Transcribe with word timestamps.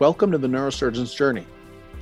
Welcome 0.00 0.30
to 0.30 0.38
the 0.38 0.46
Neurosurgeon's 0.46 1.12
Journey, 1.12 1.44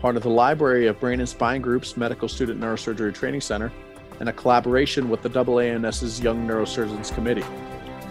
part 0.02 0.16
of 0.16 0.22
the 0.22 0.28
Library 0.28 0.86
of 0.86 1.00
Brain 1.00 1.20
and 1.20 1.26
Spine 1.26 1.62
Group's 1.62 1.96
Medical 1.96 2.28
Student 2.28 2.60
Neurosurgery 2.60 3.14
Training 3.14 3.40
Center 3.40 3.72
and 4.20 4.28
a 4.28 4.34
collaboration 4.34 5.08
with 5.08 5.22
the 5.22 5.30
AANS's 5.30 6.20
Young 6.20 6.46
Neurosurgeons 6.46 7.14
Committee. 7.14 7.44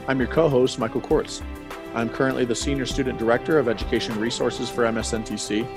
I'm 0.08 0.18
your 0.18 0.28
co 0.28 0.50
host, 0.50 0.80
Michael 0.80 1.02
Kortz. 1.02 1.44
I'm 1.94 2.10
currently 2.10 2.46
the 2.46 2.56
Senior 2.56 2.88
Student 2.88 3.20
Director 3.20 3.60
of 3.60 3.70
Education 3.70 4.20
Resources 4.20 4.72
for 4.72 4.86
MSNTC, 4.86 5.68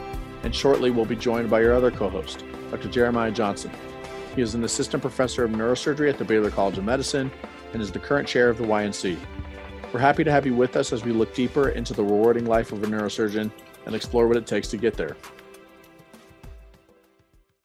and 0.42 0.54
shortly 0.54 0.90
we'll 0.90 1.04
be 1.04 1.14
joined 1.14 1.50
by 1.50 1.60
your 1.60 1.74
other 1.74 1.90
co 1.90 2.08
host, 2.08 2.44
Dr. 2.70 2.88
Jeremiah 2.88 3.30
Johnson. 3.30 3.70
He 4.34 4.40
is 4.40 4.54
an 4.54 4.64
assistant 4.64 5.02
professor 5.02 5.44
of 5.44 5.50
neurosurgery 5.50 6.08
at 6.08 6.16
the 6.16 6.24
Baylor 6.24 6.50
College 6.50 6.78
of 6.78 6.84
Medicine 6.84 7.30
and 7.74 7.82
is 7.82 7.92
the 7.92 7.98
current 7.98 8.26
chair 8.26 8.48
of 8.48 8.56
the 8.56 8.64
YNC. 8.64 9.18
We're 9.92 10.00
happy 10.00 10.24
to 10.24 10.30
have 10.30 10.46
you 10.46 10.54
with 10.54 10.76
us 10.76 10.94
as 10.94 11.04
we 11.04 11.12
look 11.12 11.34
deeper 11.34 11.68
into 11.68 11.92
the 11.92 12.02
rewarding 12.02 12.46
life 12.46 12.72
of 12.72 12.82
a 12.82 12.86
neurosurgeon 12.86 13.50
and 13.88 13.96
explore 13.96 14.28
what 14.28 14.36
it 14.36 14.46
takes 14.46 14.68
to 14.68 14.76
get 14.76 14.94
there. 14.94 15.16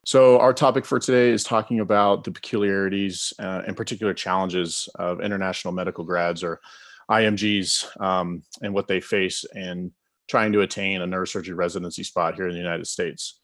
So, 0.06 0.40
our 0.40 0.54
topic 0.54 0.86
for 0.86 1.00
today 1.00 1.30
is 1.30 1.44
talking 1.44 1.80
about 1.80 2.24
the 2.24 2.32
peculiarities 2.32 3.34
uh, 3.40 3.62
and 3.68 3.78
particular 3.78 4.14
challenges 4.14 4.90
of 4.96 5.22
international 5.22 5.74
medical 5.74 6.04
grads 6.04 6.44
or 6.44 6.60
IMGs 7.12 8.02
um, 8.02 8.44
and 8.62 8.74
what 8.74 8.88
they 8.88 9.00
face 9.00 9.46
in 9.56 9.92
trying 10.28 10.52
to 10.54 10.62
attain 10.62 11.02
a 11.02 11.08
neurosurgery 11.08 11.56
residency 11.56 12.04
spot 12.04 12.36
here 12.36 12.48
in 12.48 12.54
the 12.54 12.60
United 12.60 12.88
States. 12.88 13.40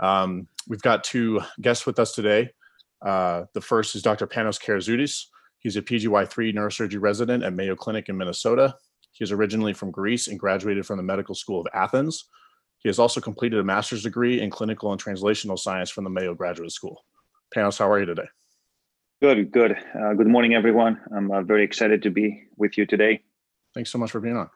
Um, 0.00 0.48
we've 0.68 0.82
got 0.82 1.04
two 1.04 1.40
guests 1.60 1.86
with 1.86 1.98
us 1.98 2.12
today. 2.14 2.50
Uh, 3.00 3.44
the 3.52 3.60
first 3.60 3.94
is 3.94 4.02
Dr. 4.02 4.26
Panos 4.26 4.60
Kerezoudis. 4.60 5.26
He's 5.58 5.76
a 5.76 5.82
PGY3 5.82 6.54
neurosurgery 6.54 7.00
resident 7.00 7.44
at 7.44 7.52
Mayo 7.52 7.76
Clinic 7.76 8.08
in 8.08 8.16
Minnesota. 8.16 8.74
He 9.12 9.22
is 9.22 9.32
originally 9.32 9.74
from 9.74 9.90
Greece 9.90 10.28
and 10.28 10.38
graduated 10.38 10.86
from 10.86 10.96
the 10.96 11.02
Medical 11.02 11.34
School 11.34 11.60
of 11.60 11.66
Athens. 11.74 12.24
He 12.78 12.88
has 12.88 12.98
also 12.98 13.20
completed 13.20 13.60
a 13.60 13.64
master's 13.64 14.02
degree 14.02 14.40
in 14.40 14.50
clinical 14.50 14.90
and 14.90 15.02
translational 15.02 15.58
science 15.58 15.90
from 15.90 16.04
the 16.04 16.10
Mayo 16.10 16.34
Graduate 16.34 16.72
School. 16.72 17.04
Panos, 17.54 17.78
how 17.78 17.90
are 17.90 18.00
you 18.00 18.06
today? 18.06 18.28
Good, 19.20 19.52
good. 19.52 19.76
Uh, 19.94 20.14
good 20.14 20.26
morning, 20.26 20.54
everyone. 20.54 21.00
I'm 21.14 21.30
uh, 21.30 21.42
very 21.42 21.62
excited 21.62 22.02
to 22.02 22.10
be 22.10 22.42
with 22.56 22.76
you 22.76 22.86
today. 22.86 23.22
Thanks 23.74 23.92
so 23.92 23.98
much 23.98 24.10
for 24.10 24.20
being 24.20 24.36
on. 24.36 24.50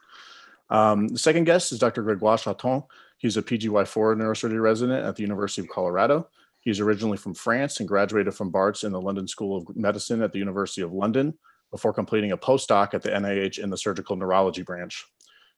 Um, 0.68 1.08
the 1.08 1.18
second 1.18 1.44
guest 1.44 1.70
is 1.70 1.78
Dr. 1.78 2.02
Gregoire 2.02 2.38
Chatain. 2.38 2.82
He's 3.18 3.36
a 3.36 3.42
PGY4 3.42 4.16
neurosurgery 4.16 4.60
resident 4.60 5.04
at 5.04 5.14
the 5.14 5.22
University 5.22 5.62
of 5.62 5.68
Colorado. 5.68 6.28
He's 6.60 6.80
originally 6.80 7.16
from 7.16 7.34
France 7.34 7.78
and 7.78 7.88
graduated 7.88 8.34
from 8.34 8.50
Barts 8.50 8.82
in 8.82 8.90
the 8.90 9.00
London 9.00 9.28
School 9.28 9.56
of 9.56 9.76
Medicine 9.76 10.20
at 10.20 10.32
the 10.32 10.40
University 10.40 10.82
of 10.82 10.92
London 10.92 11.34
before 11.76 11.92
completing 11.92 12.32
a 12.32 12.38
postdoc 12.38 12.94
at 12.94 13.02
the 13.02 13.10
NIH 13.10 13.58
in 13.58 13.68
the 13.68 13.76
surgical 13.76 14.16
neurology 14.16 14.62
branch. 14.62 15.04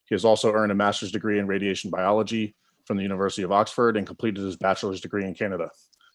He 0.06 0.16
has 0.16 0.24
also 0.24 0.52
earned 0.52 0.72
a 0.72 0.74
master's 0.74 1.12
degree 1.12 1.38
in 1.38 1.46
radiation 1.46 1.90
biology 1.90 2.56
from 2.86 2.96
the 2.96 3.04
University 3.04 3.42
of 3.42 3.52
Oxford 3.52 3.96
and 3.96 4.04
completed 4.04 4.42
his 4.42 4.56
bachelor's 4.56 5.00
degree 5.00 5.24
in 5.24 5.32
Canada. 5.32 5.70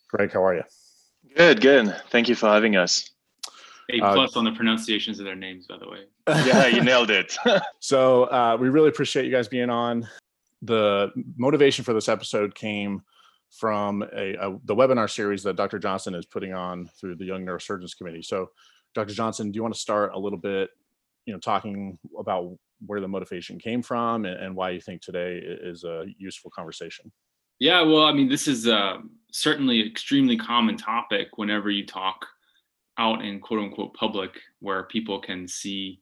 Greg, 0.09 0.33
how 0.33 0.43
are 0.43 0.55
you? 0.55 0.63
Good, 1.37 1.61
good. 1.61 1.95
Thank 2.09 2.27
you 2.27 2.35
for 2.35 2.47
having 2.49 2.75
us. 2.75 3.11
A 3.93 4.01
uh, 4.01 4.13
plus 4.13 4.35
uh, 4.35 4.39
on 4.39 4.45
the 4.45 4.51
pronunciations 4.51 5.19
of 5.19 5.25
their 5.25 5.37
names, 5.37 5.67
by 5.67 5.77
the 5.77 5.89
way. 5.89 5.99
yeah, 6.27 6.67
you 6.67 6.83
nailed 6.83 7.09
it. 7.09 7.37
so 7.79 8.23
uh, 8.25 8.57
we 8.59 8.67
really 8.67 8.89
appreciate 8.89 9.23
you 9.23 9.31
guys 9.31 9.47
being 9.47 9.69
on. 9.69 10.05
The 10.63 11.13
motivation 11.37 11.85
for 11.85 11.93
this 11.93 12.09
episode 12.09 12.55
came 12.55 13.03
from 13.51 14.03
a, 14.13 14.33
a, 14.33 14.59
the 14.65 14.75
webinar 14.75 15.09
series 15.09 15.43
that 15.43 15.55
Dr. 15.55 15.79
Johnson 15.79 16.13
is 16.13 16.25
putting 16.25 16.53
on 16.53 16.89
through 16.99 17.15
the 17.15 17.25
Young 17.25 17.45
Neurosurgeons 17.45 17.95
Committee. 17.95 18.21
So 18.21 18.49
Dr. 18.93 19.13
Johnson, 19.13 19.51
do 19.51 19.57
you 19.57 19.63
want 19.63 19.73
to 19.73 19.79
start 19.79 20.13
a 20.13 20.19
little 20.19 20.39
bit, 20.39 20.69
you 21.25 21.33
know, 21.33 21.39
talking 21.39 21.97
about 22.17 22.57
where 22.85 22.99
the 22.99 23.07
motivation 23.07 23.57
came 23.59 23.81
from 23.81 24.25
and, 24.25 24.39
and 24.39 24.55
why 24.55 24.71
you 24.71 24.81
think 24.81 25.01
today 25.01 25.37
is 25.43 25.83
a 25.83 26.05
useful 26.17 26.51
conversation? 26.51 27.11
Yeah, 27.59 27.81
well, 27.81 28.03
I 28.03 28.13
mean, 28.13 28.27
this 28.27 28.47
is 28.47 28.67
uh, 28.67 28.97
certainly 29.31 29.81
an 29.81 29.87
extremely 29.87 30.37
common 30.37 30.75
topic 30.77 31.37
whenever 31.37 31.69
you 31.69 31.85
talk 31.85 32.25
out 32.97 33.23
in 33.23 33.39
quote 33.39 33.59
unquote 33.61 33.93
public, 33.93 34.39
where 34.59 34.83
people 34.83 35.19
can 35.19 35.47
see 35.47 36.01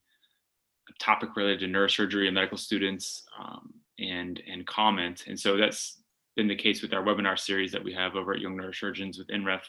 a 0.89 1.03
topic 1.03 1.35
related 1.35 1.59
to 1.59 1.67
neurosurgery 1.67 2.25
and 2.25 2.35
medical 2.35 2.57
students 2.57 3.23
um, 3.39 3.73
and 3.99 4.41
and 4.51 4.65
comment. 4.65 5.25
And 5.27 5.39
so 5.39 5.57
that's 5.57 6.01
been 6.35 6.47
the 6.47 6.55
case 6.55 6.81
with 6.81 6.93
our 6.93 7.03
webinar 7.03 7.37
series 7.37 7.71
that 7.71 7.83
we 7.83 7.93
have 7.93 8.15
over 8.15 8.33
at 8.33 8.39
Young 8.39 8.57
Neurosurgeons 8.57 9.17
with 9.17 9.27
NREF 9.27 9.61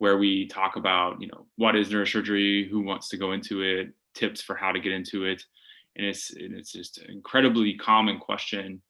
where 0.00 0.16
we 0.16 0.46
talk 0.46 0.76
about, 0.76 1.20
you 1.20 1.28
know, 1.28 1.44
what 1.56 1.76
is 1.76 1.90
neurosurgery, 1.90 2.66
who 2.66 2.80
wants 2.80 3.10
to 3.10 3.18
go 3.18 3.32
into 3.32 3.60
it, 3.60 3.90
tips 4.14 4.40
for 4.40 4.56
how 4.56 4.72
to 4.72 4.80
get 4.80 4.92
into 4.92 5.26
it. 5.26 5.44
And 5.94 6.06
it's, 6.06 6.30
and 6.30 6.54
it's 6.54 6.72
just 6.72 6.96
an 6.96 7.10
incredibly 7.10 7.74
common 7.74 8.18
question 8.18 8.80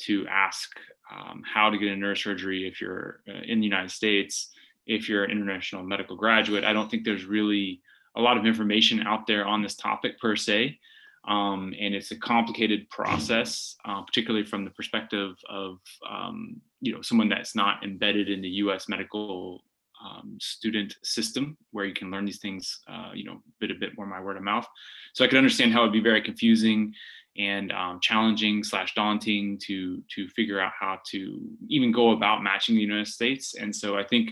to 0.00 0.26
ask 0.26 0.68
um, 1.14 1.44
how 1.46 1.70
to 1.70 1.78
get 1.78 1.86
into 1.86 2.04
neurosurgery 2.04 2.68
if 2.68 2.80
you're 2.80 3.20
uh, 3.28 3.42
in 3.46 3.60
the 3.60 3.64
United 3.64 3.92
States, 3.92 4.50
if 4.88 5.08
you're 5.08 5.22
an 5.22 5.30
international 5.30 5.84
medical 5.84 6.16
graduate. 6.16 6.64
I 6.64 6.72
don't 6.72 6.90
think 6.90 7.04
there's 7.04 7.24
really 7.24 7.80
a 8.16 8.20
lot 8.20 8.36
of 8.36 8.44
information 8.44 9.06
out 9.06 9.24
there 9.28 9.46
on 9.46 9.62
this 9.62 9.76
topic 9.76 10.18
per 10.18 10.34
se. 10.34 10.80
Um, 11.28 11.74
and 11.78 11.94
it's 11.94 12.10
a 12.10 12.16
complicated 12.16 12.90
process, 12.90 13.76
uh, 13.84 14.02
particularly 14.02 14.44
from 14.44 14.64
the 14.64 14.70
perspective 14.72 15.36
of 15.48 15.78
um, 16.10 16.60
you 16.80 16.92
know 16.92 17.02
someone 17.02 17.28
that's 17.28 17.54
not 17.54 17.84
embedded 17.84 18.28
in 18.28 18.42
the 18.42 18.48
U.S. 18.48 18.88
medical 18.88 19.62
um, 20.04 20.36
student 20.40 20.94
system 21.02 21.56
where 21.70 21.84
you 21.84 21.94
can 21.94 22.10
learn 22.10 22.24
these 22.24 22.38
things, 22.38 22.80
uh, 22.88 23.10
you 23.14 23.24
know, 23.24 23.34
a 23.34 23.52
bit 23.60 23.70
a 23.70 23.74
bit 23.74 23.96
more 23.96 24.06
my 24.06 24.20
word 24.20 24.36
of 24.36 24.42
mouth. 24.42 24.66
So 25.14 25.24
I 25.24 25.28
could 25.28 25.38
understand 25.38 25.72
how 25.72 25.82
it'd 25.82 25.92
be 25.92 26.00
very 26.00 26.22
confusing 26.22 26.94
and 27.38 27.72
um, 27.72 28.00
challenging 28.00 28.64
slash 28.64 28.94
daunting 28.94 29.58
to 29.66 30.02
to 30.14 30.28
figure 30.28 30.60
out 30.60 30.72
how 30.78 31.00
to 31.10 31.40
even 31.68 31.92
go 31.92 32.10
about 32.10 32.42
matching 32.42 32.74
the 32.74 32.80
United 32.80 33.08
States. 33.08 33.54
And 33.54 33.74
so 33.74 33.96
I 33.96 34.04
think 34.04 34.30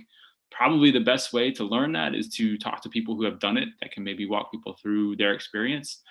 probably 0.51 0.91
the 0.91 1.01
best 1.01 1.33
way 1.33 1.51
to 1.51 1.65
learn 1.65 1.93
that 1.93 2.15
is 2.15 2.29
to 2.29 2.57
talk 2.59 2.81
to 2.83 2.89
people 2.89 3.17
who 3.17 3.25
have 3.25 3.41
done 3.41 3.57
it 3.57 3.69
that 3.81 3.91
can 3.91 4.05
maybe 4.05 4.27
walk 4.27 4.53
people 4.53 4.77
through 4.81 5.17
their 5.17 5.35
experience. 5.35 6.03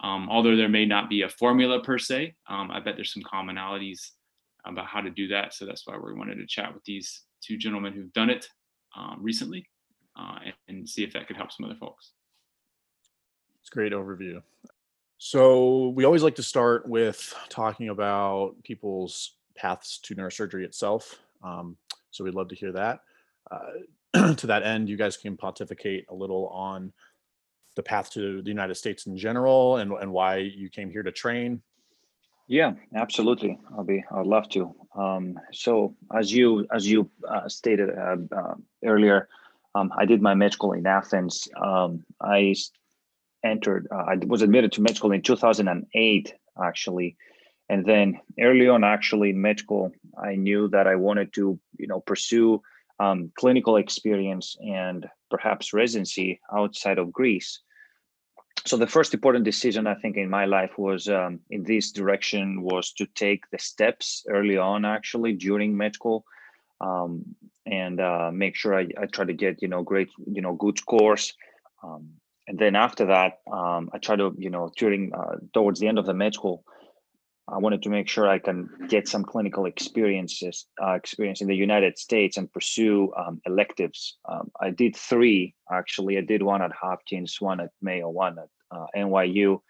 Um, 0.00 0.28
although 0.28 0.56
there 0.56 0.68
may 0.68 0.84
not 0.84 1.08
be 1.08 1.22
a 1.22 1.28
formula 1.28 1.80
per 1.80 1.98
se, 1.98 2.34
um, 2.48 2.70
I 2.72 2.80
bet 2.80 2.96
there's 2.96 3.12
some 3.12 3.22
commonalities 3.22 4.10
about 4.64 4.86
how 4.86 5.00
to 5.00 5.10
do 5.10 5.28
that. 5.28 5.54
So 5.54 5.64
that's 5.64 5.86
why 5.86 5.96
we 5.96 6.14
wanted 6.14 6.36
to 6.36 6.46
chat 6.46 6.74
with 6.74 6.84
these 6.84 7.22
two 7.40 7.56
gentlemen 7.56 7.92
who've 7.92 8.12
done 8.12 8.30
it 8.30 8.48
um, 8.96 9.18
recently 9.20 9.66
uh, 10.18 10.38
and, 10.44 10.54
and, 10.68 10.88
see 10.88 11.02
if 11.02 11.12
that 11.12 11.26
could 11.26 11.36
help 11.36 11.50
some 11.52 11.64
other 11.64 11.76
folks. 11.78 12.12
It's 13.60 13.70
a 13.70 13.74
great 13.74 13.92
overview. 13.92 14.42
So 15.18 15.88
we 15.88 16.04
always 16.04 16.22
like 16.22 16.34
to 16.36 16.42
start 16.42 16.88
with 16.88 17.34
talking 17.48 17.88
about 17.88 18.56
people's 18.64 19.36
paths 19.56 19.98
to 20.02 20.14
neurosurgery 20.14 20.64
itself. 20.64 21.20
Um, 21.42 21.76
so 22.10 22.24
we'd 22.24 22.34
love 22.34 22.48
to 22.48 22.54
hear 22.54 22.72
that. 22.72 23.00
Uh, 23.50 24.34
to 24.34 24.46
that 24.46 24.64
end, 24.64 24.88
you 24.88 24.96
guys 24.96 25.16
can 25.16 25.36
pontificate 25.36 26.06
a 26.10 26.14
little 26.14 26.48
on 26.48 26.92
the 27.76 27.82
path 27.82 28.10
to 28.10 28.42
the 28.42 28.48
United 28.48 28.74
States 28.74 29.06
in 29.06 29.16
general 29.16 29.76
and, 29.78 29.92
and 29.92 30.12
why 30.12 30.36
you 30.36 30.68
came 30.68 30.90
here 30.90 31.02
to 31.02 31.12
train 31.12 31.62
yeah, 32.52 32.72
absolutely. 32.94 33.58
I'll 33.74 33.82
be. 33.82 34.04
I'd 34.14 34.26
love 34.26 34.46
to. 34.50 34.74
Um, 34.94 35.40
so, 35.52 35.96
as 36.14 36.30
you 36.30 36.66
as 36.70 36.86
you 36.86 37.10
uh, 37.26 37.48
stated 37.48 37.88
uh, 37.88 38.16
uh, 38.30 38.54
earlier, 38.84 39.28
um, 39.74 39.90
I 39.96 40.04
did 40.04 40.20
my 40.20 40.34
med 40.34 40.52
school 40.52 40.72
in 40.72 40.86
Athens. 40.86 41.48
Um, 41.56 42.04
I 42.20 42.54
entered. 43.42 43.88
Uh, 43.90 44.04
I 44.06 44.16
was 44.26 44.42
admitted 44.42 44.70
to 44.72 44.82
med 44.82 44.96
school 44.96 45.12
in 45.12 45.22
2008, 45.22 46.34
actually, 46.62 47.16
and 47.70 47.86
then 47.86 48.20
early 48.38 48.68
on, 48.68 48.84
actually, 48.84 49.30
in 49.30 49.40
med 49.40 49.58
school, 49.58 49.90
I 50.22 50.34
knew 50.34 50.68
that 50.68 50.86
I 50.86 50.96
wanted 50.96 51.32
to, 51.32 51.58
you 51.78 51.86
know, 51.86 52.00
pursue 52.00 52.60
um, 53.00 53.32
clinical 53.34 53.78
experience 53.78 54.56
and 54.60 55.08
perhaps 55.30 55.72
residency 55.72 56.38
outside 56.54 56.98
of 56.98 57.12
Greece 57.12 57.60
so 58.64 58.76
the 58.76 58.86
first 58.86 59.14
important 59.14 59.44
decision 59.44 59.86
i 59.86 59.94
think 59.94 60.16
in 60.16 60.28
my 60.28 60.44
life 60.44 60.78
was 60.78 61.08
um, 61.08 61.40
in 61.50 61.62
this 61.64 61.92
direction 61.92 62.62
was 62.62 62.92
to 62.92 63.06
take 63.06 63.48
the 63.50 63.58
steps 63.58 64.24
early 64.28 64.56
on 64.56 64.84
actually 64.84 65.32
during 65.32 65.76
med 65.76 65.94
school 65.94 66.24
um, 66.80 67.24
and 67.66 68.00
uh, 68.00 68.30
make 68.32 68.56
sure 68.56 68.74
I, 68.74 68.88
I, 69.00 69.06
try 69.06 69.24
to 69.24 69.32
get 69.32 69.62
you 69.62 69.68
know 69.68 69.82
great 69.82 70.08
you 70.26 70.42
know 70.42 70.54
good 70.54 70.78
scores 70.78 71.34
um, 71.82 72.08
and 72.48 72.58
then 72.58 72.76
after 72.76 73.06
that 73.06 73.40
um, 73.52 73.90
i 73.92 73.98
try 73.98 74.16
to 74.16 74.34
you 74.38 74.50
know 74.50 74.70
during 74.76 75.12
uh, 75.14 75.36
towards 75.52 75.80
the 75.80 75.88
end 75.88 75.98
of 75.98 76.06
the 76.06 76.14
med 76.14 76.34
school 76.34 76.64
I 77.48 77.58
wanted 77.58 77.82
to 77.82 77.90
make 77.90 78.08
sure 78.08 78.28
I 78.28 78.38
can 78.38 78.68
get 78.88 79.08
some 79.08 79.24
clinical 79.24 79.66
experiences 79.66 80.66
uh, 80.82 80.92
experience 80.92 81.40
in 81.40 81.48
the 81.48 81.56
United 81.56 81.98
States 81.98 82.36
and 82.36 82.52
pursue 82.52 83.12
um, 83.16 83.40
electives. 83.46 84.16
Um, 84.28 84.50
I 84.60 84.70
did 84.70 84.96
three 84.96 85.54
actually. 85.70 86.18
I 86.18 86.20
did 86.20 86.42
one 86.42 86.62
at 86.62 86.72
Hopkins, 86.72 87.40
one 87.40 87.60
at 87.60 87.70
Mayo, 87.80 88.08
one 88.08 88.38
at 88.38 88.48
NYU, 88.96 89.60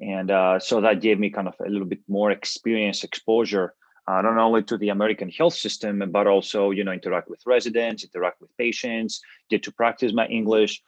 and 0.00 0.30
uh, 0.30 0.58
so 0.58 0.80
that 0.80 1.00
gave 1.00 1.18
me 1.18 1.30
kind 1.30 1.48
of 1.48 1.54
a 1.64 1.68
little 1.68 1.86
bit 1.86 2.00
more 2.08 2.30
experience, 2.30 3.04
exposure, 3.04 3.74
uh, 4.06 4.22
not 4.22 4.36
only 4.38 4.62
to 4.64 4.78
the 4.78 4.88
American 4.88 5.28
health 5.28 5.54
system, 5.54 6.02
but 6.10 6.26
also 6.26 6.70
you 6.70 6.84
know 6.84 6.92
interact 6.92 7.28
with 7.28 7.40
residents, 7.46 8.04
interact 8.04 8.40
with 8.40 8.56
patients, 8.56 9.20
get 9.50 9.62
to 9.64 9.72
practice 9.72 10.12
my 10.12 10.26
English 10.26 10.82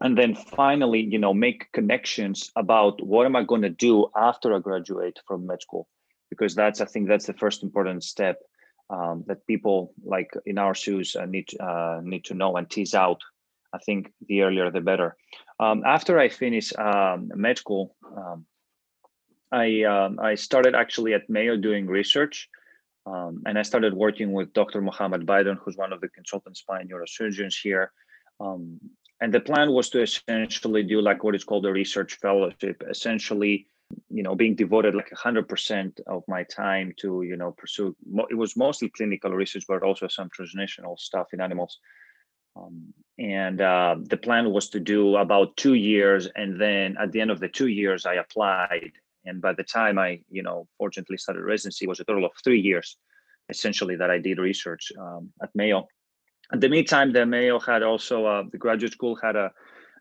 and 0.00 0.18
then 0.18 0.34
finally 0.34 1.00
you 1.00 1.18
know 1.18 1.32
make 1.32 1.72
connections 1.72 2.52
about 2.54 3.02
what 3.02 3.24
am 3.24 3.34
i 3.34 3.42
going 3.42 3.62
to 3.62 3.70
do 3.70 4.06
after 4.14 4.54
i 4.54 4.58
graduate 4.58 5.18
from 5.26 5.46
med 5.46 5.62
school 5.62 5.88
because 6.30 6.54
that's 6.54 6.80
I 6.80 6.84
think 6.86 7.08
that's 7.08 7.26
the 7.26 7.32
first 7.34 7.62
important 7.62 8.04
step 8.04 8.40
um, 8.90 9.24
that 9.26 9.46
people 9.46 9.92
like 10.04 10.32
in 10.44 10.58
our 10.58 10.74
shoes 10.74 11.16
uh, 11.16 11.26
need 11.26 11.48
uh, 11.58 12.00
need 12.02 12.24
to 12.26 12.34
know 12.34 12.56
and 12.56 12.68
tease 12.68 12.94
out. 12.94 13.20
I 13.72 13.78
think 13.78 14.12
the 14.26 14.42
earlier 14.42 14.70
the 14.70 14.80
better. 14.80 15.16
Um, 15.58 15.82
after 15.86 16.18
I 16.18 16.28
finished 16.28 16.78
um, 16.78 17.30
med 17.34 17.58
school, 17.58 17.96
um, 18.16 18.46
I 19.52 19.84
um, 19.84 20.18
I 20.20 20.34
started 20.34 20.74
actually 20.74 21.14
at 21.14 21.30
Mayo 21.30 21.56
doing 21.56 21.86
research, 21.86 22.48
um, 23.06 23.42
and 23.46 23.58
I 23.58 23.62
started 23.62 23.94
working 23.94 24.32
with 24.32 24.52
Dr. 24.52 24.80
Mohammed 24.80 25.24
Bydon, 25.24 25.58
who's 25.62 25.76
one 25.76 25.92
of 25.92 26.00
the 26.00 26.08
consultant 26.08 26.56
spine 26.56 26.88
neurosurgeons 26.88 27.54
here. 27.62 27.92
and 29.22 29.32
the 29.32 29.40
plan 29.40 29.72
was 29.72 29.88
to 29.90 30.02
essentially 30.02 30.82
do 30.82 31.00
like 31.00 31.24
what 31.24 31.34
is 31.34 31.44
called 31.44 31.64
a 31.66 31.72
research 31.72 32.12
fellowship, 32.24 32.82
essentially 32.90 33.66
you 34.10 34.22
know 34.22 34.34
being 34.34 34.54
devoted 34.54 34.94
like 34.94 35.10
100% 35.10 36.00
of 36.06 36.22
my 36.28 36.42
time 36.44 36.92
to 36.98 37.22
you 37.22 37.36
know 37.36 37.52
pursue 37.52 37.94
it 38.30 38.34
was 38.34 38.56
mostly 38.56 38.88
clinical 38.88 39.30
research 39.30 39.64
but 39.68 39.82
also 39.82 40.08
some 40.08 40.28
translational 40.30 40.98
stuff 40.98 41.28
in 41.32 41.40
animals 41.40 41.78
um, 42.56 42.92
and 43.18 43.60
uh, 43.60 43.96
the 43.98 44.16
plan 44.16 44.52
was 44.52 44.68
to 44.68 44.80
do 44.80 45.16
about 45.16 45.56
two 45.56 45.74
years 45.74 46.28
and 46.36 46.60
then 46.60 46.96
at 47.00 47.12
the 47.12 47.20
end 47.20 47.30
of 47.30 47.40
the 47.40 47.48
two 47.48 47.68
years 47.68 48.04
i 48.06 48.14
applied 48.14 48.92
and 49.24 49.40
by 49.40 49.52
the 49.52 49.64
time 49.64 49.98
i 49.98 50.20
you 50.30 50.42
know 50.42 50.66
fortunately 50.78 51.16
started 51.16 51.42
residency 51.42 51.86
was 51.86 52.00
a 52.00 52.04
total 52.04 52.24
of 52.24 52.32
three 52.44 52.60
years 52.60 52.98
essentially 53.48 53.96
that 53.96 54.10
i 54.10 54.18
did 54.18 54.38
research 54.38 54.92
um, 55.00 55.30
at 55.42 55.50
mayo 55.54 55.86
in 56.52 56.60
the 56.60 56.68
meantime 56.68 57.12
the 57.12 57.24
mayo 57.24 57.58
had 57.58 57.82
also 57.82 58.26
uh, 58.26 58.42
the 58.52 58.58
graduate 58.58 58.92
school 58.92 59.16
had 59.16 59.36
a, 59.36 59.50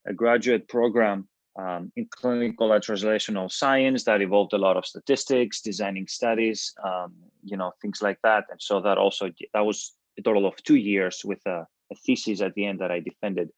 a 0.08 0.14
graduate 0.14 0.68
program 0.68 1.28
um, 1.58 1.92
in 1.96 2.08
clinical 2.12 2.74
and 2.74 2.84
translational 2.84 3.52
science 3.52 4.04
that 4.04 4.22
involved 4.22 4.54
a 4.54 4.58
lot 4.58 4.78
of 4.78 4.86
statistics, 4.86 5.62
designing 5.62 6.08
studies, 6.08 6.74
um, 6.84 7.14
you 7.44 7.56
know, 7.56 7.72
things 7.82 8.02
like 8.02 8.20
that. 8.24 8.46
And 8.50 8.62
so 8.62 8.82
that 8.82 8.98
also 8.98 9.30
that 9.54 9.66
was 9.66 9.94
a 10.18 10.22
total 10.22 10.46
of 10.46 10.56
two 10.64 10.76
years 10.76 11.24
with 11.24 11.40
a, 11.46 11.66
a 11.92 11.96
thesis 11.96 12.42
at 12.42 12.54
the 12.56 12.66
end 12.66 12.80
that 12.80 12.92
I 12.92 13.00
defended. 13.00 13.50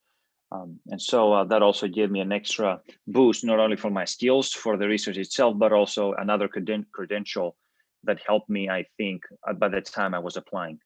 Um, 0.51 0.79
and 0.87 1.01
so 1.01 1.33
uh, 1.33 1.43
that 1.45 1.61
also 1.61 1.87
gave 1.87 2.09
me 2.09 2.21
an 2.21 2.31
extra 2.31 2.79
boost, 3.05 3.43
not 3.43 3.59
only 3.59 3.75
for 3.75 3.89
my 3.89 4.05
skills 4.05 4.53
for 4.53 4.77
the 4.77 4.87
research 4.87 5.17
itself, 5.17 5.57
but 5.57 5.73
also 5.73 6.13
another 6.13 6.47
creden- 6.47 6.85
credential 6.93 7.57
that 8.03 8.19
helped 8.25 8.49
me, 8.49 8.69
I 8.69 8.85
think, 8.97 9.23
uh, 9.47 9.53
by 9.53 9.67
the 9.67 9.81
time 9.81 10.13
I 10.13 10.19
was 10.19 10.37
applying. 10.37 10.79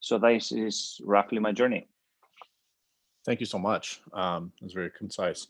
So 0.00 0.18
this 0.18 0.52
is 0.52 1.00
roughly 1.02 1.38
my 1.38 1.52
journey. 1.52 1.88
Thank 3.24 3.40
you 3.40 3.46
so 3.46 3.58
much. 3.58 4.02
Um, 4.12 4.52
it 4.60 4.64
was 4.64 4.74
very 4.74 4.90
concise. 4.90 5.46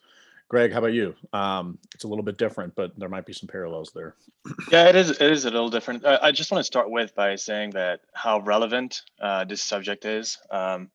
Greg, 0.49 0.73
how 0.73 0.79
about 0.79 0.93
you? 0.93 1.15
Um, 1.33 1.79
it's 1.95 2.05
a 2.05 2.09
little 2.09 2.23
bit 2.23 2.37
different, 2.37 2.75
but 2.75 2.93
there 2.99 3.09
might 3.09 3.27
be 3.27 3.33
some 3.33 3.49
parallels 3.49 3.91
there. 3.95 4.15
yeah, 4.71 4.89
it 4.89 4.95
is. 4.97 5.11
It 5.11 5.23
is 5.23 5.47
a 5.47 5.51
little 5.51 5.71
different. 5.71 6.05
I, 6.05 6.19
I, 6.23 6.33
just 6.33 6.51
want 6.51 6.61
to 6.61 6.67
start 6.67 6.91
with 6.91 7.15
by 7.15 7.35
saying 7.37 7.71
that 7.71 8.01
how 8.13 8.41
relevant 8.41 9.01
uh, 9.21 9.45
this 9.45 9.63
subject 9.63 10.05
is, 10.05 10.39
um, 10.51 10.91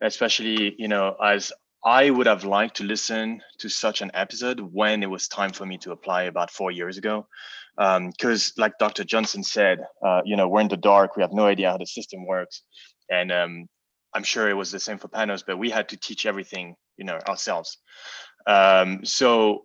especially 0.00 0.74
you 0.78 0.88
know 0.88 1.16
as 1.22 1.52
I 1.84 2.08
would 2.08 2.26
have 2.26 2.44
liked 2.44 2.78
to 2.78 2.84
listen 2.84 3.42
to 3.58 3.68
such 3.68 4.00
an 4.00 4.10
episode 4.14 4.58
when 4.58 5.02
it 5.02 5.10
was 5.10 5.28
time 5.28 5.52
for 5.52 5.66
me 5.66 5.76
to 5.78 5.92
apply 5.92 6.22
about 6.22 6.50
four 6.50 6.70
years 6.70 6.96
ago. 6.96 7.26
Because, 7.76 8.48
um, 8.48 8.62
like 8.62 8.78
Dr. 8.78 9.04
Johnson 9.04 9.42
said, 9.42 9.80
uh, 10.04 10.22
you 10.24 10.36
know, 10.36 10.48
we're 10.48 10.60
in 10.60 10.68
the 10.68 10.76
dark. 10.76 11.16
We 11.16 11.22
have 11.22 11.32
no 11.32 11.44
idea 11.46 11.70
how 11.70 11.76
the 11.76 11.86
system 11.86 12.24
works, 12.24 12.62
and 13.10 13.30
um, 13.30 13.66
I'm 14.14 14.22
sure 14.22 14.48
it 14.48 14.54
was 14.54 14.70
the 14.70 14.80
same 14.80 14.98
for 14.98 15.08
Panos, 15.08 15.42
but 15.46 15.58
we 15.58 15.70
had 15.70 15.88
to 15.88 15.96
teach 15.96 16.24
everything, 16.24 16.76
you 16.96 17.04
know, 17.04 17.18
ourselves. 17.28 17.78
Um, 18.46 19.04
so 19.04 19.64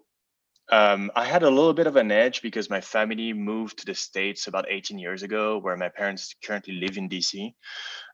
um, 0.71 1.11
I 1.15 1.25
had 1.25 1.43
a 1.43 1.49
little 1.49 1.73
bit 1.73 1.87
of 1.87 1.95
an 1.95 2.11
edge 2.11 2.41
because 2.41 2.69
my 2.69 2.79
family 2.79 3.33
moved 3.33 3.79
to 3.79 3.85
the 3.85 3.95
States 3.95 4.47
about 4.47 4.65
18 4.69 4.99
years 4.99 5.23
ago, 5.23 5.57
where 5.57 5.75
my 5.75 5.89
parents 5.89 6.35
currently 6.43 6.75
live 6.75 6.97
in 6.97 7.09
DC. 7.09 7.53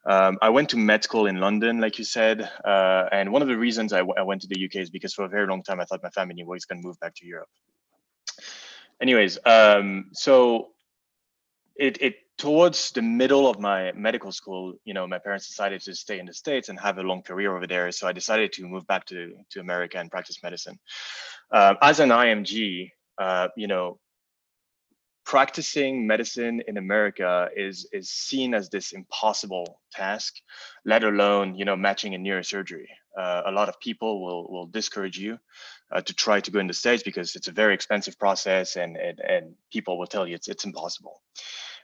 Um, 0.06 0.38
I 0.42 0.50
went 0.50 0.70
to 0.70 0.78
med 0.78 1.04
school 1.04 1.26
in 1.26 1.40
London, 1.40 1.82
like 1.82 1.98
you 1.98 2.06
said. 2.06 2.50
Uh, 2.64 3.10
and 3.12 3.32
one 3.32 3.42
of 3.42 3.50
the 3.50 3.58
reasons 3.58 3.92
I, 3.92 4.00
w- 4.00 4.16
I 4.18 4.22
went 4.22 4.42
to 4.42 4.48
the 4.48 4.66
UK 4.66 4.76
is 4.76 4.90
because 4.90 5.14
for 5.14 5.26
a 5.26 5.30
very 5.30 5.48
long 5.48 5.64
time, 5.64 5.82
I 5.82 5.86
thought 5.86 6.02
my 6.02 6.10
family 6.10 6.44
was 6.44 6.66
going 6.66 6.82
to 6.82 6.88
move 6.88 7.00
back 7.00 7.16
to 7.16 7.26
Europe. 7.26 7.50
Anyways, 9.02 9.38
um, 9.46 10.12
so 10.14 10.70
it, 11.76 12.02
it 12.02 12.16
towards 12.38 12.92
the 12.92 13.02
middle 13.02 13.50
of 13.50 13.60
my 13.60 13.92
medical 13.94 14.32
school, 14.32 14.74
you 14.84 14.94
know, 14.94 15.08
my 15.08 15.20
parents 15.20 15.48
decided 15.48 15.82
to 15.82 15.96
stay 15.96 16.20
in 16.20 16.26
the 16.26 16.34
States 16.34 16.70
and 16.70 16.80
have 16.80 16.98
a 16.98 17.02
long 17.02 17.22
career 17.22 17.56
over 17.56 17.68
there. 17.68 17.92
So 17.92 18.08
I 18.08 18.12
decided 18.12 18.52
to 18.54 18.68
move 18.68 18.86
back 18.88 19.06
to, 19.06 19.34
to 19.52 19.60
America 19.60 19.98
and 20.00 20.12
practice 20.12 20.44
medicine. 20.44 20.78
Uh, 21.52 21.76
as 21.82 22.00
an 22.00 22.10
IMG, 22.10 22.92
uh, 23.18 23.48
you 23.56 23.68
know, 23.68 24.00
practicing 25.26 26.06
medicine 26.06 26.62
in 26.68 26.78
America 26.78 27.50
is 27.56 27.90
is 27.92 28.10
seen 28.10 28.54
as 28.54 28.70
this 28.70 28.92
impossible 28.92 29.82
task, 29.92 30.36
let 30.86 31.04
alone 31.04 31.56
you 31.56 31.66
know 31.66 31.76
matching 31.76 32.14
in 32.14 32.24
neurosurgery. 32.24 32.86
Uh, 33.18 33.42
a 33.46 33.52
lot 33.52 33.70
of 33.70 33.80
people 33.80 34.24
will 34.24 34.48
will 34.52 34.68
discourage 34.68 35.18
you 35.18 35.40
uh, 35.92 36.02
to 36.02 36.14
try 36.14 36.40
to 36.40 36.52
go 36.52 36.60
in 36.60 36.68
the 36.68 36.74
states 36.74 37.02
because 37.02 37.36
it's 37.36 37.48
a 37.48 37.52
very 37.52 37.74
expensive 37.74 38.20
process, 38.20 38.76
and 38.76 38.98
and, 38.98 39.20
and 39.20 39.56
people 39.72 39.98
will 39.98 40.08
tell 40.08 40.28
you 40.28 40.36
it's 40.36 40.48
it's 40.48 40.66
impossible 40.66 41.22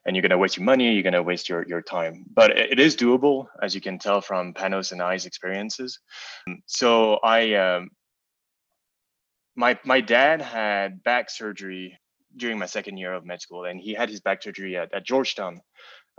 and 0.06 0.16
you're 0.16 0.22
going 0.22 0.32
to 0.32 0.38
waste 0.38 0.58
your 0.58 0.66
money, 0.66 0.94
you're 0.94 1.04
going 1.04 1.14
to 1.14 1.24
waste 1.24 1.48
your, 1.50 1.66
your 1.68 1.82
time. 1.82 2.26
But 2.34 2.58
it 2.58 2.80
is 2.80 2.96
doable, 2.96 3.48
as 3.62 3.76
you 3.76 3.82
can 3.82 4.00
tell 4.00 4.22
from 4.22 4.54
Panos 4.54 4.92
and 4.92 5.02
I's 5.02 5.26
experiences. 5.26 6.00
So 6.66 7.16
I, 7.16 7.54
um, 7.54 7.90
my 9.56 9.78
my 9.84 10.02
dad 10.02 10.42
had 10.42 11.04
back 11.04 11.30
surgery 11.30 12.00
during 12.36 12.58
my 12.58 12.66
second 12.66 12.98
year 12.98 13.14
of 13.14 13.26
med 13.26 13.42
school, 13.42 13.66
and 13.66 13.80
he 13.80 13.94
had 13.94 14.10
his 14.10 14.22
back 14.22 14.42
surgery 14.42 14.78
at, 14.78 14.94
at 14.94 15.06
Georgetown 15.06 15.62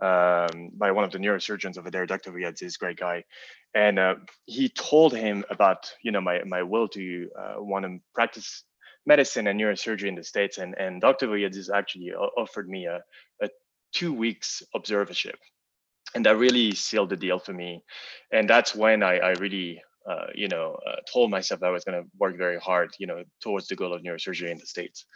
um, 0.02 0.70
by 0.74 0.90
one 0.92 1.04
of 1.04 1.10
the 1.10 1.18
neurosurgeons 1.18 1.78
over 1.78 1.90
there, 1.90 2.06
Dr. 2.06 2.32
Riad, 2.32 2.58
this 2.58 2.76
great 2.76 2.98
guy, 2.98 3.24
and 3.74 3.98
uh, 3.98 4.16
he 4.46 4.68
told 4.68 5.14
him 5.14 5.44
about 5.50 5.92
you 6.02 6.12
know 6.12 6.20
my 6.20 6.42
my 6.44 6.62
will 6.62 6.88
to 6.88 7.28
uh, 7.38 7.54
want 7.58 7.84
to 7.84 7.98
practice 8.14 8.64
medicine 9.06 9.46
and 9.46 9.60
neurosurgery 9.60 10.08
in 10.08 10.14
the 10.14 10.24
states, 10.24 10.58
and 10.58 10.74
and 10.78 11.00
Dr. 11.00 11.28
Riad 11.28 11.56
actually 11.74 12.12
offered 12.12 12.68
me 12.68 12.86
a, 12.86 13.02
a 13.42 13.48
two 13.92 14.12
weeks 14.12 14.62
observership. 14.74 15.36
And 16.14 16.26
that 16.26 16.36
really 16.36 16.72
sealed 16.72 17.10
the 17.10 17.16
deal 17.16 17.38
for 17.38 17.52
me. 17.52 17.82
And 18.32 18.48
that's 18.48 18.74
when 18.74 19.02
I, 19.02 19.18
I 19.18 19.30
really, 19.32 19.80
uh, 20.08 20.26
you 20.34 20.48
know, 20.48 20.76
uh, 20.86 20.96
told 21.10 21.30
myself 21.30 21.62
I 21.62 21.70
was 21.70 21.84
going 21.84 22.02
to 22.02 22.08
work 22.18 22.36
very 22.36 22.58
hard, 22.58 22.90
you 22.98 23.06
know, 23.06 23.24
towards 23.42 23.68
the 23.68 23.76
goal 23.76 23.94
of 23.94 24.02
neurosurgery 24.02 24.50
in 24.50 24.58
the 24.58 24.66
States. 24.66 25.06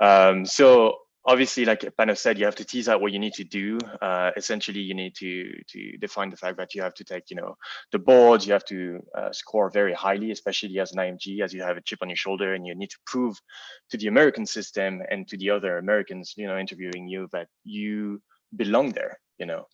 Um, 0.00 0.44
so 0.44 0.98
obviously, 1.24 1.64
like 1.64 1.80
Panos 1.96 2.18
said, 2.18 2.38
you 2.38 2.44
have 2.44 2.56
to 2.56 2.64
tease 2.64 2.88
out 2.88 3.00
what 3.00 3.12
you 3.12 3.18
need 3.18 3.34
to 3.34 3.44
do. 3.44 3.78
Uh, 4.00 4.30
essentially, 4.36 4.80
you 4.80 4.94
need 4.94 5.14
to 5.16 5.52
to 5.68 5.96
define 5.98 6.30
the 6.30 6.36
fact 6.36 6.56
that 6.58 6.74
you 6.74 6.82
have 6.82 6.94
to 6.94 7.04
take, 7.04 7.30
you 7.30 7.36
know, 7.36 7.56
the 7.92 7.98
boards. 7.98 8.46
You 8.46 8.52
have 8.52 8.64
to 8.66 9.00
uh, 9.16 9.32
score 9.32 9.70
very 9.70 9.94
highly, 9.94 10.30
especially 10.30 10.78
as 10.78 10.92
an 10.92 10.98
IMG, 10.98 11.42
as 11.42 11.52
you 11.52 11.62
have 11.62 11.76
a 11.76 11.82
chip 11.82 12.00
on 12.02 12.08
your 12.08 12.16
shoulder, 12.16 12.54
and 12.54 12.66
you 12.66 12.74
need 12.74 12.90
to 12.90 12.98
prove 13.06 13.40
to 13.90 13.96
the 13.96 14.08
American 14.08 14.46
system 14.46 15.02
and 15.10 15.28
to 15.28 15.36
the 15.36 15.50
other 15.50 15.78
Americans, 15.78 16.34
you 16.36 16.46
know, 16.46 16.58
interviewing 16.58 17.06
you 17.08 17.28
that 17.32 17.48
you 17.64 18.20
belong 18.56 18.90
there. 18.90 19.18
You 19.38 19.46
know, 19.46 19.66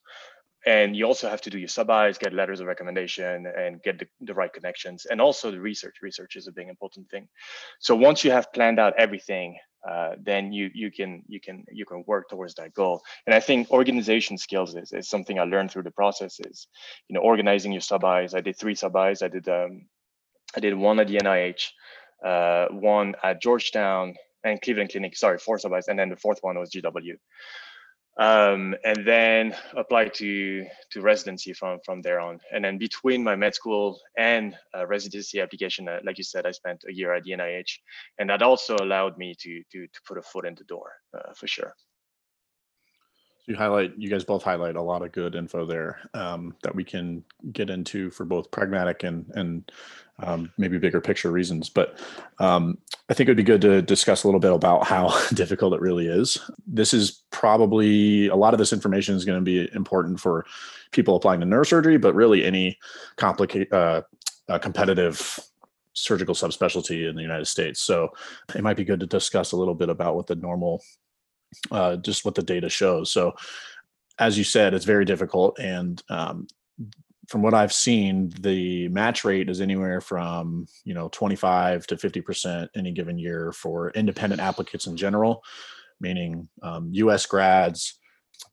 and 0.67 0.97
you 0.97 1.07
also 1.07 1.28
have 1.28 1.40
to 1.43 1.50
do 1.50 1.59
your 1.59 1.69
sub-Is, 1.69 2.19
get 2.19 2.33
letters 2.33 2.61
of 2.61 2.67
recommendation, 2.67 3.47
and 3.47 3.83
get 3.83 3.99
the, 3.99 4.07
the 4.21 4.35
right 4.35 4.52
connections, 4.52 5.07
and 5.07 5.21
also 5.21 5.50
the 5.50 5.61
research. 5.61 5.97
Research 6.02 6.37
is 6.37 6.47
a 6.47 6.52
big 6.52 6.69
important 6.69 7.09
thing. 7.11 7.28
So 7.78 7.95
once 7.95 8.25
you 8.25 8.31
have 8.31 8.52
planned 8.52 8.78
out 8.78 8.95
everything, 8.99 9.57
uh, 9.88 10.12
then 10.23 10.52
you 10.52 10.70
you 10.75 10.90
can 10.90 11.23
you 11.28 11.40
can 11.40 11.64
you 11.70 11.85
can 11.85 12.04
work 12.06 12.28
towards 12.28 12.54
that 12.54 12.75
goal. 12.75 13.00
And 13.26 13.35
I 13.35 13.40
think 13.40 13.70
organization 13.70 14.38
skills 14.38 14.75
is, 14.75 14.92
is 14.92 15.08
something 15.08 15.38
I 15.38 15.44
learned 15.44 15.70
through 15.70 15.85
the 15.85 15.90
process. 15.90 16.40
Is 16.40 16.66
you 17.08 17.14
know 17.14 17.20
organizing 17.20 17.73
your 17.73 17.80
sub-Is. 17.80 18.35
I 18.35 18.40
did 18.40 18.58
three 18.58 18.75
sub-Is. 18.75 19.23
I 19.23 19.28
did 19.28 19.49
um, 19.49 19.87
I 20.56 20.61
did 20.61 20.75
one 20.75 20.99
at 20.99 21.08
the 21.08 21.18
NIH, 21.18 21.68
uh, 22.25 22.66
one 22.73 23.14
at 23.23 23.40
Georgetown 23.40 24.14
and 24.44 24.61
Cleveland 24.61 24.90
Clinic. 24.90 25.16
Sorry, 25.16 25.38
four 25.38 25.58
sub-Is, 25.58 25.88
and 25.88 25.99
then 25.99 26.08
the 26.08 26.16
fourth 26.16 26.38
one 26.42 26.58
was 26.58 26.70
GW 26.70 27.16
um, 28.19 28.75
and 28.85 29.07
then 29.07 29.55
applied 29.77 30.13
to 30.15 30.67
to 30.91 31.01
residency 31.01 31.53
from 31.53 31.79
from 31.85 32.03
there 32.03 32.21
on. 32.21 32.41
And 32.53 32.65
then 32.65 32.79
between 32.79 33.23
my 33.23 33.37
med 33.37 33.55
school 33.55 33.99
and 34.17 34.57
uh, 34.77 34.87
residency 34.87 35.41
application, 35.41 35.89
uh, 35.89 36.01
like 36.05 36.19
you 36.19 36.25
said, 36.25 36.47
I 36.47 36.51
spent 36.51 36.85
a 36.89 36.93
year 36.93 37.15
at 37.15 37.25
the 37.25 37.33
NIH, 37.33 37.79
and 38.19 38.29
that 38.31 38.43
also 38.43 38.77
allowed 38.77 39.17
me 39.19 39.35
to 39.39 39.63
to 39.73 39.87
to 39.87 40.01
put 40.07 40.19
a 40.19 40.23
foot 40.23 40.47
in 40.47 40.55
the 40.55 40.65
door 40.65 40.93
uh, 41.17 41.33
for 41.35 41.47
sure 41.47 41.75
you 43.49 43.57
highlight 43.57 43.95
you 43.97 44.11
guys 44.11 44.25
both 44.25 44.43
highlight 44.43 44.77
a 44.77 44.83
lot 44.83 45.03
of 45.03 45.11
good 45.11 45.35
info 45.35 45.65
there 45.65 45.99
um, 46.13 46.55
that 46.63 46.75
we 46.75 46.85
can 46.85 47.25
get 47.51 47.71
into 47.71 48.11
for 48.11 48.27
both 48.27 48.51
pragmatic 48.51 49.05
and 49.05 49.25
and 49.35 49.73
um, 50.21 50.53
maybe 50.59 50.79
bigger 50.79 51.01
picture 51.01 51.31
reasons 51.31 51.69
but 51.69 51.99
um, 52.39 52.79
i 53.09 53.15
think 53.15 53.29
it 53.29 53.31
would 53.31 53.37
be 53.37 53.43
good 53.43 53.61
to 53.61 53.83
discuss 53.83 54.25
a 54.25 54.27
little 54.27 54.41
bit 54.41 54.53
about 54.53 54.85
how 54.87 55.09
difficult 55.35 55.75
it 55.75 55.81
really 55.81 56.07
is 56.07 56.39
this 56.67 56.93
is 56.93 57.23
probably 57.31 58.29
a 58.29 58.37
lot 58.37 58.55
of 58.55 58.59
this 58.59 58.73
information 58.73 59.15
is 59.15 59.25
going 59.25 59.39
to 59.39 59.45
be 59.45 59.69
important 59.75 60.19
for 60.19 60.45
people 60.91 61.17
applying 61.17 61.41
to 61.41 61.47
neurosurgery 61.47 62.01
but 62.01 62.15
really 62.15 62.45
any 62.45 62.79
complicate 63.17 63.73
uh, 63.73 64.03
uh, 64.49 64.59
competitive 64.59 65.39
surgical 65.93 66.35
subspecialty 66.35 67.09
in 67.09 67.17
the 67.17 67.23
united 67.23 67.47
states 67.47 67.81
so 67.81 68.09
it 68.55 68.63
might 68.63 68.77
be 68.77 68.85
good 68.85 69.01
to 69.01 69.07
discuss 69.07 69.53
a 69.53 69.57
little 69.57 69.75
bit 69.75 69.89
about 69.89 70.15
what 70.15 70.27
the 70.27 70.37
normal 70.37 70.83
uh, 71.71 71.97
just 71.97 72.25
what 72.25 72.35
the 72.35 72.43
data 72.43 72.69
shows. 72.69 73.11
So, 73.11 73.35
as 74.19 74.37
you 74.37 74.45
said, 74.45 74.75
it's 74.75 74.85
very 74.85 75.05
difficult. 75.05 75.59
And 75.59 76.03
um, 76.09 76.49
from 77.28 77.42
what 77.42 77.54
I've 77.54 77.73
seen, 77.73 78.32
the 78.40 78.88
match 78.88 79.23
rate 79.25 79.50
is 79.50 79.61
anywhere 79.61 80.00
from 80.00 80.66
you 80.85 80.94
know 80.94 81.08
25 81.12 81.87
to 81.88 81.97
50 81.97 82.20
percent 82.23 82.70
any 82.75 82.90
given 82.90 83.18
year 83.18 83.52
for 83.52 83.90
independent 83.90 84.40
applicants 84.40 84.87
in 84.87 84.97
general, 84.97 85.44
meaning 86.00 86.49
um, 86.62 86.88
U.S. 86.92 87.26
grads, 87.26 87.99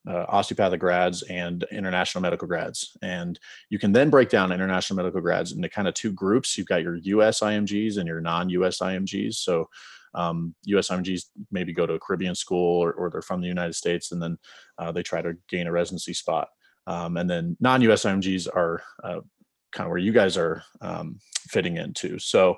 uh, 0.08 0.26
osteopathic 0.28 0.82
grads, 0.82 1.24
and 1.24 1.66
international 1.72 2.22
medical 2.22 2.48
grads. 2.48 2.98
And 3.02 3.40
you 3.70 3.80
can 3.80 3.94
then 3.94 4.10
break 4.10 4.30
down 4.30 4.52
international 4.52 4.98
medical 4.98 5.22
grads 5.22 5.54
into 5.54 5.70
kind 5.70 5.88
of 5.88 5.94
two 5.94 6.12
groups. 6.12 6.58
You've 6.58 6.68
got 6.68 6.84
your 6.84 6.96
U.S. 6.96 7.40
IMGs 7.40 7.98
and 7.98 8.08
your 8.08 8.20
non-U.S. 8.20 8.80
IMGs. 8.80 9.36
So 9.36 9.70
um, 10.16 10.56
US 10.66 10.90
IMGs 10.90 11.26
maybe 11.52 11.74
go 11.74 11.86
to 11.86 11.94
a 11.94 12.00
Caribbean 12.00 12.36
school 12.36 12.82
or, 12.82 12.94
or 12.94 13.10
they're 13.10 13.22
from 13.22 13.42
the 13.42 13.48
United 13.48 13.74
States 13.74 14.14
and 14.14 14.22
then 14.22 14.38
uh, 14.78 14.92
they 14.92 15.04
try 15.04 15.22
to 15.22 15.34
gain 15.50 15.68
a 15.68 15.72
residency 15.72 16.14
spot. 16.14 16.48
Um, 16.88 17.18
and 17.18 17.30
then 17.30 17.58
non-US 17.60 18.04
IMGs 18.04 18.48
are 18.48 18.82
uh, 19.04 19.22
kind 19.72 19.88
of 19.88 19.90
where 19.90 19.98
you 19.98 20.12
guys 20.12 20.38
are 20.38 20.64
um, 20.82 21.20
fitting 21.50 21.78
into. 21.78 22.20
So 22.20 22.58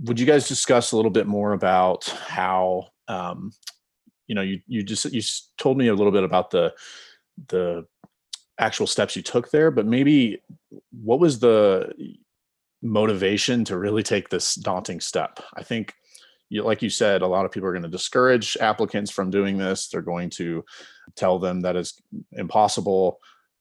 would 0.00 0.18
you 0.18 0.26
guys 0.26 0.48
discuss 0.48 0.92
a 0.92 0.96
little 0.96 1.10
bit 1.10 1.26
more 1.26 1.52
about 1.52 2.04
how, 2.26 2.88
um, 3.08 3.52
you 4.26 4.34
know, 4.34 4.42
you, 4.42 4.60
you 4.66 4.82
just, 4.82 5.12
you 5.12 5.22
told 5.58 5.76
me 5.76 5.88
a 5.88 5.94
little 5.94 6.12
bit 6.12 6.24
about 6.24 6.50
the, 6.50 6.72
the 7.48 7.86
actual 8.58 8.86
steps 8.86 9.16
you 9.16 9.22
took 9.22 9.50
there, 9.50 9.70
but 9.70 9.86
maybe 9.86 10.40
what 10.90 11.20
was 11.20 11.38
the 11.38 11.92
motivation 12.82 13.64
to 13.64 13.78
really 13.78 14.02
take 14.02 14.28
this 14.28 14.54
daunting 14.54 15.00
step? 15.00 15.40
I 15.54 15.62
think 15.62 15.94
you, 16.48 16.62
like 16.62 16.82
you 16.82 16.90
said, 16.90 17.22
a 17.22 17.26
lot 17.26 17.44
of 17.44 17.50
people 17.50 17.68
are 17.68 17.72
going 17.72 17.82
to 17.82 17.88
discourage 17.88 18.56
applicants 18.60 19.10
from 19.10 19.30
doing 19.30 19.58
this. 19.58 19.88
They're 19.88 20.02
going 20.02 20.30
to 20.30 20.64
tell 21.16 21.38
them 21.38 21.60
that 21.62 21.76
it's 21.76 22.00
impossible. 22.32 23.18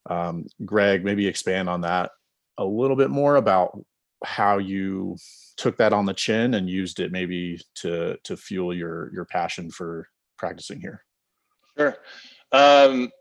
Um, 0.09 0.45
Greg, 0.65 1.03
maybe 1.03 1.27
expand 1.27 1.69
on 1.69 1.81
that 1.81 2.11
a 2.57 2.65
little 2.65 2.95
bit 2.95 3.09
more 3.09 3.35
about 3.35 3.79
how 4.23 4.57
you 4.57 5.17
took 5.57 5.77
that 5.77 5.93
on 5.93 6.05
the 6.05 6.13
chin 6.13 6.53
and 6.53 6.69
used 6.69 6.99
it 6.99 7.11
maybe 7.11 7.59
to 7.75 8.17
to 8.23 8.37
fuel 8.37 8.73
your 8.73 9.11
your 9.13 9.25
passion 9.25 9.69
for 9.69 10.07
practicing 10.37 10.79
here. 10.79 11.03
Sure. 11.77 11.97
Um, 12.51 13.11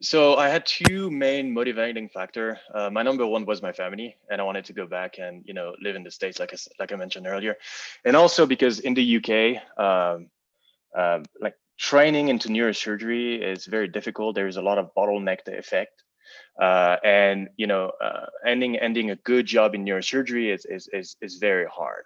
so 0.00 0.36
I 0.36 0.48
had 0.48 0.64
two 0.64 1.10
main 1.10 1.52
motivating 1.52 2.08
factor. 2.08 2.58
Uh, 2.72 2.88
my 2.88 3.02
number 3.02 3.26
one 3.26 3.44
was 3.44 3.62
my 3.62 3.72
family, 3.72 4.16
and 4.30 4.40
I 4.40 4.44
wanted 4.44 4.64
to 4.66 4.72
go 4.72 4.86
back 4.86 5.18
and 5.18 5.42
you 5.44 5.54
know 5.54 5.74
live 5.82 5.96
in 5.96 6.04
the 6.04 6.10
states, 6.10 6.38
like 6.38 6.54
I 6.54 6.56
like 6.78 6.92
I 6.92 6.96
mentioned 6.96 7.26
earlier, 7.26 7.56
and 8.04 8.16
also 8.16 8.46
because 8.46 8.80
in 8.80 8.94
the 8.94 9.16
UK, 9.16 9.62
um, 9.78 10.30
uh, 10.96 11.20
like 11.40 11.54
training 11.78 12.28
into 12.28 12.48
neurosurgery 12.48 13.42
is 13.42 13.66
very 13.66 13.88
difficult. 13.88 14.34
There 14.34 14.46
is 14.46 14.56
a 14.56 14.62
lot 14.62 14.78
of 14.78 14.94
bottleneck 14.96 15.46
effect, 15.48 16.04
uh, 16.60 16.96
and 17.04 17.48
you 17.56 17.66
know 17.66 17.92
uh, 18.02 18.26
ending 18.46 18.76
ending 18.78 19.10
a 19.10 19.16
good 19.16 19.46
job 19.46 19.74
in 19.74 19.84
neurosurgery 19.84 20.52
is 20.54 20.64
is 20.64 20.88
is, 20.92 21.16
is 21.20 21.36
very 21.36 21.66
hard. 21.66 22.04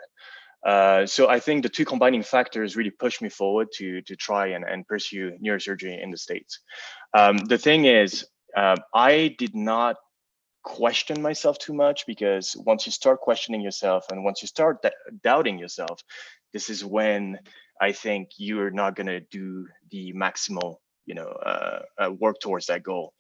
Uh, 0.65 1.05
so 1.07 1.29
I 1.29 1.41
think 1.41 1.63
the 1.63 1.69
two 1.69 1.85
combining 1.85 2.23
factors 2.23 2.77
really 2.77 2.91
pushed 2.91 3.21
me 3.21 3.29
forward 3.29 3.69
to 3.75 4.01
to 4.03 4.17
try 4.17 4.49
and, 4.49 4.65
and 4.65 4.87
pursue 4.87 5.33
neurosurgery 5.45 6.03
in 6.03 6.11
the 6.11 6.17
States. 6.17 6.61
Um, 7.15 7.39
the 7.39 7.59
thing 7.59 7.87
is, 7.87 8.27
uh, 8.57 8.77
I 8.95 9.35
did 9.39 9.55
not 9.55 9.97
question 10.63 11.21
myself 11.21 11.59
too 11.59 11.73
much 11.73 12.07
because 12.07 12.57
once 12.65 12.87
you 12.87 12.93
start 12.93 13.21
questioning 13.21 13.61
yourself 13.61 14.07
and 14.11 14.25
once 14.25 14.43
you 14.43 14.49
start 14.49 14.85
doubting 15.25 15.59
yourself, 15.59 16.03
this 16.53 16.71
is 16.71 16.85
when 16.85 17.39
I 17.81 17.93
think 17.93 18.31
you're 18.37 18.71
not 18.71 18.95
to 19.07 19.21
do 19.21 19.67
the 19.91 20.13
maximal, 20.13 20.77
you 21.05 21.15
know, 21.15 21.27
uh, 21.27 21.81
uh, 21.99 22.13
work 22.13 22.39
towards 22.41 22.67
that 22.67 22.83
goal. 22.83 23.13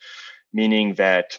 Meaning 0.52 0.94
that 0.94 1.38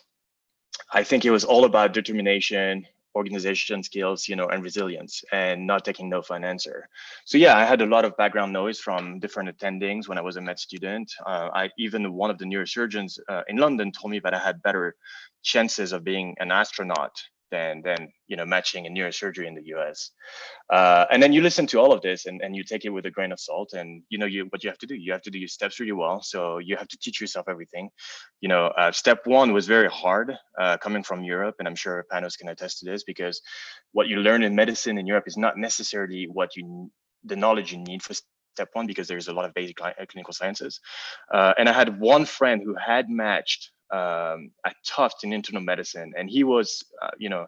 I 0.92 1.04
think 1.04 1.26
it 1.26 1.32
was 1.32 1.44
all 1.44 1.66
about 1.66 1.94
determination, 1.94 2.86
organization 3.16 3.84
skills, 3.84 4.28
you 4.28 4.36
know, 4.36 4.48
and 4.48 4.64
resilience 4.64 5.24
and 5.32 5.68
not 5.68 5.86
taking 5.86 6.10
no 6.10 6.22
for 6.22 6.36
an 6.36 6.44
answer. 6.44 6.90
So 7.26 7.38
yeah, 7.38 7.56
I 7.56 7.66
had 7.66 7.82
a 7.82 7.86
lot 7.86 8.06
of 8.06 8.18
background 8.18 8.54
noise 8.54 8.80
from 8.80 9.20
different 9.20 9.56
attendings 9.56 10.08
when 10.08 10.18
I 10.18 10.22
was 10.22 10.38
a 10.38 10.42
med 10.42 10.60
student. 10.60 11.12
Uh, 11.26 11.50
I 11.54 11.70
even 11.78 12.14
one 12.14 12.32
of 12.32 12.38
the 12.38 12.46
neurosurgeons 12.46 13.20
uh, 13.30 13.44
in 13.48 13.58
London 13.58 13.92
told 13.92 14.12
me 14.12 14.20
that 14.20 14.34
I 14.34 14.40
had 14.40 14.64
better 14.64 14.96
chances 15.44 15.92
of 15.92 16.04
being 16.04 16.36
an 16.40 16.52
astronaut 16.52 17.16
than 17.54 17.82
than 17.88 18.02
you 18.28 18.36
know 18.38 18.46
matching 18.46 18.88
a 18.88 18.90
neurosurgery 18.90 19.48
in 19.48 19.56
the 19.60 19.66
US. 19.76 19.98
Uh, 20.78 21.06
and 21.12 21.22
then 21.22 21.32
you 21.34 21.42
listen 21.42 21.66
to 21.68 21.80
all 21.82 21.92
of 21.94 22.02
this 22.02 22.26
and, 22.26 22.42
and 22.44 22.56
you 22.56 22.64
take 22.64 22.84
it 22.86 22.90
with 22.90 23.06
a 23.06 23.12
grain 23.18 23.32
of 23.32 23.40
salt 23.40 23.70
and 23.74 24.04
you 24.10 24.18
know 24.18 24.30
you 24.34 24.48
what 24.52 24.64
you 24.64 24.70
have 24.72 24.82
to 24.84 24.88
do. 24.92 24.96
You 24.96 25.12
have 25.14 25.26
to 25.28 25.34
do 25.36 25.40
your 25.40 25.54
steps 25.58 25.80
really 25.80 25.98
well. 26.04 26.22
So 26.22 26.58
you 26.68 26.76
have 26.82 26.90
to 26.94 26.98
teach 27.04 27.22
yourself 27.22 27.46
everything. 27.48 27.90
You 28.42 28.50
know, 28.50 28.66
uh, 28.82 28.92
step 28.92 29.20
one 29.26 29.54
was 29.54 29.68
very 29.68 29.90
hard 30.04 30.28
uh, 30.62 30.78
coming 30.86 31.04
from 31.04 31.24
Europe, 31.24 31.56
and 31.60 31.68
I'm 31.68 31.80
sure 31.84 32.06
Panos 32.12 32.38
can 32.40 32.50
attest 32.50 32.80
to 32.80 32.86
this 32.90 33.04
because 33.04 33.42
what 33.92 34.08
you 34.08 34.18
learn 34.18 34.44
in 34.44 34.56
medicine 34.56 34.98
in 34.98 35.06
Europe 35.08 35.28
is 35.28 35.38
not 35.38 35.58
necessarily 35.58 36.28
what 36.38 36.56
you 36.58 36.92
the 37.32 37.36
knowledge 37.44 37.72
you 37.72 37.80
need 37.92 38.02
for 38.04 38.14
step 38.56 38.70
one 38.74 38.88
because 38.88 39.08
there's 39.08 39.30
a 39.30 39.34
lot 39.34 39.46
of 39.46 39.54
basic 39.54 39.78
clinical 40.12 40.34
sciences. 40.34 40.80
Uh, 41.34 41.54
and 41.58 41.68
I 41.70 41.74
had 41.74 42.00
one 42.00 42.26
friend 42.26 42.62
who 42.64 42.76
had 42.76 43.10
matched 43.10 43.72
um, 43.94 44.52
at 44.66 44.76
Tufts 44.86 45.24
in 45.24 45.34
internal 45.34 45.62
medicine, 45.62 46.14
and 46.18 46.30
he 46.30 46.44
was, 46.44 46.84
uh, 47.02 47.12
you 47.18 47.30
know, 47.30 47.46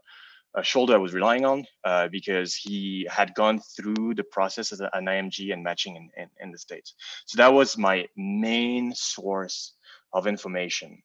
a 0.56 0.64
shoulder 0.64 0.94
I 0.94 0.98
was 0.98 1.14
relying 1.14 1.44
on 1.44 1.66
uh, 1.84 2.08
because 2.08 2.56
he 2.56 3.08
had 3.10 3.34
gone 3.36 3.60
through 3.75 4.14
the 4.16 4.24
process 4.24 4.72
as 4.72 4.80
an 4.80 5.06
IMG 5.06 5.52
and 5.52 5.64
matching 5.64 5.96
in, 5.98 6.10
in, 6.16 6.30
in, 6.40 6.52
the 6.52 6.58
States. 6.58 6.96
So 7.25 7.38
that 7.38 7.54
was 7.54 7.78
my 7.78 8.08
main 8.16 8.94
source 8.96 9.74
of 10.14 10.28
information. 10.28 11.02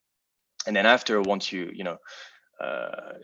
And 0.67 0.77
then 0.77 0.87
after, 0.87 1.21
once 1.21 1.51
you, 1.51 1.71
you 1.75 1.83
know, 1.83 1.97
uh, 2.63 3.15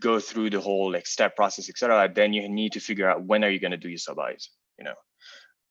go 0.00 0.18
through 0.18 0.50
the 0.50 0.60
whole 0.60 0.92
like 0.92 1.06
step 1.06 1.36
process, 1.36 1.68
etc., 1.68 2.10
then 2.12 2.32
you 2.32 2.48
need 2.48 2.72
to 2.72 2.80
figure 2.80 3.08
out 3.08 3.24
when 3.24 3.44
are 3.44 3.50
you 3.50 3.60
going 3.60 3.70
to 3.70 3.76
do 3.76 3.88
your 3.88 3.98
sub 3.98 4.18
Is, 4.34 4.50
you 4.78 4.84
know, 4.84 4.94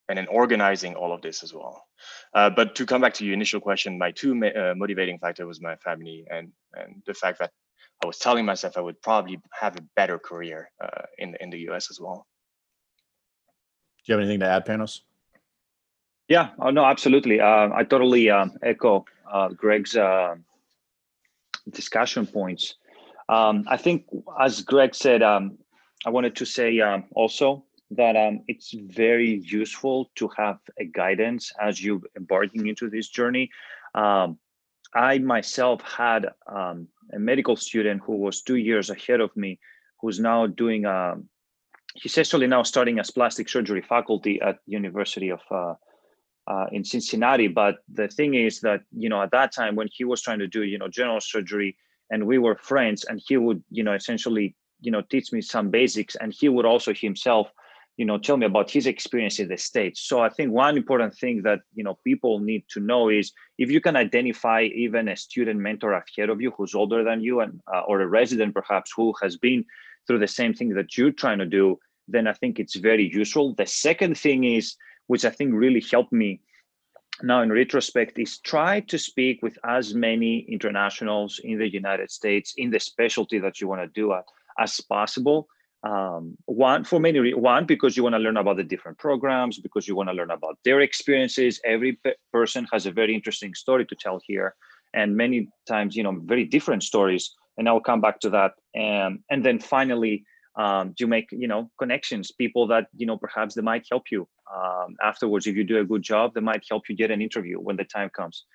and 0.10 0.18
then 0.18 0.28
organizing 0.28 0.96
all 0.96 1.12
of 1.12 1.22
this 1.22 1.44
as 1.44 1.54
well. 1.54 1.86
Uh, 2.34 2.50
but 2.50 2.76
to 2.76 2.86
come 2.86 3.02
back 3.02 3.14
to 3.16 3.26
your 3.26 3.34
initial 3.34 3.60
question, 3.60 3.98
my 3.98 4.12
two 4.12 4.32
uh, 4.46 4.74
motivating 4.76 5.20
factor 5.20 5.46
was 5.46 5.62
my 5.62 5.76
family 5.78 6.26
and 6.32 6.52
and 6.74 7.02
the 7.06 7.14
fact 7.14 7.40
that 7.40 7.52
I 8.04 8.08
was 8.08 8.18
telling 8.20 8.46
myself 8.46 8.78
I 8.78 8.82
would 8.82 9.02
probably 9.02 9.40
have 9.52 9.76
a 9.76 9.82
better 9.96 10.20
career 10.20 10.70
uh, 10.84 11.04
in 11.18 11.36
in 11.40 11.50
the 11.50 11.60
US 11.70 11.92
as 11.92 12.00
well. 12.00 12.26
Do 14.06 14.14
you 14.14 14.18
have 14.18 14.22
anything 14.24 14.40
to 14.40 14.48
add, 14.48 14.66
Panos? 14.66 15.02
Yeah, 16.28 16.50
oh, 16.60 16.72
no, 16.72 16.84
absolutely. 16.84 17.40
Uh, 17.40 17.70
I 17.74 17.84
totally 17.84 18.30
um, 18.30 18.52
echo 18.62 19.06
uh, 19.32 19.50
Greg's 19.50 19.96
uh, 19.96 20.36
discussion 21.70 22.26
points. 22.26 22.76
Um, 23.30 23.66
I 23.68 23.78
think, 23.78 24.06
as 24.40 24.62
Greg 24.62 24.94
said, 24.94 25.22
um, 25.24 25.58
I 26.06 26.10
wanted 26.10 26.36
to 26.38 26.46
say 26.46 26.80
um, 26.80 27.06
also 27.14 27.64
that 27.92 28.16
um, 28.16 28.42
it's 28.48 28.74
very 28.74 29.42
useful 29.46 30.12
to 30.16 30.30
have 30.38 30.60
a 30.80 30.86
guidance 30.86 31.52
as 31.62 31.82
you're 31.82 32.02
embarking 32.18 32.68
into 32.68 32.90
this 32.90 33.08
journey. 33.08 33.50
Um, 33.96 34.38
I 34.94 35.20
myself 35.20 35.82
had 35.82 36.28
um, 36.48 36.88
a 37.14 37.20
medical 37.20 37.56
student 37.56 38.02
who 38.06 38.18
was 38.18 38.42
two 38.42 38.56
years 38.56 38.90
ahead 38.90 39.22
of 39.22 39.36
me, 39.36 39.60
who's 40.02 40.20
now 40.20 40.48
doing. 40.48 40.86
Um, 40.86 41.30
he's 41.96 42.18
actually 42.18 42.48
now 42.48 42.64
starting 42.64 43.00
as 43.00 43.12
plastic 43.12 43.50
surgery 43.50 43.82
faculty 43.82 44.40
at 44.42 44.60
University 44.66 45.30
of 45.30 45.42
uh, 45.52 45.74
uh, 46.48 46.66
in 46.72 46.84
Cincinnati. 46.84 47.48
But 47.48 47.78
the 47.92 48.08
thing 48.08 48.34
is 48.34 48.62
that 48.62 48.82
you 48.92 49.10
know 49.10 49.22
at 49.22 49.32
that 49.32 49.54
time 49.54 49.76
when 49.76 49.90
he 49.92 50.04
was 50.04 50.22
trying 50.22 50.40
to 50.40 50.48
do 50.48 50.64
you 50.64 50.78
know 50.78 50.88
general 50.88 51.22
surgery, 51.22 51.78
and 52.10 52.28
we 52.28 52.38
were 52.38 52.56
friends, 52.56 53.06
and 53.06 53.22
he 53.26 53.38
would 53.38 53.64
you 53.70 53.84
know 53.84 53.94
essentially 53.94 54.56
you 54.82 54.92
know 54.92 55.02
teach 55.02 55.32
me 55.32 55.42
some 55.42 55.70
basics, 55.70 56.16
and 56.16 56.34
he 56.34 56.50
would 56.50 56.66
also 56.66 56.94
himself 56.94 57.52
you 57.98 58.06
know 58.06 58.18
tell 58.20 58.38
me 58.38 58.46
about 58.46 58.70
his 58.70 58.86
experience 58.86 59.40
in 59.40 59.50
the 59.50 59.58
states. 59.58 60.02
So 60.02 60.22
i 60.22 60.30
think 60.30 60.52
one 60.52 60.78
important 60.78 61.16
thing 61.16 61.42
that 61.42 61.62
you 61.74 61.84
know 61.84 61.98
people 62.04 62.40
need 62.40 62.64
to 62.70 62.80
know 62.80 63.10
is 63.10 63.34
if 63.58 63.70
you 63.70 63.82
can 63.82 63.96
identify 63.96 64.62
even 64.64 65.10
a 65.10 65.18
student 65.18 65.60
mentor 65.60 65.94
ahead 65.94 66.30
of 66.30 66.40
you 66.40 66.52
who's 66.52 66.76
older 66.76 67.04
than 67.04 67.22
you 67.22 67.42
and 67.42 67.60
uh, 67.74 67.82
or 67.82 68.02
a 68.02 68.08
resident 68.08 68.54
perhaps 68.54 68.94
who 68.96 69.14
has 69.22 69.36
been 69.36 69.66
through 70.06 70.20
the 70.20 70.28
same 70.28 70.54
thing 70.54 70.70
that 70.70 70.96
you're 70.96 71.12
trying 71.12 71.40
to 71.40 71.46
do 71.46 71.78
then 72.08 72.28
i 72.28 72.34
think 72.34 72.60
it's 72.60 72.76
very 72.76 73.10
useful. 73.12 73.54
The 73.56 73.66
second 73.66 74.18
thing 74.18 74.44
is 74.44 74.76
which 75.08 75.26
i 75.26 75.32
think 75.32 75.54
really 75.54 75.84
helped 75.92 76.14
me 76.14 76.40
now 77.24 77.42
in 77.42 77.52
retrospect 77.52 78.20
is 78.20 78.38
try 78.38 78.80
to 78.82 78.98
speak 79.00 79.42
with 79.42 79.58
as 79.64 79.96
many 79.96 80.46
internationals 80.56 81.40
in 81.44 81.58
the 81.58 81.72
united 81.82 82.12
states 82.12 82.54
in 82.58 82.70
the 82.70 82.80
specialty 82.80 83.40
that 83.40 83.60
you 83.60 83.68
want 83.68 83.82
to 83.82 84.02
do 84.02 84.14
as 84.60 84.80
possible 84.82 85.48
um, 85.84 86.38
one 86.46 86.84
for 86.84 87.00
many 87.00 87.34
one 87.34 87.66
because 87.66 87.96
you 87.96 88.04
want 88.04 88.16
to 88.16 88.20
learn 88.20 88.38
about 88.38 88.58
the 88.58 88.64
different 88.64 88.98
programs 88.98 89.60
because 89.60 89.88
you 89.88 89.96
want 89.96 90.10
to 90.10 90.14
learn 90.14 90.32
about 90.32 90.58
their 90.66 90.82
experiences. 90.82 91.62
Every 91.66 91.94
pe- 91.94 92.16
person 92.32 92.68
has 92.72 92.86
a 92.86 92.92
very 92.92 93.14
interesting 93.14 93.54
story 93.54 93.86
to 93.86 93.96
tell 93.96 94.20
here 94.26 94.56
and 94.94 95.16
many 95.16 95.50
times 95.68 95.96
you 95.96 96.04
know 96.04 96.18
very 96.26 96.46
different 96.46 96.82
stories 96.82 97.36
and 97.58 97.68
i'll 97.68 97.80
come 97.80 98.02
back 98.02 98.20
to 98.22 98.30
that. 98.32 98.54
And 98.74 99.20
and 99.30 99.46
then 99.46 99.60
finally 99.60 100.26
um, 100.56 100.96
you 100.98 101.08
make 101.08 101.28
you 101.32 101.48
know 101.48 101.70
connections 101.78 102.32
people 102.32 102.68
that 102.68 102.88
you 102.96 103.06
know 103.06 103.18
perhaps 103.18 103.54
they 103.54 103.62
might 103.62 103.86
help 103.90 104.06
you 104.12 104.28
um, 104.56 104.96
afterwards. 105.04 105.46
If 105.46 105.56
you 105.56 105.64
do 105.64 105.80
a 105.80 105.86
good 105.86 106.02
job 106.02 106.34
they 106.34 106.42
might 106.42 106.64
help 106.70 106.90
you 106.90 106.96
get 106.96 107.12
an 107.12 107.22
interview 107.22 107.58
when 107.60 107.78
the 107.78 107.86
time 107.86 108.10
comes. 108.10 108.46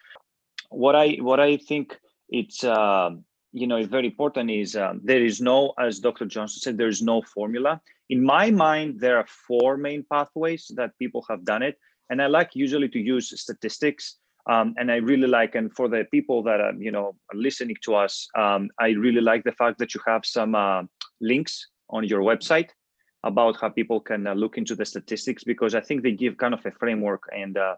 What 0.70 0.96
i 0.96 1.18
what 1.20 1.38
i 1.38 1.56
think 1.56 1.96
it's 2.28 2.64
uh, 2.64 3.10
you 3.52 3.66
know 3.66 3.84
very 3.84 4.06
important 4.06 4.50
is 4.50 4.76
um, 4.76 5.00
there 5.04 5.24
is 5.24 5.40
no 5.40 5.72
as 5.78 6.00
dr 6.00 6.24
johnson 6.26 6.60
said 6.60 6.78
there 6.78 6.88
is 6.88 7.02
no 7.02 7.22
formula 7.22 7.80
in 8.10 8.22
my 8.24 8.50
mind 8.50 8.98
there 8.98 9.16
are 9.18 9.26
four 9.26 9.76
main 9.76 10.04
pathways 10.10 10.70
that 10.74 10.98
people 10.98 11.24
have 11.28 11.44
done 11.44 11.62
it 11.62 11.78
and 12.10 12.22
i 12.22 12.26
like 12.26 12.50
usually 12.54 12.88
to 12.88 12.98
use 12.98 13.38
statistics 13.40 14.16
um, 14.50 14.74
and 14.76 14.90
I 14.90 14.96
really 14.96 15.28
like, 15.28 15.54
and 15.54 15.72
for 15.72 15.88
the 15.88 16.04
people 16.10 16.42
that 16.44 16.60
are, 16.60 16.74
you 16.74 16.90
know, 16.90 17.14
listening 17.32 17.76
to 17.82 17.94
us, 17.94 18.28
um, 18.36 18.70
I 18.80 18.88
really 18.88 19.20
like 19.20 19.44
the 19.44 19.52
fact 19.52 19.78
that 19.78 19.94
you 19.94 20.00
have 20.06 20.26
some 20.26 20.54
uh, 20.54 20.82
links 21.20 21.68
on 21.90 22.04
your 22.04 22.22
website 22.22 22.70
about 23.24 23.60
how 23.60 23.68
people 23.68 24.00
can 24.00 24.26
uh, 24.26 24.34
look 24.34 24.58
into 24.58 24.74
the 24.74 24.84
statistics 24.84 25.44
because 25.44 25.74
I 25.76 25.80
think 25.80 26.02
they 26.02 26.10
give 26.10 26.38
kind 26.38 26.54
of 26.54 26.66
a 26.66 26.72
framework 26.72 27.22
and 27.32 27.56
uh, 27.56 27.76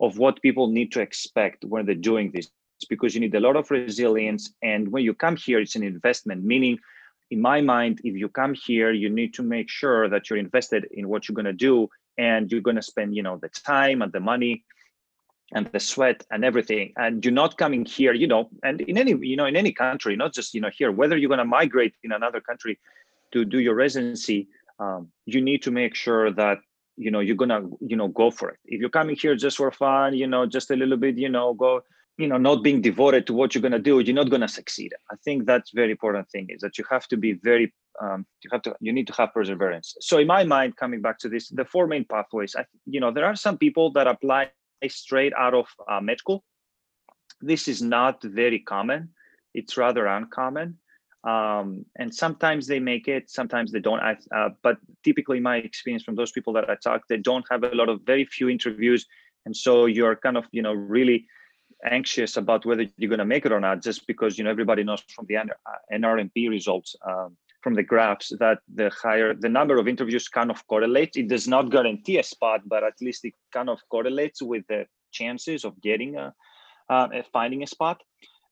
of 0.00 0.18
what 0.18 0.40
people 0.40 0.68
need 0.68 0.90
to 0.92 1.00
expect 1.00 1.64
when 1.64 1.84
they're 1.84 1.94
doing 1.94 2.30
this. 2.32 2.48
It's 2.78 2.86
because 2.86 3.14
you 3.14 3.20
need 3.20 3.34
a 3.34 3.40
lot 3.40 3.56
of 3.56 3.70
resilience, 3.70 4.52
and 4.62 4.88
when 4.92 5.04
you 5.04 5.14
come 5.14 5.36
here, 5.36 5.60
it's 5.60 5.76
an 5.76 5.82
investment. 5.82 6.44
Meaning, 6.44 6.78
in 7.30 7.40
my 7.40 7.60
mind, 7.60 8.00
if 8.04 8.14
you 8.14 8.28
come 8.28 8.54
here, 8.54 8.92
you 8.92 9.08
need 9.08 9.34
to 9.34 9.42
make 9.42 9.68
sure 9.68 10.08
that 10.08 10.28
you're 10.28 10.38
invested 10.38 10.86
in 10.92 11.08
what 11.08 11.28
you're 11.28 11.34
going 11.34 11.46
to 11.46 11.52
do, 11.52 11.88
and 12.18 12.50
you're 12.50 12.60
going 12.60 12.76
to 12.76 12.82
spend, 12.82 13.16
you 13.16 13.22
know, 13.22 13.38
the 13.38 13.48
time 13.48 14.02
and 14.02 14.12
the 14.12 14.20
money 14.20 14.64
and 15.52 15.66
the 15.72 15.80
sweat 15.80 16.24
and 16.30 16.44
everything 16.44 16.92
and 16.96 17.24
you're 17.24 17.32
not 17.32 17.56
coming 17.56 17.84
here 17.84 18.12
you 18.12 18.26
know 18.26 18.48
and 18.64 18.80
in 18.80 18.98
any 18.98 19.14
you 19.20 19.36
know 19.36 19.46
in 19.46 19.54
any 19.54 19.72
country 19.72 20.16
not 20.16 20.32
just 20.32 20.54
you 20.54 20.60
know 20.60 20.70
here 20.76 20.90
whether 20.90 21.16
you're 21.16 21.28
going 21.28 21.38
to 21.38 21.44
migrate 21.44 21.94
in 22.02 22.12
another 22.12 22.40
country 22.40 22.78
to 23.32 23.44
do 23.44 23.60
your 23.60 23.74
residency 23.74 24.48
um, 24.80 25.08
you 25.24 25.40
need 25.40 25.62
to 25.62 25.70
make 25.70 25.94
sure 25.94 26.32
that 26.32 26.58
you 26.96 27.10
know 27.10 27.20
you're 27.20 27.36
gonna 27.36 27.62
you 27.80 27.96
know 27.96 28.08
go 28.08 28.30
for 28.30 28.50
it 28.50 28.58
if 28.64 28.80
you're 28.80 28.90
coming 28.90 29.14
here 29.14 29.36
just 29.36 29.58
for 29.58 29.70
fun 29.70 30.14
you 30.14 30.26
know 30.26 30.46
just 30.46 30.70
a 30.70 30.76
little 30.76 30.96
bit 30.96 31.16
you 31.16 31.28
know 31.28 31.54
go 31.54 31.80
you 32.18 32.26
know 32.28 32.38
not 32.38 32.62
being 32.62 32.80
devoted 32.80 33.26
to 33.26 33.34
what 33.34 33.54
you're 33.54 33.62
gonna 33.62 33.78
do 33.78 34.00
you're 34.00 34.14
not 34.14 34.30
gonna 34.30 34.48
succeed. 34.48 34.92
I 35.10 35.16
think 35.24 35.46
that's 35.46 35.70
very 35.70 35.90
important 35.90 36.28
thing 36.30 36.46
is 36.48 36.60
that 36.62 36.78
you 36.78 36.84
have 36.90 37.06
to 37.08 37.16
be 37.16 37.34
very 37.34 37.72
um, 38.00 38.26
you 38.42 38.50
have 38.52 38.62
to 38.62 38.74
you 38.80 38.92
need 38.92 39.06
to 39.06 39.12
have 39.14 39.32
perseverance. 39.32 39.96
So 40.00 40.18
in 40.18 40.26
my 40.26 40.44
mind 40.44 40.76
coming 40.76 41.00
back 41.02 41.18
to 41.20 41.28
this 41.28 41.48
the 41.48 41.64
four 41.64 41.86
main 41.86 42.04
pathways 42.04 42.54
i 42.56 42.64
you 42.86 43.00
know 43.00 43.10
there 43.10 43.26
are 43.26 43.36
some 43.36 43.58
people 43.58 43.92
that 43.92 44.06
apply 44.06 44.50
straight 44.88 45.32
out 45.34 45.54
of 45.54 45.66
uh, 45.88 46.00
med 46.00 46.18
school. 46.18 46.44
This 47.40 47.68
is 47.68 47.82
not 47.82 48.22
very 48.22 48.60
common. 48.60 49.10
It's 49.54 49.76
rather 49.76 50.06
uncommon. 50.06 50.78
Um, 51.24 51.84
and 51.98 52.14
sometimes 52.14 52.66
they 52.66 52.78
make 52.78 53.08
it 53.08 53.28
sometimes 53.28 53.72
they 53.72 53.80
don't. 53.80 54.00
Uh, 54.00 54.50
but 54.62 54.78
typically 55.04 55.40
my 55.40 55.56
experience 55.56 56.04
from 56.04 56.14
those 56.14 56.30
people 56.30 56.52
that 56.52 56.70
i 56.70 56.76
talk 56.76 57.02
they 57.08 57.16
don't 57.16 57.44
have 57.50 57.64
a 57.64 57.74
lot 57.74 57.88
of 57.88 58.00
very 58.06 58.24
few 58.24 58.48
interviews. 58.48 59.06
And 59.44 59.56
so 59.56 59.86
you're 59.86 60.16
kind 60.16 60.36
of 60.36 60.44
you 60.52 60.62
know 60.62 60.72
really 60.72 61.26
anxious 61.84 62.36
about 62.36 62.64
whether 62.64 62.86
you're 62.96 63.08
going 63.08 63.18
to 63.18 63.24
make 63.24 63.46
it 63.46 63.52
or 63.52 63.60
not 63.60 63.82
just 63.82 64.06
because 64.06 64.38
you 64.38 64.44
know 64.44 64.50
everybody 64.50 64.82
knows 64.82 65.02
from 65.14 65.26
the 65.26 65.36
nrmp 65.92 66.48
results 66.48 66.96
um, 67.06 67.36
from 67.62 67.74
the 67.74 67.82
graphs 67.82 68.32
that 68.38 68.58
the 68.74 68.90
higher 69.02 69.34
the 69.34 69.48
number 69.48 69.76
of 69.78 69.86
interviews 69.86 70.26
kind 70.28 70.50
of 70.50 70.66
correlates 70.68 71.16
it 71.16 71.28
does 71.28 71.46
not 71.46 71.70
guarantee 71.70 72.18
a 72.18 72.22
spot 72.22 72.60
but 72.66 72.82
at 72.82 72.94
least 73.00 73.24
it 73.24 73.34
kind 73.52 73.68
of 73.68 73.78
correlates 73.90 74.42
with 74.42 74.66
the 74.68 74.86
chances 75.16 75.64
of 75.64 75.80
getting 75.80 76.16
a, 76.16 76.34
uh, 76.88 77.08
finding 77.32 77.62
a 77.62 77.66
spot. 77.66 78.02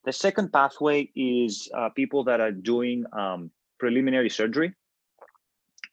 The 0.05 0.13
second 0.13 0.51
pathway 0.51 1.09
is 1.15 1.69
uh, 1.75 1.89
people 1.89 2.23
that 2.25 2.39
are 2.39 2.51
doing 2.51 3.05
um, 3.13 3.51
preliminary 3.79 4.29
surgery, 4.29 4.73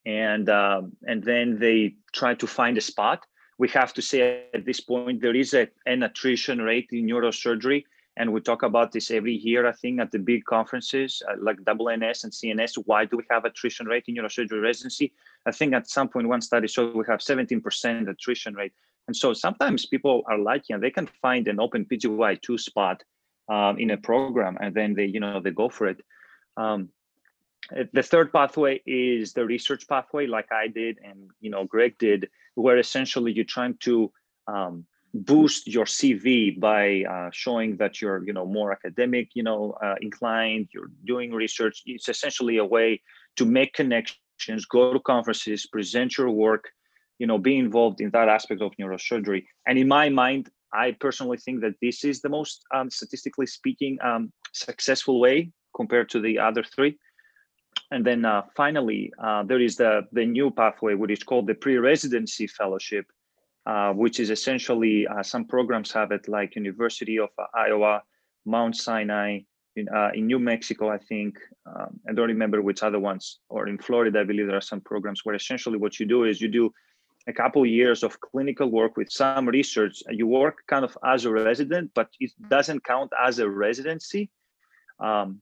and 0.04 0.48
um, 0.48 0.92
and 1.06 1.22
then 1.22 1.58
they 1.58 1.94
try 2.12 2.34
to 2.34 2.46
find 2.46 2.76
a 2.76 2.80
spot. 2.80 3.24
We 3.58 3.68
have 3.68 3.92
to 3.94 4.02
say 4.02 4.44
at 4.54 4.64
this 4.64 4.80
point 4.80 5.20
there 5.20 5.34
is 5.34 5.54
a, 5.54 5.68
an 5.86 6.02
attrition 6.02 6.60
rate 6.60 6.88
in 6.92 7.06
neurosurgery, 7.06 7.84
and 8.16 8.32
we 8.32 8.40
talk 8.40 8.62
about 8.62 8.92
this 8.92 9.10
every 9.10 9.34
year. 9.34 9.66
I 9.66 9.72
think 9.72 10.00
at 10.00 10.10
the 10.10 10.18
big 10.18 10.44
conferences 10.44 11.22
uh, 11.28 11.34
like 11.40 11.58
WNS 11.58 12.24
and 12.24 12.32
CNS. 12.32 12.82
Why 12.86 13.04
do 13.04 13.16
we 13.16 13.24
have 13.30 13.44
attrition 13.44 13.86
rate 13.86 14.04
in 14.08 14.16
neurosurgery 14.16 14.62
residency? 14.62 15.12
I 15.46 15.52
think 15.52 15.74
at 15.74 15.88
some 15.88 16.08
point 16.08 16.28
one 16.28 16.40
study 16.40 16.68
showed 16.68 16.94
we 16.94 17.04
have 17.08 17.20
17% 17.20 18.08
attrition 18.08 18.54
rate, 18.54 18.72
and 19.06 19.16
so 19.16 19.32
sometimes 19.32 19.86
people 19.86 20.22
are 20.26 20.38
lucky 20.38 20.72
and 20.72 20.82
they 20.82 20.90
can 20.90 21.06
find 21.06 21.48
an 21.48 21.60
open 21.60 21.84
PGY 21.84 22.40
two 22.42 22.58
spot 22.58 23.02
um, 23.48 23.78
in 23.78 23.90
a 23.90 23.96
program 23.96 24.56
and 24.60 24.74
then 24.74 24.94
they 24.94 25.06
you 25.06 25.20
know 25.20 25.40
they 25.40 25.50
go 25.50 25.68
for 25.68 25.88
it 25.88 26.00
um, 26.56 26.88
the 27.92 28.02
third 28.02 28.32
pathway 28.32 28.80
is 28.86 29.32
the 29.32 29.44
research 29.44 29.86
pathway 29.88 30.26
like 30.26 30.50
i 30.52 30.66
did 30.68 30.98
and 31.04 31.30
you 31.40 31.50
know 31.50 31.64
greg 31.64 31.96
did 31.98 32.28
where 32.54 32.78
essentially 32.78 33.32
you're 33.32 33.44
trying 33.44 33.76
to 33.80 34.10
um, 34.46 34.84
boost 35.14 35.66
your 35.66 35.84
cv 35.84 36.58
by 36.58 37.02
uh, 37.02 37.30
showing 37.32 37.76
that 37.76 38.00
you're 38.00 38.24
you 38.26 38.32
know 38.32 38.46
more 38.46 38.72
academic 38.72 39.28
you 39.34 39.42
know 39.42 39.76
uh, 39.82 39.94
inclined 40.00 40.68
you're 40.72 40.90
doing 41.04 41.32
research 41.32 41.82
it's 41.86 42.08
essentially 42.08 42.56
a 42.56 42.64
way 42.64 43.00
to 43.36 43.44
make 43.44 43.72
connections 43.74 44.64
go 44.66 44.92
to 44.92 45.00
conferences 45.00 45.66
present 45.66 46.16
your 46.16 46.30
work 46.30 46.70
you 47.18 47.26
know 47.26 47.38
be 47.38 47.58
involved 47.58 48.00
in 48.00 48.10
that 48.10 48.28
aspect 48.28 48.62
of 48.62 48.72
neurosurgery 48.80 49.44
and 49.66 49.78
in 49.78 49.86
my 49.86 50.08
mind 50.08 50.50
I 50.72 50.92
personally 50.92 51.36
think 51.36 51.60
that 51.60 51.74
this 51.82 52.04
is 52.04 52.20
the 52.20 52.28
most, 52.28 52.64
um, 52.74 52.90
statistically 52.90 53.46
speaking, 53.46 53.98
um, 54.02 54.32
successful 54.52 55.20
way 55.20 55.50
compared 55.76 56.08
to 56.10 56.20
the 56.20 56.38
other 56.38 56.62
three. 56.62 56.98
And 57.90 58.04
then 58.04 58.24
uh, 58.24 58.42
finally, 58.56 59.12
uh, 59.22 59.42
there 59.42 59.60
is 59.60 59.76
the, 59.76 60.06
the 60.12 60.24
new 60.24 60.50
pathway, 60.50 60.94
which 60.94 61.10
is 61.10 61.22
called 61.22 61.46
the 61.46 61.54
pre-residency 61.54 62.46
fellowship, 62.46 63.06
uh, 63.66 63.92
which 63.92 64.18
is 64.18 64.30
essentially 64.30 65.06
uh, 65.06 65.22
some 65.22 65.44
programs 65.44 65.92
have 65.92 66.10
it 66.10 66.26
like 66.26 66.56
University 66.56 67.18
of 67.18 67.28
Iowa, 67.54 68.02
Mount 68.46 68.76
Sinai, 68.76 69.40
in, 69.76 69.88
uh, 69.88 70.10
in 70.14 70.26
New 70.26 70.38
Mexico, 70.38 70.90
I 70.90 70.98
think, 70.98 71.38
um, 71.66 71.98
I 72.08 72.12
don't 72.12 72.28
remember 72.28 72.60
which 72.60 72.82
other 72.82 72.98
ones, 72.98 73.38
or 73.48 73.68
in 73.68 73.78
Florida, 73.78 74.20
I 74.20 74.24
believe 74.24 74.46
there 74.46 74.56
are 74.56 74.60
some 74.60 74.80
programs 74.80 75.24
where 75.24 75.34
essentially 75.34 75.78
what 75.78 75.98
you 75.98 76.06
do 76.06 76.24
is 76.24 76.40
you 76.40 76.48
do 76.48 76.72
a 77.26 77.32
couple 77.32 77.64
years 77.64 78.02
of 78.02 78.20
clinical 78.20 78.68
work 78.68 78.96
with 78.96 79.10
some 79.10 79.48
research. 79.48 80.02
You 80.10 80.26
work 80.26 80.62
kind 80.66 80.84
of 80.84 80.96
as 81.04 81.24
a 81.24 81.30
resident, 81.30 81.92
but 81.94 82.08
it 82.20 82.32
doesn't 82.48 82.84
count 82.84 83.12
as 83.18 83.38
a 83.38 83.48
residency. 83.48 84.30
Um, 84.98 85.40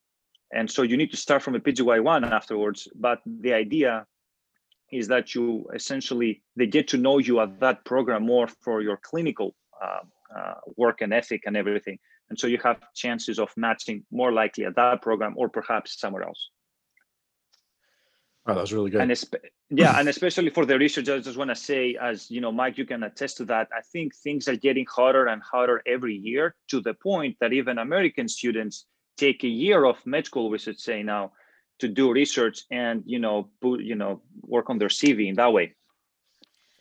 and 0.53 0.71
so 0.71 0.83
you 0.83 0.97
need 0.97 1.11
to 1.11 1.17
start 1.17 1.43
from 1.43 1.55
a 1.55 1.61
PGY1 1.61 2.31
afterwards. 2.31 2.89
But 2.95 3.21
the 3.25 3.53
idea 3.53 4.07
is 4.93 5.07
that 5.09 5.35
you 5.35 5.69
essentially, 5.75 6.43
they 6.57 6.67
get 6.67 6.89
to 6.89 6.99
know 6.99 7.19
you 7.19 7.41
at 7.41 7.61
that 7.61 7.85
program 7.85 8.25
more 8.25 8.49
for 8.49 8.83
your 8.83 8.97
clinical 8.97 9.55
uh, 9.81 10.01
uh, 10.37 10.55
work 10.77 11.01
and 11.01 11.13
ethic 11.13 11.43
and 11.47 11.57
everything. 11.57 11.99
And 12.29 12.39
so 12.39 12.47
you 12.47 12.59
have 12.63 12.81
chances 12.95 13.39
of 13.39 13.51
matching 13.57 14.05
more 14.11 14.33
likely 14.33 14.65
at 14.65 14.77
that 14.77 15.03
program 15.03 15.35
or 15.37 15.49
perhaps 15.49 15.99
somewhere 16.01 16.25
else. 16.25 16.51
Oh, 18.47 18.55
that 18.55 18.61
was 18.61 18.73
really 18.73 18.91
good. 18.91 19.03
And 19.03 19.25
yeah, 19.69 19.99
and 19.99 20.09
especially 20.09 20.51
for 20.51 20.65
the 20.65 20.79
research, 20.79 21.09
I 21.09 21.19
just 21.19 21.37
want 21.37 21.51
to 21.51 21.57
say, 21.57 21.97
as 22.01 22.31
you 22.31 22.41
know, 22.41 22.51
Mike, 22.51 22.79
you 22.79 22.87
can 22.87 23.03
attest 23.03 23.37
to 23.37 23.45
that. 23.47 23.69
I 23.77 23.83
think 23.93 24.15
things 24.17 24.49
are 24.49 24.57
getting 24.57 24.87
harder 24.87 25.27
and 25.27 25.43
harder 25.43 25.83
every 25.87 26.15
year 26.15 26.57
to 26.69 26.81
the 26.81 26.95
point 26.95 27.37
that 27.41 27.53
even 27.53 27.79
American 27.79 28.29
students 28.29 28.87
take 29.17 29.45
a 29.45 29.49
year 29.49 29.85
of 29.85 30.05
med 30.07 30.27
school, 30.27 30.51
we 30.51 30.59
should 30.59 30.81
say 30.81 31.03
now, 31.03 31.33
to 31.79 31.89
do 31.89 32.13
research 32.13 32.63
and 32.71 33.03
you 33.07 33.19
know, 33.19 33.49
put, 33.61 33.81
you 33.81 33.95
know, 33.95 34.21
work 34.43 34.71
on 34.71 34.79
their 34.79 34.89
CV 34.89 35.29
in 35.29 35.35
that 35.37 35.53
way. 35.53 35.75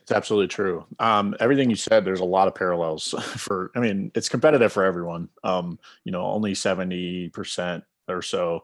It's 0.02 0.12
absolutely 0.12 0.48
true. 0.48 0.86
Um, 0.98 1.36
everything 1.40 1.70
you 1.70 1.76
said, 1.76 2.04
there's 2.04 2.20
a 2.20 2.26
lot 2.26 2.48
of 2.48 2.56
parallels 2.56 3.14
for. 3.38 3.72
I 3.76 3.80
mean, 3.80 4.12
it's 4.16 4.30
competitive 4.30 4.74
for 4.74 4.84
everyone. 4.84 5.30
Um, 5.44 5.80
you 6.04 6.12
know, 6.12 6.24
only 6.24 6.56
seventy 6.56 7.30
percent 7.30 7.84
or 8.08 8.22
so 8.22 8.64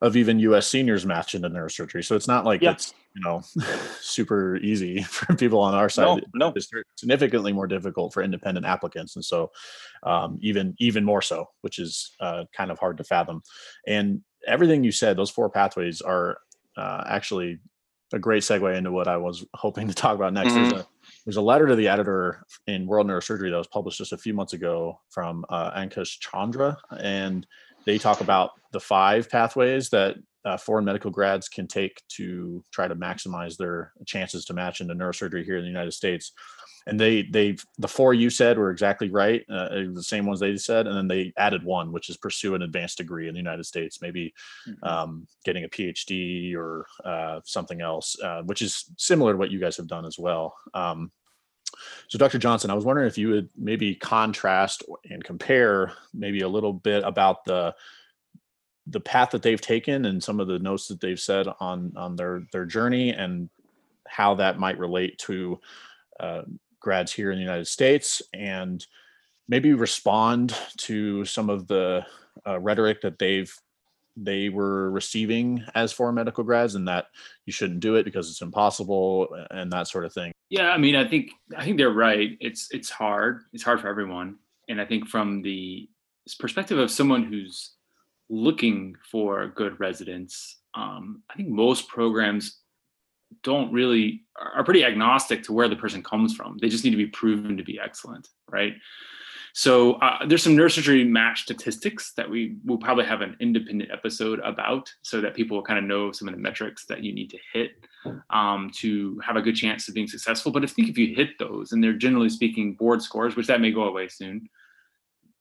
of 0.00 0.16
even 0.16 0.38
U.S. 0.40 0.66
seniors 0.66 1.06
match 1.06 1.34
into 1.34 1.48
neurosurgery. 1.48 2.04
So 2.04 2.16
it's 2.16 2.28
not 2.28 2.44
like 2.44 2.62
yeah. 2.62 2.72
it's 2.72 2.94
you 3.14 3.22
know 3.24 3.42
super 4.00 4.56
easy 4.56 5.02
for 5.02 5.34
people 5.34 5.60
on 5.60 5.74
our 5.74 5.88
side. 5.88 6.22
No, 6.34 6.46
no. 6.46 6.52
It's 6.54 6.70
significantly 6.96 7.52
more 7.52 7.66
difficult 7.66 8.12
for 8.12 8.22
independent 8.22 8.66
applicants, 8.66 9.16
and 9.16 9.24
so 9.24 9.50
um, 10.02 10.38
even 10.42 10.74
even 10.78 11.04
more 11.04 11.22
so, 11.22 11.46
which 11.62 11.78
is 11.78 12.12
uh, 12.20 12.44
kind 12.56 12.70
of 12.70 12.78
hard 12.78 12.98
to 12.98 13.04
fathom. 13.04 13.42
And 13.86 14.22
everything 14.46 14.84
you 14.84 14.92
said, 14.92 15.16
those 15.16 15.30
four 15.30 15.50
pathways 15.50 16.00
are 16.00 16.38
uh, 16.76 17.04
actually 17.06 17.60
a 18.12 18.18
great 18.18 18.42
segue 18.42 18.76
into 18.76 18.92
what 18.92 19.08
I 19.08 19.16
was 19.16 19.44
hoping 19.54 19.88
to 19.88 19.94
talk 19.94 20.14
about 20.14 20.32
next. 20.32 20.52
Mm-hmm. 20.52 20.70
There's 20.70 20.82
a 20.82 20.86
there's 21.26 21.36
a 21.36 21.42
letter 21.42 21.66
to 21.66 21.76
the 21.76 21.88
editor 21.88 22.44
in 22.66 22.86
World 22.86 23.06
Neurosurgery 23.06 23.50
that 23.50 23.56
was 23.56 23.66
published 23.66 23.98
just 23.98 24.12
a 24.12 24.18
few 24.18 24.34
months 24.34 24.52
ago 24.52 25.00
from 25.10 25.44
uh, 25.48 25.72
Ankush 25.72 26.18
Chandra, 26.20 26.76
and 26.98 27.46
they 27.86 27.98
talk 27.98 28.20
about 28.20 28.50
the 28.72 28.80
five 28.80 29.28
pathways 29.30 29.90
that 29.90 30.16
uh, 30.44 30.56
foreign 30.58 30.84
medical 30.84 31.10
grads 31.10 31.48
can 31.48 31.66
take 31.66 32.02
to 32.08 32.62
try 32.70 32.86
to 32.86 32.94
maximize 32.96 33.56
their 33.56 33.92
chances 34.06 34.44
to 34.44 34.52
match 34.54 34.80
into 34.80 34.94
neurosurgery 34.94 35.44
here 35.44 35.56
in 35.56 35.62
the 35.62 35.68
United 35.68 35.92
States. 35.92 36.32
and 36.86 37.00
they 37.00 37.22
they 37.22 37.56
the 37.78 37.88
four 37.88 38.12
you 38.12 38.28
said 38.28 38.58
were 38.58 38.70
exactly 38.70 39.08
right, 39.08 39.42
uh, 39.48 39.68
the 39.94 40.02
same 40.02 40.26
ones 40.26 40.38
they 40.40 40.54
said, 40.56 40.86
and 40.86 40.94
then 40.94 41.08
they 41.08 41.32
added 41.38 41.64
one, 41.64 41.92
which 41.92 42.10
is 42.10 42.18
pursue 42.18 42.54
an 42.54 42.60
advanced 42.60 42.98
degree 42.98 43.26
in 43.26 43.32
the 43.34 43.40
United 43.40 43.64
States, 43.64 44.02
maybe 44.02 44.34
Mhm. 44.68 44.86
um, 44.86 45.26
getting 45.46 45.64
a 45.64 45.68
PhD 45.68 46.54
or 46.54 46.86
uh, 47.02 47.40
something 47.44 47.80
else, 47.80 48.16
uh, 48.22 48.42
which 48.42 48.60
is 48.60 48.84
similar 48.98 49.32
to 49.32 49.38
what 49.38 49.50
you 49.50 49.58
guys 49.58 49.78
have 49.78 49.86
done 49.88 50.04
as 50.04 50.18
well. 50.18 50.54
Um, 50.74 51.10
so, 52.08 52.18
Dr. 52.18 52.38
Johnson, 52.38 52.70
I 52.70 52.74
was 52.74 52.84
wondering 52.84 53.06
if 53.06 53.18
you 53.18 53.28
would 53.30 53.50
maybe 53.56 53.94
contrast 53.94 54.82
and 55.10 55.22
compare 55.22 55.92
maybe 56.12 56.40
a 56.40 56.48
little 56.48 56.72
bit 56.72 57.02
about 57.04 57.44
the 57.44 57.74
the 58.86 59.00
path 59.00 59.30
that 59.30 59.42
they've 59.42 59.60
taken 59.60 60.04
and 60.04 60.22
some 60.22 60.40
of 60.40 60.46
the 60.46 60.58
notes 60.58 60.88
that 60.88 61.00
they've 61.00 61.20
said 61.20 61.46
on 61.60 61.92
on 61.96 62.16
their 62.16 62.42
their 62.52 62.66
journey 62.66 63.10
and 63.10 63.48
how 64.06 64.34
that 64.34 64.58
might 64.58 64.78
relate 64.78 65.18
to 65.18 65.58
uh, 66.20 66.42
grads 66.80 67.12
here 67.12 67.30
in 67.30 67.38
the 67.38 67.44
United 67.44 67.66
States 67.66 68.22
and 68.34 68.86
maybe 69.48 69.72
respond 69.72 70.56
to 70.76 71.24
some 71.24 71.48
of 71.48 71.66
the 71.66 72.04
uh, 72.46 72.58
rhetoric 72.60 73.00
that 73.00 73.18
they've 73.18 73.54
they 74.16 74.48
were 74.48 74.90
receiving 74.90 75.64
as 75.74 75.92
foreign 75.92 76.14
medical 76.14 76.44
grads 76.44 76.74
and 76.76 76.86
that 76.86 77.06
you 77.46 77.52
shouldn't 77.52 77.80
do 77.80 77.96
it 77.96 78.04
because 78.04 78.30
it's 78.30 78.42
impossible 78.42 79.28
and 79.50 79.72
that 79.72 79.88
sort 79.88 80.04
of 80.04 80.12
thing. 80.12 80.33
Yeah, 80.54 80.70
I 80.70 80.78
mean, 80.78 80.94
I 80.94 81.08
think 81.08 81.32
I 81.56 81.64
think 81.64 81.78
they're 81.78 81.90
right. 81.90 82.38
It's 82.40 82.68
it's 82.70 82.88
hard. 82.88 83.42
It's 83.52 83.64
hard 83.64 83.80
for 83.80 83.88
everyone, 83.88 84.36
and 84.68 84.80
I 84.80 84.84
think 84.84 85.08
from 85.08 85.42
the 85.42 85.88
perspective 86.38 86.78
of 86.78 86.92
someone 86.92 87.24
who's 87.24 87.72
looking 88.30 88.94
for 89.10 89.48
good 89.48 89.80
residents, 89.80 90.60
um, 90.74 91.24
I 91.28 91.34
think 91.34 91.48
most 91.48 91.88
programs 91.88 92.60
don't 93.42 93.72
really 93.72 94.22
are 94.40 94.62
pretty 94.62 94.84
agnostic 94.84 95.42
to 95.42 95.52
where 95.52 95.68
the 95.68 95.74
person 95.74 96.04
comes 96.04 96.36
from. 96.36 96.56
They 96.60 96.68
just 96.68 96.84
need 96.84 96.92
to 96.92 96.96
be 96.96 97.08
proven 97.08 97.56
to 97.56 97.64
be 97.64 97.80
excellent, 97.80 98.28
right? 98.48 98.74
So 99.56 99.94
uh, 99.94 100.26
there's 100.26 100.42
some 100.42 100.56
neurosurgery 100.56 101.08
match 101.08 101.42
statistics 101.42 102.12
that 102.16 102.28
we 102.28 102.56
will 102.64 102.76
probably 102.76 103.04
have 103.04 103.20
an 103.20 103.36
independent 103.38 103.88
episode 103.92 104.40
about, 104.40 104.92
so 105.02 105.20
that 105.20 105.34
people 105.36 105.62
kind 105.62 105.78
of 105.78 105.84
know 105.84 106.10
some 106.10 106.26
of 106.26 106.34
the 106.34 106.40
metrics 106.40 106.86
that 106.86 107.04
you 107.04 107.14
need 107.14 107.30
to 107.30 107.38
hit 107.52 107.70
um, 108.30 108.68
to 108.78 109.16
have 109.24 109.36
a 109.36 109.42
good 109.42 109.54
chance 109.54 109.86
of 109.86 109.94
being 109.94 110.08
successful. 110.08 110.50
But 110.50 110.64
I 110.64 110.66
think 110.66 110.88
if 110.88 110.98
you 110.98 111.14
hit 111.14 111.38
those, 111.38 111.70
and 111.70 111.82
they're 111.82 111.92
generally 111.92 112.30
speaking 112.30 112.74
board 112.74 113.00
scores, 113.00 113.36
which 113.36 113.46
that 113.46 113.60
may 113.60 113.70
go 113.70 113.84
away 113.84 114.08
soon, 114.08 114.48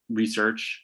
research, 0.09 0.83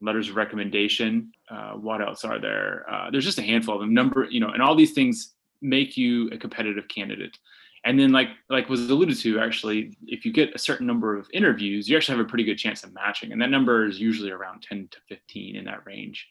letters 0.00 0.30
of 0.30 0.36
recommendation, 0.36 1.30
uh, 1.50 1.72
what 1.72 2.00
else 2.00 2.24
are 2.24 2.40
there? 2.40 2.86
Uh, 2.90 3.10
there's 3.10 3.26
just 3.26 3.38
a 3.38 3.42
handful 3.42 3.74
of 3.74 3.80
them. 3.82 3.92
Number, 3.92 4.26
you 4.30 4.40
know, 4.40 4.48
and 4.48 4.62
all 4.62 4.74
these 4.74 4.94
things 4.94 5.34
make 5.60 5.98
you 5.98 6.30
a 6.30 6.38
competitive 6.38 6.88
candidate 6.88 7.36
and 7.84 7.98
then 7.98 8.12
like 8.12 8.28
like 8.48 8.68
was 8.68 8.88
alluded 8.90 9.18
to 9.18 9.40
actually 9.40 9.96
if 10.06 10.24
you 10.24 10.32
get 10.32 10.54
a 10.54 10.58
certain 10.58 10.86
number 10.86 11.16
of 11.16 11.28
interviews 11.32 11.88
you 11.88 11.96
actually 11.96 12.16
have 12.16 12.24
a 12.24 12.28
pretty 12.28 12.44
good 12.44 12.58
chance 12.58 12.84
of 12.84 12.92
matching 12.92 13.32
and 13.32 13.40
that 13.40 13.50
number 13.50 13.86
is 13.86 14.00
usually 14.00 14.30
around 14.30 14.62
10 14.62 14.88
to 14.90 14.98
15 15.08 15.56
in 15.56 15.64
that 15.64 15.84
range. 15.86 16.28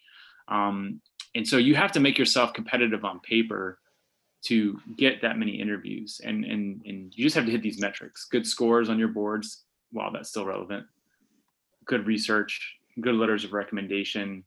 Um, 0.48 1.02
and 1.36 1.48
so 1.48 1.58
you 1.58 1.76
have 1.76 1.92
to 1.94 2.00
make 2.00 2.18
yourself 2.18 2.54
competitive 2.54 3.06
on 3.06 3.20
paper 3.22 3.80
to 4.44 4.80
get 4.98 5.22
that 5.22 5.38
many 5.38 5.52
interviews 5.62 6.20
and 6.24 6.44
and 6.46 6.82
and 6.86 7.14
you 7.16 7.24
just 7.24 7.36
have 7.36 7.46
to 7.46 7.52
hit 7.52 7.62
these 7.62 7.80
metrics. 7.80 8.26
Good 8.26 8.48
scores 8.48 8.90
on 8.90 9.00
your 9.00 9.08
boards 9.10 9.64
while 9.92 10.12
that's 10.12 10.30
still 10.30 10.46
relevant. 10.46 10.86
Good 11.86 12.08
research 12.08 12.80
good 13.00 13.16
letters 13.16 13.46
of 13.46 13.54
recommendation 13.54 14.44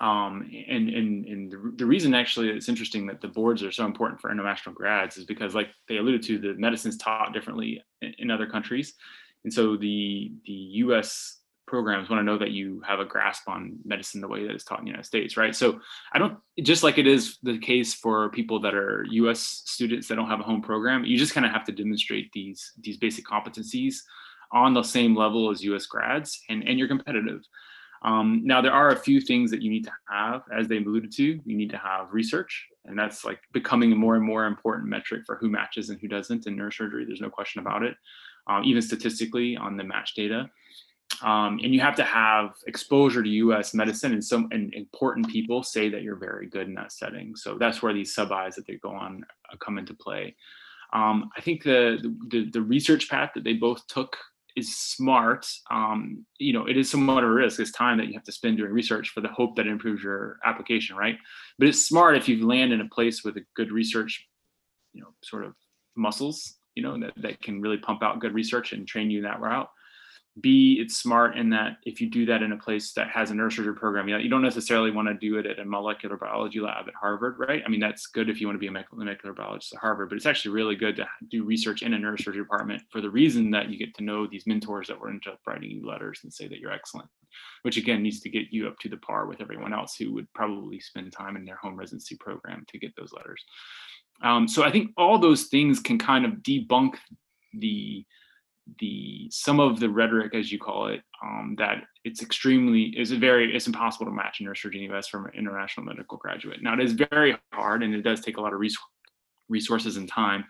um, 0.00 0.50
and 0.68 0.88
and 0.88 1.24
and 1.26 1.52
the, 1.52 1.72
the 1.76 1.86
reason 1.86 2.14
actually 2.14 2.48
it's 2.48 2.68
interesting 2.68 3.06
that 3.06 3.20
the 3.20 3.28
boards 3.28 3.62
are 3.62 3.70
so 3.70 3.84
important 3.84 4.20
for 4.20 4.30
international 4.30 4.74
grads 4.74 5.16
is 5.16 5.24
because 5.24 5.54
like 5.54 5.68
they 5.88 5.98
alluded 5.98 6.22
to 6.24 6.38
the 6.38 6.54
medicine's 6.54 6.96
taught 6.96 7.32
differently 7.32 7.82
in, 8.02 8.14
in 8.18 8.30
other 8.30 8.46
countries. 8.46 8.94
And 9.44 9.52
so 9.52 9.76
the 9.76 10.32
the 10.46 10.52
us 10.52 11.40
programs 11.66 12.10
want 12.10 12.20
to 12.20 12.24
know 12.24 12.36
that 12.36 12.50
you 12.50 12.82
have 12.86 13.00
a 13.00 13.04
grasp 13.04 13.48
on 13.48 13.78
medicine 13.84 14.20
the 14.20 14.28
way 14.28 14.46
that 14.46 14.52
it's 14.52 14.64
taught 14.64 14.80
in 14.80 14.84
the 14.84 14.90
united 14.90 15.06
states 15.06 15.36
right? 15.36 15.54
So 15.54 15.80
i 16.12 16.18
don't 16.18 16.36
just 16.62 16.82
like 16.82 16.98
it 16.98 17.06
is 17.06 17.38
the 17.42 17.58
case 17.58 17.94
for 17.94 18.28
people 18.30 18.60
that 18.60 18.74
are 18.74 19.06
us 19.10 19.62
students 19.64 20.08
that 20.08 20.16
don't 20.16 20.28
have 20.28 20.40
a 20.40 20.44
home 20.44 20.60
program 20.60 21.04
you 21.04 21.16
just 21.16 21.34
kind 21.34 21.46
of 21.46 21.52
have 21.52 21.64
to 21.64 21.72
demonstrate 21.72 22.30
these 22.32 22.72
these 22.80 22.98
basic 22.98 23.24
competencies 23.24 23.96
on 24.52 24.74
the 24.74 24.82
same 24.82 25.16
level 25.16 25.50
as 25.50 25.62
us 25.62 25.86
grads 25.86 26.42
and 26.50 26.68
and 26.68 26.78
you're 26.78 26.88
competitive 26.88 27.40
um, 28.04 28.42
now, 28.44 28.60
there 28.60 28.72
are 28.72 28.90
a 28.90 28.96
few 28.96 29.20
things 29.20 29.50
that 29.50 29.62
you 29.62 29.70
need 29.70 29.84
to 29.84 29.92
have, 30.10 30.42
as 30.56 30.68
they 30.68 30.76
alluded 30.76 31.10
to. 31.12 31.24
You 31.24 31.56
need 31.56 31.70
to 31.70 31.78
have 31.78 32.12
research, 32.12 32.68
and 32.84 32.98
that's 32.98 33.24
like 33.24 33.40
becoming 33.52 33.92
a 33.92 33.96
more 33.96 34.14
and 34.14 34.24
more 34.24 34.44
important 34.44 34.88
metric 34.88 35.22
for 35.24 35.36
who 35.36 35.48
matches 35.48 35.88
and 35.88 35.98
who 35.98 36.06
doesn't 36.06 36.46
in 36.46 36.54
neurosurgery. 36.54 37.06
There's 37.06 37.22
no 37.22 37.30
question 37.30 37.62
about 37.62 37.82
it, 37.82 37.96
um, 38.46 38.62
even 38.64 38.82
statistically 38.82 39.56
on 39.56 39.78
the 39.78 39.84
match 39.84 40.14
data. 40.14 40.50
Um, 41.22 41.60
and 41.62 41.72
you 41.72 41.80
have 41.80 41.94
to 41.96 42.04
have 42.04 42.50
exposure 42.66 43.22
to 43.22 43.28
U.S. 43.28 43.72
medicine, 43.72 44.12
and 44.12 44.22
some 44.22 44.48
and 44.50 44.74
important 44.74 45.28
people 45.30 45.62
say 45.62 45.88
that 45.88 46.02
you're 46.02 46.16
very 46.16 46.46
good 46.46 46.66
in 46.66 46.74
that 46.74 46.92
setting. 46.92 47.34
So 47.36 47.56
that's 47.56 47.82
where 47.82 47.94
these 47.94 48.14
sub-Is 48.14 48.56
that 48.56 48.66
they 48.66 48.74
go 48.74 48.90
on 48.90 49.24
uh, 49.50 49.56
come 49.56 49.78
into 49.78 49.94
play. 49.94 50.36
Um, 50.92 51.30
I 51.36 51.40
think 51.40 51.62
the, 51.62 52.14
the 52.28 52.50
the 52.50 52.60
research 52.60 53.08
path 53.08 53.30
that 53.34 53.44
they 53.44 53.54
both 53.54 53.86
took 53.86 54.18
is 54.56 54.76
smart, 54.76 55.46
um, 55.70 56.24
you 56.38 56.52
know, 56.52 56.66
it 56.66 56.76
is 56.76 56.90
somewhat 56.90 57.24
of 57.24 57.30
a 57.30 57.32
risk. 57.32 57.58
It's 57.58 57.72
time 57.72 57.98
that 57.98 58.06
you 58.06 58.14
have 58.14 58.24
to 58.24 58.32
spend 58.32 58.56
doing 58.56 58.70
research 58.70 59.08
for 59.08 59.20
the 59.20 59.28
hope 59.28 59.56
that 59.56 59.66
it 59.66 59.70
improves 59.70 60.02
your 60.02 60.38
application, 60.44 60.96
right? 60.96 61.18
But 61.58 61.68
it's 61.68 61.86
smart 61.86 62.16
if 62.16 62.28
you 62.28 62.46
land 62.46 62.72
in 62.72 62.80
a 62.80 62.88
place 62.88 63.24
with 63.24 63.36
a 63.36 63.44
good 63.56 63.72
research, 63.72 64.26
you 64.92 65.00
know, 65.00 65.08
sort 65.22 65.44
of 65.44 65.54
muscles, 65.96 66.54
you 66.74 66.82
know, 66.82 66.98
that, 67.00 67.14
that 67.16 67.42
can 67.42 67.60
really 67.60 67.78
pump 67.78 68.02
out 68.02 68.20
good 68.20 68.34
research 68.34 68.72
and 68.72 68.86
train 68.86 69.10
you 69.10 69.22
that 69.22 69.40
route. 69.40 69.68
B, 70.40 70.78
it's 70.80 70.96
smart 70.96 71.36
in 71.36 71.50
that 71.50 71.76
if 71.84 72.00
you 72.00 72.10
do 72.10 72.26
that 72.26 72.42
in 72.42 72.50
a 72.50 72.56
place 72.56 72.92
that 72.94 73.08
has 73.08 73.30
a 73.30 73.34
neurosurgery 73.34 73.76
program, 73.76 74.08
you, 74.08 74.14
know, 74.16 74.20
you 74.20 74.28
don't 74.28 74.42
necessarily 74.42 74.90
want 74.90 75.06
to 75.06 75.14
do 75.14 75.38
it 75.38 75.46
at 75.46 75.60
a 75.60 75.64
molecular 75.64 76.16
biology 76.16 76.58
lab 76.58 76.88
at 76.88 76.94
Harvard, 76.94 77.36
right? 77.38 77.62
I 77.64 77.68
mean, 77.68 77.78
that's 77.78 78.06
good 78.08 78.28
if 78.28 78.40
you 78.40 78.48
want 78.48 78.56
to 78.56 78.60
be 78.60 78.66
a 78.66 78.84
molecular 78.92 79.32
biologist 79.32 79.74
at 79.74 79.80
Harvard, 79.80 80.08
but 80.08 80.16
it's 80.16 80.26
actually 80.26 80.50
really 80.50 80.74
good 80.74 80.96
to 80.96 81.06
do 81.30 81.44
research 81.44 81.82
in 81.82 81.94
a 81.94 81.96
neurosurgery 81.96 82.38
department 82.38 82.82
for 82.90 83.00
the 83.00 83.10
reason 83.10 83.50
that 83.52 83.68
you 83.68 83.78
get 83.78 83.94
to 83.94 84.02
know 84.02 84.26
these 84.26 84.46
mentors 84.46 84.88
that 84.88 85.00
will 85.00 85.08
end 85.08 85.22
up 85.28 85.38
writing 85.46 85.70
you 85.70 85.86
letters 85.86 86.20
and 86.24 86.32
say 86.32 86.48
that 86.48 86.58
you're 86.58 86.72
excellent, 86.72 87.08
which 87.62 87.76
again 87.76 88.02
needs 88.02 88.18
to 88.20 88.28
get 88.28 88.46
you 88.50 88.66
up 88.66 88.76
to 88.80 88.88
the 88.88 88.96
par 88.96 89.26
with 89.26 89.40
everyone 89.40 89.72
else 89.72 89.94
who 89.94 90.12
would 90.14 90.32
probably 90.34 90.80
spend 90.80 91.12
time 91.12 91.36
in 91.36 91.44
their 91.44 91.56
home 91.56 91.76
residency 91.76 92.16
program 92.16 92.64
to 92.68 92.78
get 92.78 92.94
those 92.96 93.12
letters. 93.12 93.44
Um, 94.20 94.48
so 94.48 94.64
I 94.64 94.72
think 94.72 94.90
all 94.96 95.18
those 95.18 95.44
things 95.44 95.78
can 95.78 95.98
kind 95.98 96.24
of 96.24 96.32
debunk 96.42 96.96
the 97.52 98.04
the 98.78 99.28
some 99.30 99.60
of 99.60 99.80
the 99.80 99.88
rhetoric, 99.88 100.34
as 100.34 100.50
you 100.50 100.58
call 100.58 100.88
it, 100.88 101.02
um, 101.22 101.54
that 101.58 101.84
it's 102.04 102.22
extremely 102.22 102.94
is 102.96 103.12
a 103.12 103.16
very 103.16 103.54
it's 103.54 103.66
impossible 103.66 104.06
to 104.06 104.12
match 104.12 104.40
a 104.40 104.44
in 104.44 104.70
the 104.72 104.94
US 104.94 105.08
from 105.08 105.26
an 105.26 105.32
international 105.36 105.86
medical 105.86 106.18
graduate. 106.18 106.62
Now 106.62 106.74
it 106.74 106.80
is 106.80 106.92
very 106.92 107.36
hard 107.52 107.82
and 107.82 107.94
it 107.94 108.02
does 108.02 108.20
take 108.20 108.36
a 108.36 108.40
lot 108.40 108.52
of 108.52 108.60
res- 108.60 108.76
resources 109.48 109.96
and 109.96 110.08
time, 110.08 110.44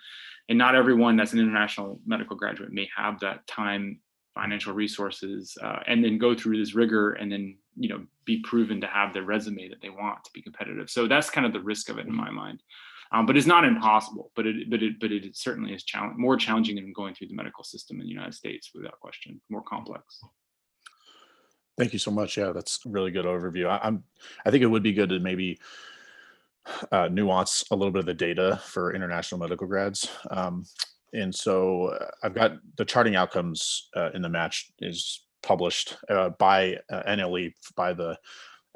and 0.49 0.59
not 0.59 0.75
everyone 0.75 1.17
that's 1.17 1.33
an 1.33 1.41
international 1.41 2.01
medical 2.07 2.37
graduate 2.37 2.73
may 2.73 2.89
have 2.97 3.21
that 3.21 3.47
time, 3.47 4.01
financial 4.35 4.75
resources, 4.75 5.57
uh, 5.63 5.81
and 5.87 6.05
then 6.05 6.19
go 6.19 6.35
through 6.35 6.59
this 6.59 6.75
rigor 6.75 7.13
and 7.13 7.31
then 7.31 7.57
you 7.77 7.89
know 7.89 8.05
be 8.25 8.41
proven 8.43 8.81
to 8.81 8.87
have 8.87 9.13
the 9.13 9.23
resume 9.23 9.69
that 9.69 9.83
they 9.83 9.91
want 9.91 10.23
to 10.25 10.31
be 10.33 10.43
competitive. 10.43 10.89
So 10.89 11.09
that's 11.09 11.31
kind 11.31 11.47
of 11.47 11.53
the 11.53 11.61
risk 11.61 11.89
of 11.89 11.99
it 11.99 12.07
in 12.07 12.15
my 12.15 12.31
mind. 12.31 12.63
Um, 13.15 13.27
but 13.27 13.37
it's 13.37 13.47
not 13.47 13.65
impossible. 13.65 14.33
But 14.35 14.47
it, 14.47 14.69
but 14.69 14.83
it, 14.83 14.99
but 15.01 15.13
it 15.13 15.37
certainly 15.37 15.73
is 15.73 15.85
challenge, 15.85 16.17
more 16.19 16.37
challenging 16.37 16.77
than 16.77 16.93
going 16.93 17.15
through 17.15 17.29
the 17.29 17.35
medical 17.35 17.63
system 17.63 18.01
in 18.01 18.07
the 18.07 18.13
United 18.13 18.35
States, 18.35 18.71
without 18.75 18.99
question. 19.01 19.41
More 19.49 19.63
complex. 19.63 20.21
Thank 21.79 21.93
you 21.93 21.99
so 21.99 22.11
much. 22.11 22.37
Yeah, 22.37 22.53
that's 22.53 22.81
a 22.85 22.89
really 22.89 23.11
good 23.11 23.25
overview. 23.25 23.69
I, 23.69 23.87
am 23.87 24.05
I 24.45 24.51
think 24.51 24.63
it 24.63 24.67
would 24.67 24.83
be 24.83 24.93
good 24.93 25.11
to 25.11 25.21
maybe 25.21 25.61
uh, 26.91 27.09
nuance 27.09 27.65
a 27.71 27.77
little 27.77 27.93
bit 27.93 28.01
of 28.01 28.07
the 28.07 28.15
data 28.15 28.61
for 28.65 28.95
international 28.95 29.41
medical 29.41 29.67
grads. 29.67 30.09
Um, 30.31 30.65
and 31.13 31.33
so 31.35 31.89
uh, 31.89 32.11
I've 32.23 32.35
got 32.35 32.53
the 32.77 32.85
charting 32.85 33.17
outcomes 33.17 33.89
uh, 33.97 34.11
in 34.15 34.23
the 34.23 34.29
match 34.29 34.73
is 34.81 35.25
published 35.43 35.97
uh, 36.09 36.31
by 36.31 36.79
uh, 36.91 37.03
NLE 37.09 37.55
by 37.77 37.93
the 37.93 38.19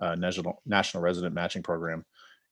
uh, 0.00 0.14
National 0.14 0.62
National 0.64 1.02
Resident 1.02 1.34
Matching 1.34 1.62
Program. 1.62 2.04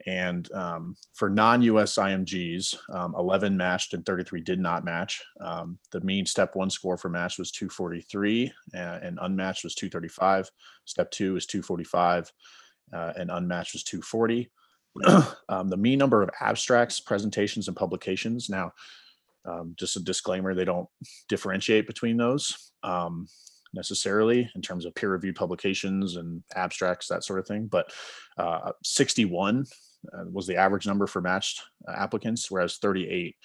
And 0.06 0.50
um, 0.52 0.96
for 1.14 1.30
non-US 1.30 1.96
IMGs, 1.96 2.76
um, 2.94 3.14
11 3.16 3.56
matched 3.56 3.94
and 3.94 4.04
33 4.04 4.40
did 4.42 4.60
not 4.60 4.84
match. 4.84 5.22
Um, 5.40 5.78
the 5.90 6.00
mean 6.02 6.26
step 6.26 6.54
one 6.54 6.70
score 6.70 6.96
for 6.96 7.08
match 7.08 7.38
was 7.38 7.50
243 7.50 8.52
uh, 8.74 8.78
and 8.78 9.18
unmatched 9.22 9.64
was 9.64 9.74
235. 9.74 10.50
Step 10.84 11.10
two 11.10 11.34
was 11.34 11.46
245 11.46 12.32
uh, 12.92 13.12
and 13.16 13.30
unmatched 13.30 13.72
was 13.74 13.82
240. 13.84 14.50
Um, 15.48 15.68
the 15.68 15.76
mean 15.76 15.98
number 15.98 16.22
of 16.22 16.30
abstracts, 16.40 16.98
presentations, 16.98 17.68
and 17.68 17.76
publications. 17.76 18.48
Now, 18.50 18.72
um, 19.44 19.74
just 19.78 19.96
a 19.96 20.00
disclaimer, 20.00 20.54
they 20.54 20.64
don't 20.64 20.88
differentiate 21.28 21.86
between 21.86 22.16
those 22.16 22.72
um, 22.82 23.28
necessarily 23.72 24.50
in 24.54 24.62
terms 24.62 24.84
of 24.84 24.94
peer-reviewed 24.94 25.36
publications 25.36 26.16
and 26.16 26.42
abstracts, 26.56 27.08
that 27.08 27.24
sort 27.24 27.38
of 27.38 27.46
thing. 27.46 27.66
But 27.66 27.92
uh, 28.38 28.72
61 28.82 29.66
uh, 30.12 30.24
was 30.30 30.46
the 30.46 30.56
average 30.56 30.86
number 30.86 31.06
for 31.06 31.20
matched 31.20 31.62
uh, 31.88 31.92
applicants, 31.92 32.50
whereas 32.50 32.76
38 32.76 33.36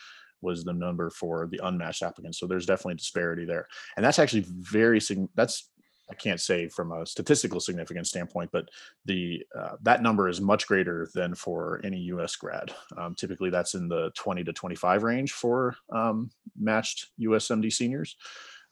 was 0.42 0.64
the 0.64 0.74
number 0.74 1.10
for 1.10 1.48
the 1.48 1.60
unmatched 1.64 2.02
applicants. 2.02 2.40
So 2.40 2.48
there's 2.48 2.66
definitely 2.66 2.96
disparity 2.96 3.46
there, 3.46 3.68
and 3.96 4.06
that's 4.06 4.20
actually 4.20 4.46
very 4.48 5.00
that's 5.36 5.70
I 6.12 6.14
can't 6.14 6.42
say 6.42 6.68
from 6.68 6.92
a 6.92 7.06
statistical 7.06 7.62
significance 7.62 8.10
standpoint, 8.10 8.50
but 8.52 8.70
the 9.06 9.44
uh, 9.58 9.78
that 9.84 10.04
number 10.04 10.28
is 10.28 10.42
much 10.42 10.68
greater 10.68 11.08
than 11.16 11.34
for 11.34 11.80
any 11.86 11.98
U.S. 12.00 12.36
grad. 12.36 12.74
Um, 12.98 13.16
typically, 13.16 13.50
that's 13.50 13.76
in 13.76 13.88
the 13.88 14.12
20 14.16 14.44
to 14.44 14.52
25 14.52 15.04
range 15.04 15.32
for 15.32 15.76
um, 15.90 16.30
matched 16.60 17.12
USMD 17.20 17.72
seniors, 17.72 18.18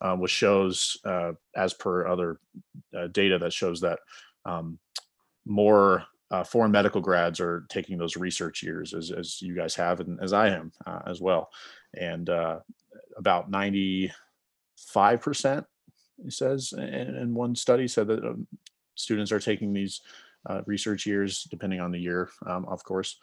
uh, 0.01 0.15
which 0.17 0.31
shows, 0.31 0.97
uh, 1.05 1.31
as 1.55 1.73
per 1.73 2.07
other 2.07 2.39
uh, 2.97 3.07
data, 3.07 3.39
that 3.39 3.53
shows 3.53 3.79
that 3.81 3.99
um, 4.43 4.77
more 5.45 6.03
uh, 6.31 6.43
foreign 6.43 6.71
medical 6.71 7.01
grads 7.01 7.39
are 7.39 7.65
taking 7.69 7.97
those 7.97 8.15
research 8.15 8.61
years, 8.63 8.93
as 8.93 9.11
as 9.11 9.41
you 9.41 9.55
guys 9.55 9.75
have, 9.75 9.99
and 9.99 10.19
as 10.21 10.33
I 10.33 10.49
am 10.49 10.71
uh, 10.85 10.99
as 11.05 11.21
well, 11.21 11.49
and 11.95 12.29
uh, 12.29 12.59
about 13.17 13.49
95 13.49 15.21
percent 15.21 15.65
it 16.25 16.33
says 16.33 16.73
in, 16.73 16.83
in 16.83 17.33
one 17.33 17.55
study 17.55 17.87
said 17.87 18.07
that 18.07 18.23
um, 18.23 18.47
students 18.95 19.31
are 19.31 19.39
taking 19.39 19.73
these 19.73 20.01
uh, 20.49 20.61
research 20.65 21.05
years 21.05 21.43
depending 21.49 21.79
on 21.79 21.91
the 21.91 21.99
year 21.99 22.29
um, 22.47 22.65
of 22.65 22.83
course. 22.83 23.17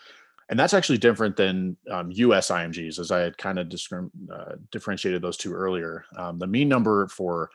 And 0.48 0.56
that's 0.56 0.74
actually 0.74 0.98
different 0.98 1.36
than 1.36 1.76
um, 1.90 2.10
us 2.10 2.50
imgs 2.50 3.00
as 3.00 3.10
i 3.10 3.18
had 3.18 3.36
kind 3.36 3.58
of 3.58 3.66
discrim- 3.68 4.10
uh, 4.32 4.54
differentiated 4.70 5.20
those 5.20 5.36
two 5.36 5.52
earlier. 5.52 6.04
Um, 6.16 6.38
the 6.38 6.46
mean 6.46 6.68
number 6.68 7.08
for 7.08 7.50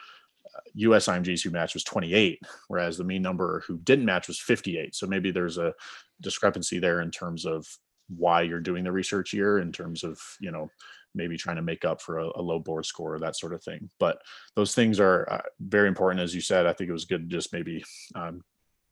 us 0.75 1.07
imgs 1.07 1.41
who 1.41 1.49
matched 1.49 1.73
was 1.73 1.83
28 1.83 2.39
whereas 2.67 2.97
the 2.97 3.03
mean 3.03 3.21
number 3.21 3.63
who 3.67 3.77
didn't 3.79 4.05
match 4.05 4.27
was 4.27 4.39
58 4.39 4.95
so 4.95 5.07
maybe 5.07 5.31
there's 5.31 5.57
a 5.57 5.73
discrepancy 6.21 6.79
there 6.79 7.01
in 7.01 7.11
terms 7.11 7.45
of 7.45 7.67
why 8.09 8.41
you're 8.41 8.59
doing 8.59 8.83
the 8.83 8.91
research 8.91 9.33
year 9.33 9.59
in 9.59 9.71
terms 9.71 10.03
of 10.03 10.19
you 10.39 10.51
know 10.51 10.69
maybe 11.13 11.37
trying 11.37 11.57
to 11.57 11.61
make 11.61 11.85
up 11.85 12.01
for 12.01 12.19
a, 12.19 12.29
a 12.35 12.41
low 12.41 12.59
board 12.59 12.85
score 12.85 13.15
or 13.15 13.19
that 13.19 13.35
sort 13.35 13.53
of 13.53 13.63
thing. 13.63 13.89
But 13.99 14.21
those 14.55 14.73
things 14.73 14.99
are 14.99 15.29
uh, 15.29 15.41
very 15.59 15.87
important, 15.87 16.21
as 16.21 16.33
you 16.33 16.41
said. 16.41 16.65
I 16.65 16.73
think 16.73 16.89
it 16.89 16.93
was 16.93 17.05
good 17.05 17.29
to 17.29 17.35
just 17.35 17.53
maybe 17.53 17.83
um, 18.15 18.41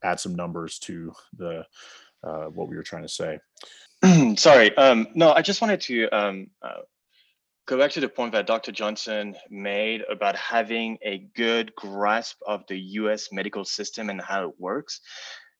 add 0.02 0.20
some 0.20 0.34
numbers 0.34 0.78
to 0.80 1.12
the 1.36 1.64
uh, 2.22 2.44
what 2.46 2.68
we 2.68 2.76
were 2.76 2.82
trying 2.82 3.02
to 3.02 3.08
say. 3.08 3.38
Sorry, 4.36 4.76
um, 4.76 5.08
no, 5.14 5.32
I 5.32 5.42
just 5.42 5.60
wanted 5.60 5.80
to 5.82 6.08
um, 6.08 6.50
uh, 6.62 6.80
go 7.70 7.78
back 7.78 7.92
to 7.92 8.00
the 8.00 8.08
point 8.08 8.32
that 8.32 8.48
Dr. 8.48 8.72
Johnson 8.72 9.36
made 9.48 10.02
about 10.10 10.34
having 10.34 10.98
a 11.02 11.18
good 11.36 11.72
grasp 11.76 12.36
of 12.44 12.64
the 12.66 12.76
U.S. 12.98 13.28
medical 13.30 13.64
system 13.64 14.10
and 14.10 14.20
how 14.20 14.48
it 14.48 14.54
works. 14.58 15.00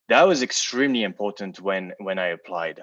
That 0.09 0.27
was 0.27 0.43
extremely 0.43 1.05
important 1.05 1.61
when 1.61 1.93
when 1.99 2.19
I 2.19 2.29
applied. 2.29 2.81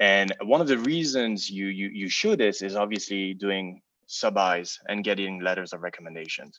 And 0.00 0.34
one 0.42 0.60
of 0.60 0.66
the 0.66 0.78
reasons 0.78 1.48
you 1.48 1.68
you 1.68 1.90
you 1.92 2.08
should 2.08 2.40
this 2.40 2.60
is 2.60 2.74
obviously 2.74 3.34
doing 3.34 3.82
sub-Is 4.08 4.80
and 4.88 5.04
getting 5.04 5.40
letters 5.40 5.72
of 5.72 5.82
recommendations. 5.82 6.58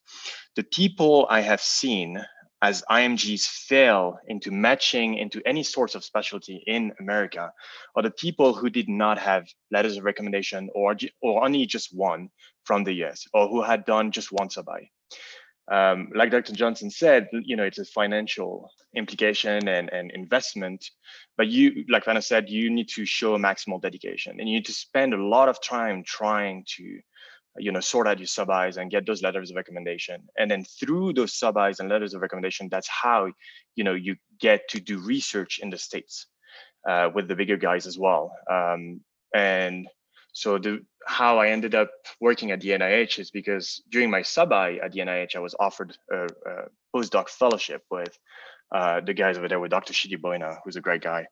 The 0.55 0.63
people 0.63 1.27
I 1.29 1.41
have 1.41 1.61
seen 1.61 2.23
as 2.61 2.83
IMGs 2.89 3.45
fail 3.45 4.17
into 4.27 4.51
matching 4.51 5.17
into 5.17 5.41
any 5.45 5.63
sorts 5.63 5.95
of 5.95 6.03
specialty 6.03 6.63
in 6.65 6.91
America 6.99 7.51
are 7.95 8.03
the 8.03 8.11
people 8.11 8.53
who 8.53 8.69
did 8.69 8.89
not 8.89 9.19
have 9.19 9.45
letters 9.71 9.97
of 9.97 10.03
recommendation 10.03 10.69
or, 10.73 10.95
or 11.21 11.45
only 11.45 11.65
just 11.65 11.95
one 11.95 12.29
from 12.63 12.83
the 12.83 12.93
US 13.03 13.25
or 13.33 13.47
who 13.47 13.61
had 13.61 13.85
done 13.85 14.11
just 14.11 14.31
one 14.31 14.49
sub-I 14.49 14.89
um, 15.69 16.09
like 16.15 16.31
Dr. 16.31 16.53
Johnson 16.53 16.89
said, 16.89 17.27
you 17.31 17.55
know, 17.55 17.63
it's 17.63 17.79
a 17.79 17.85
financial 17.85 18.71
implication 18.95 19.67
and, 19.67 19.91
and 19.91 20.11
investment. 20.11 20.85
But 21.35 21.47
you, 21.47 21.83
like 21.89 22.05
Vanna 22.05 22.21
said, 22.21 22.49
you 22.49 22.69
need 22.69 22.87
to 22.89 23.05
show 23.05 23.37
maximal 23.37 23.81
dedication 23.81 24.37
and 24.39 24.47
you 24.47 24.55
need 24.55 24.65
to 24.67 24.73
spend 24.73 25.13
a 25.13 25.21
lot 25.21 25.49
of 25.49 25.61
time 25.61 26.03
trying 26.05 26.63
to, 26.77 26.99
you 27.57 27.71
know, 27.71 27.79
sort 27.79 28.07
out 28.07 28.19
your 28.19 28.27
sub-Is 28.27 28.77
and 28.77 28.91
get 28.91 29.05
those 29.05 29.21
letters 29.21 29.49
of 29.49 29.55
recommendation. 29.55 30.27
And 30.37 30.49
then 30.49 30.63
through 30.63 31.13
those 31.13 31.33
sub-Is 31.33 31.79
and 31.79 31.89
letters 31.89 32.13
of 32.13 32.21
recommendation, 32.21 32.69
that's 32.69 32.87
how, 32.87 33.31
you 33.75 33.83
know, 33.83 33.93
you 33.93 34.15
get 34.39 34.67
to 34.69 34.79
do 34.79 34.99
research 34.99 35.59
in 35.59 35.69
the 35.69 35.77
States 35.77 36.27
uh, 36.87 37.09
with 37.13 37.27
the 37.27 37.35
bigger 37.35 37.57
guys 37.57 37.87
as 37.87 37.97
well. 37.97 38.31
Um, 38.49 39.01
and 39.33 39.87
so 40.33 40.57
the 40.57 40.85
how 41.07 41.39
I 41.39 41.47
ended 41.47 41.73
up 41.73 41.89
working 42.19 42.51
at 42.51 42.59
the 42.59 42.69
NIH 42.69 43.19
is 43.19 43.31
because 43.31 43.81
during 43.89 44.11
my 44.11 44.21
sub-I 44.21 44.75
at 44.83 44.91
the 44.91 44.99
NIH, 44.99 45.35
I 45.35 45.39
was 45.39 45.55
offered 45.59 45.97
a, 46.11 46.25
a 46.25 46.67
postdoc 46.93 47.29
fellowship 47.29 47.83
with 47.89 48.17
uh, 48.75 48.99
the 48.99 49.13
guys 49.13 49.37
over 49.37 49.47
there 49.47 49.59
with 49.59 49.71
Dr. 49.71 49.93
Chittiboina, 49.93 50.57
who's 50.63 50.75
a 50.75 50.81
great 50.81 51.01
guy. 51.01 51.25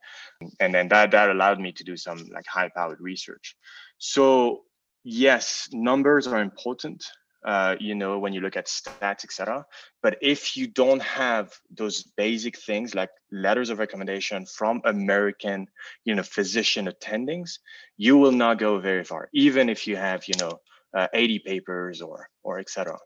And 0.60 0.74
then 0.74 0.88
that, 0.88 1.12
that 1.12 1.30
allowed 1.30 1.60
me 1.60 1.74
to 1.74 1.84
do 1.84 1.98
some 1.98 2.18
like 2.34 2.46
high 2.48 2.70
powered 2.70 3.02
research. 3.02 3.58
So 3.98 4.62
yes, 5.06 5.70
numbers 5.72 6.28
are 6.28 6.42
important 6.42 7.06
uh, 7.46 7.76
you 7.80 7.94
know, 7.94 8.18
when 8.18 8.34
you 8.34 8.42
look 8.42 8.58
at 8.58 8.66
stats, 8.66 9.24
etc. 9.24 9.64
But 10.02 10.18
if 10.22 10.58
you 10.58 10.66
don't 10.66 11.02
have 11.04 11.54
those 11.70 12.02
basic 12.18 12.58
things 12.58 12.96
like 12.96 13.12
letters 13.32 13.70
of 13.70 13.78
recommendation 13.78 14.48
from 14.48 14.82
American, 14.84 15.68
you 16.06 16.16
know, 16.16 16.24
physician 16.24 16.88
attendings, 16.88 17.60
you 17.98 18.18
will 18.18 18.32
not 18.32 18.58
go 18.58 18.80
very 18.80 19.04
far, 19.04 19.30
even 19.32 19.70
if 19.70 19.86
you 19.86 19.96
have, 19.96 20.28
you 20.28 20.34
know, 20.40 20.60
uh, 20.98 21.08
80 21.14 21.40
papers 21.40 22.02
or 22.02 22.28
or 22.44 22.58
etc. 22.58 22.98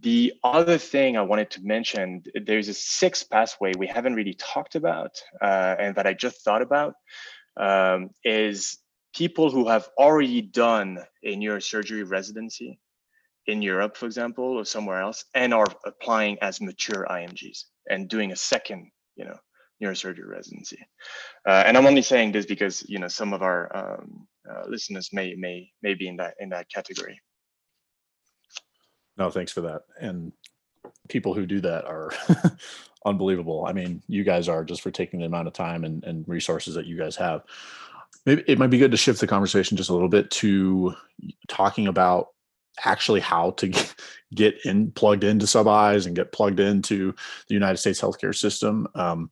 The 0.00 0.32
other 0.42 0.76
thing 0.76 1.16
I 1.16 1.22
wanted 1.22 1.50
to 1.50 1.62
mention, 1.62 2.24
there's 2.34 2.68
a 2.68 2.74
sixth 2.74 3.30
pathway 3.30 3.72
we 3.78 3.86
haven't 3.86 4.14
really 4.14 4.34
talked 4.34 4.74
about, 4.74 5.22
uh, 5.40 5.76
and 5.78 5.94
that 5.94 6.08
I 6.08 6.14
just 6.14 6.42
thought 6.42 6.62
about, 6.62 6.94
um, 7.56 8.10
is 8.24 8.78
people 9.14 9.50
who 9.50 9.68
have 9.68 9.88
already 9.96 10.42
done 10.42 10.98
a 11.22 11.36
neurosurgery 11.36 12.08
residency 12.08 12.78
in 13.46 13.62
Europe, 13.62 13.96
for 13.96 14.06
example, 14.06 14.44
or 14.44 14.64
somewhere 14.64 15.00
else, 15.00 15.24
and 15.34 15.54
are 15.54 15.66
applying 15.84 16.38
as 16.42 16.60
mature 16.60 17.06
IMGs 17.10 17.64
and 17.90 18.08
doing 18.08 18.32
a 18.32 18.36
second, 18.36 18.90
you 19.16 19.24
know, 19.24 19.36
neurosurgery 19.82 20.28
residency. 20.28 20.78
Uh, 21.46 21.62
and 21.66 21.76
I'm 21.76 21.86
only 21.86 22.02
saying 22.02 22.32
this 22.32 22.46
because 22.46 22.84
you 22.88 22.98
know 22.98 23.08
some 23.08 23.32
of 23.32 23.42
our 23.42 23.74
um, 23.76 24.26
uh, 24.50 24.66
listeners 24.66 25.10
may 25.12 25.34
may 25.34 25.70
may 25.82 25.94
be 25.94 26.08
in 26.08 26.16
that 26.16 26.34
in 26.40 26.48
that 26.50 26.70
category. 26.70 27.20
No, 29.16 29.30
thanks 29.30 29.52
for 29.52 29.60
that. 29.62 29.82
And 30.00 30.32
people 31.08 31.34
who 31.34 31.46
do 31.46 31.60
that 31.60 31.84
are 31.84 32.10
unbelievable. 33.04 33.64
I 33.66 33.72
mean, 33.72 34.02
you 34.08 34.24
guys 34.24 34.48
are 34.48 34.64
just 34.64 34.82
for 34.82 34.90
taking 34.90 35.20
the 35.20 35.26
amount 35.26 35.46
of 35.46 35.54
time 35.54 35.84
and, 35.84 36.02
and 36.04 36.26
resources 36.26 36.74
that 36.74 36.86
you 36.86 36.98
guys 36.98 37.14
have. 37.16 37.44
Maybe 38.26 38.42
it 38.46 38.58
might 38.58 38.70
be 38.70 38.78
good 38.78 38.90
to 38.90 38.96
shift 38.96 39.20
the 39.20 39.26
conversation 39.26 39.76
just 39.76 39.90
a 39.90 39.92
little 39.92 40.08
bit 40.08 40.30
to 40.32 40.94
talking 41.48 41.86
about 41.86 42.28
actually 42.84 43.20
how 43.20 43.50
to 43.52 43.72
get 44.34 44.56
in 44.64 44.90
plugged 44.92 45.24
into 45.24 45.46
sub-Is 45.46 46.06
and 46.06 46.16
get 46.16 46.32
plugged 46.32 46.60
into 46.60 47.14
the 47.48 47.54
United 47.54 47.78
States 47.78 48.00
healthcare 48.00 48.34
system. 48.34 48.88
Um, 48.94 49.30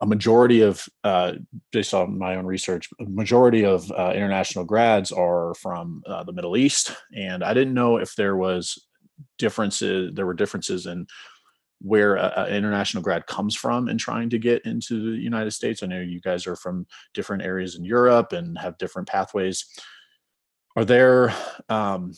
a 0.00 0.06
majority 0.06 0.60
of, 0.60 0.88
uh, 1.02 1.32
based 1.72 1.92
on 1.92 2.18
my 2.18 2.36
own 2.36 2.46
research, 2.46 2.88
a 3.00 3.04
majority 3.04 3.64
of 3.64 3.90
uh, 3.92 4.12
international 4.14 4.64
grads 4.64 5.10
are 5.10 5.54
from 5.54 6.02
uh, 6.06 6.22
the 6.22 6.32
Middle 6.32 6.56
East, 6.56 6.94
and 7.14 7.42
I 7.42 7.52
didn't 7.52 7.74
know 7.74 7.96
if 7.96 8.14
there 8.14 8.36
was 8.36 8.86
differences. 9.38 10.12
There 10.14 10.26
were 10.26 10.34
differences 10.34 10.86
in 10.86 11.06
where 11.80 12.16
an 12.16 12.52
international 12.52 13.02
grad 13.02 13.26
comes 13.26 13.54
from 13.54 13.88
in 13.88 13.98
trying 13.98 14.30
to 14.30 14.38
get 14.38 14.64
into 14.64 15.12
the 15.12 15.18
United 15.18 15.52
States. 15.52 15.82
I 15.82 15.86
know 15.86 16.00
you 16.00 16.20
guys 16.20 16.46
are 16.46 16.56
from 16.56 16.86
different 17.14 17.42
areas 17.42 17.76
in 17.76 17.84
Europe 17.84 18.32
and 18.32 18.58
have 18.58 18.78
different 18.78 19.08
pathways 19.08 19.64
are 20.78 20.84
there 20.84 21.34
um, 21.68 22.12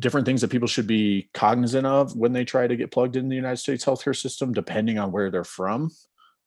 different 0.00 0.24
things 0.24 0.40
that 0.40 0.50
people 0.50 0.68
should 0.68 0.86
be 0.86 1.28
cognizant 1.34 1.86
of 1.86 2.16
when 2.16 2.32
they 2.32 2.46
try 2.46 2.66
to 2.66 2.74
get 2.74 2.90
plugged 2.90 3.14
in 3.14 3.28
the 3.28 3.36
United 3.36 3.58
States 3.58 3.84
healthcare 3.84 4.18
system, 4.18 4.54
depending 4.54 4.98
on 4.98 5.12
where 5.12 5.30
they're 5.30 5.44
from? 5.44 5.90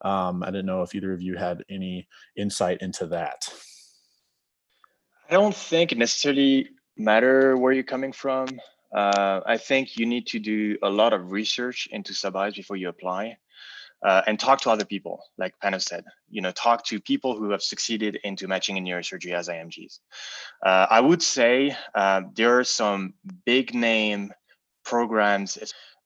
Um, 0.00 0.42
I 0.42 0.46
didn't 0.46 0.66
know 0.66 0.82
if 0.82 0.96
either 0.96 1.12
of 1.12 1.22
you 1.22 1.36
had 1.36 1.62
any 1.70 2.08
insight 2.36 2.78
into 2.80 3.06
that. 3.06 3.48
I 5.28 5.34
don't 5.34 5.54
think 5.54 5.92
it 5.92 5.98
necessarily 5.98 6.70
matter 6.96 7.56
where 7.56 7.72
you're 7.72 7.84
coming 7.84 8.10
from. 8.10 8.48
Uh, 8.94 9.40
I 9.46 9.56
think 9.56 9.96
you 9.96 10.06
need 10.06 10.26
to 10.28 10.38
do 10.38 10.76
a 10.82 10.90
lot 10.90 11.12
of 11.12 11.32
research 11.32 11.88
into 11.92 12.14
sub-Is 12.14 12.54
before 12.54 12.76
you 12.76 12.88
apply 12.88 13.36
uh, 14.02 14.22
and 14.26 14.40
talk 14.40 14.60
to 14.62 14.70
other 14.70 14.84
people, 14.84 15.22
like 15.36 15.54
Panos 15.62 15.82
said, 15.82 16.04
you 16.30 16.40
know, 16.40 16.52
talk 16.52 16.84
to 16.86 17.00
people 17.00 17.36
who 17.36 17.50
have 17.50 17.62
succeeded 17.62 18.18
into 18.24 18.48
matching 18.48 18.76
in 18.76 18.84
neurosurgery 18.84 19.34
as 19.34 19.48
IMGs. 19.48 20.00
Uh, 20.64 20.86
I 20.90 21.00
would 21.00 21.22
say 21.22 21.76
uh, 21.94 22.22
there 22.34 22.58
are 22.58 22.64
some 22.64 23.14
big 23.44 23.74
name 23.74 24.32
programs 24.84 25.58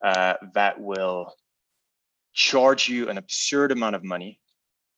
uh, 0.05 0.35
that 0.55 0.81
will 0.81 1.33
charge 2.33 2.89
you 2.89 3.09
an 3.09 3.17
absurd 3.17 3.71
amount 3.71 3.95
of 3.95 4.03
money 4.03 4.41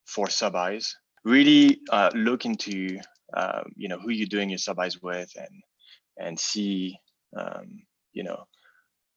for 0.07 0.31
sub-Is. 0.31 0.97
Really 1.25 1.81
uh, 1.91 2.11
look 2.15 2.47
into, 2.47 2.99
uh, 3.35 3.63
you 3.77 3.89
know, 3.89 3.99
who 3.99 4.11
you're 4.11 4.27
doing 4.27 4.49
your 4.49 4.59
sub-Is 4.59 5.03
with 5.03 5.31
and, 5.37 5.63
and 6.19 6.41
see, 6.41 6.99
um, 7.35 7.83
you 8.13 8.25
know, 8.25 8.47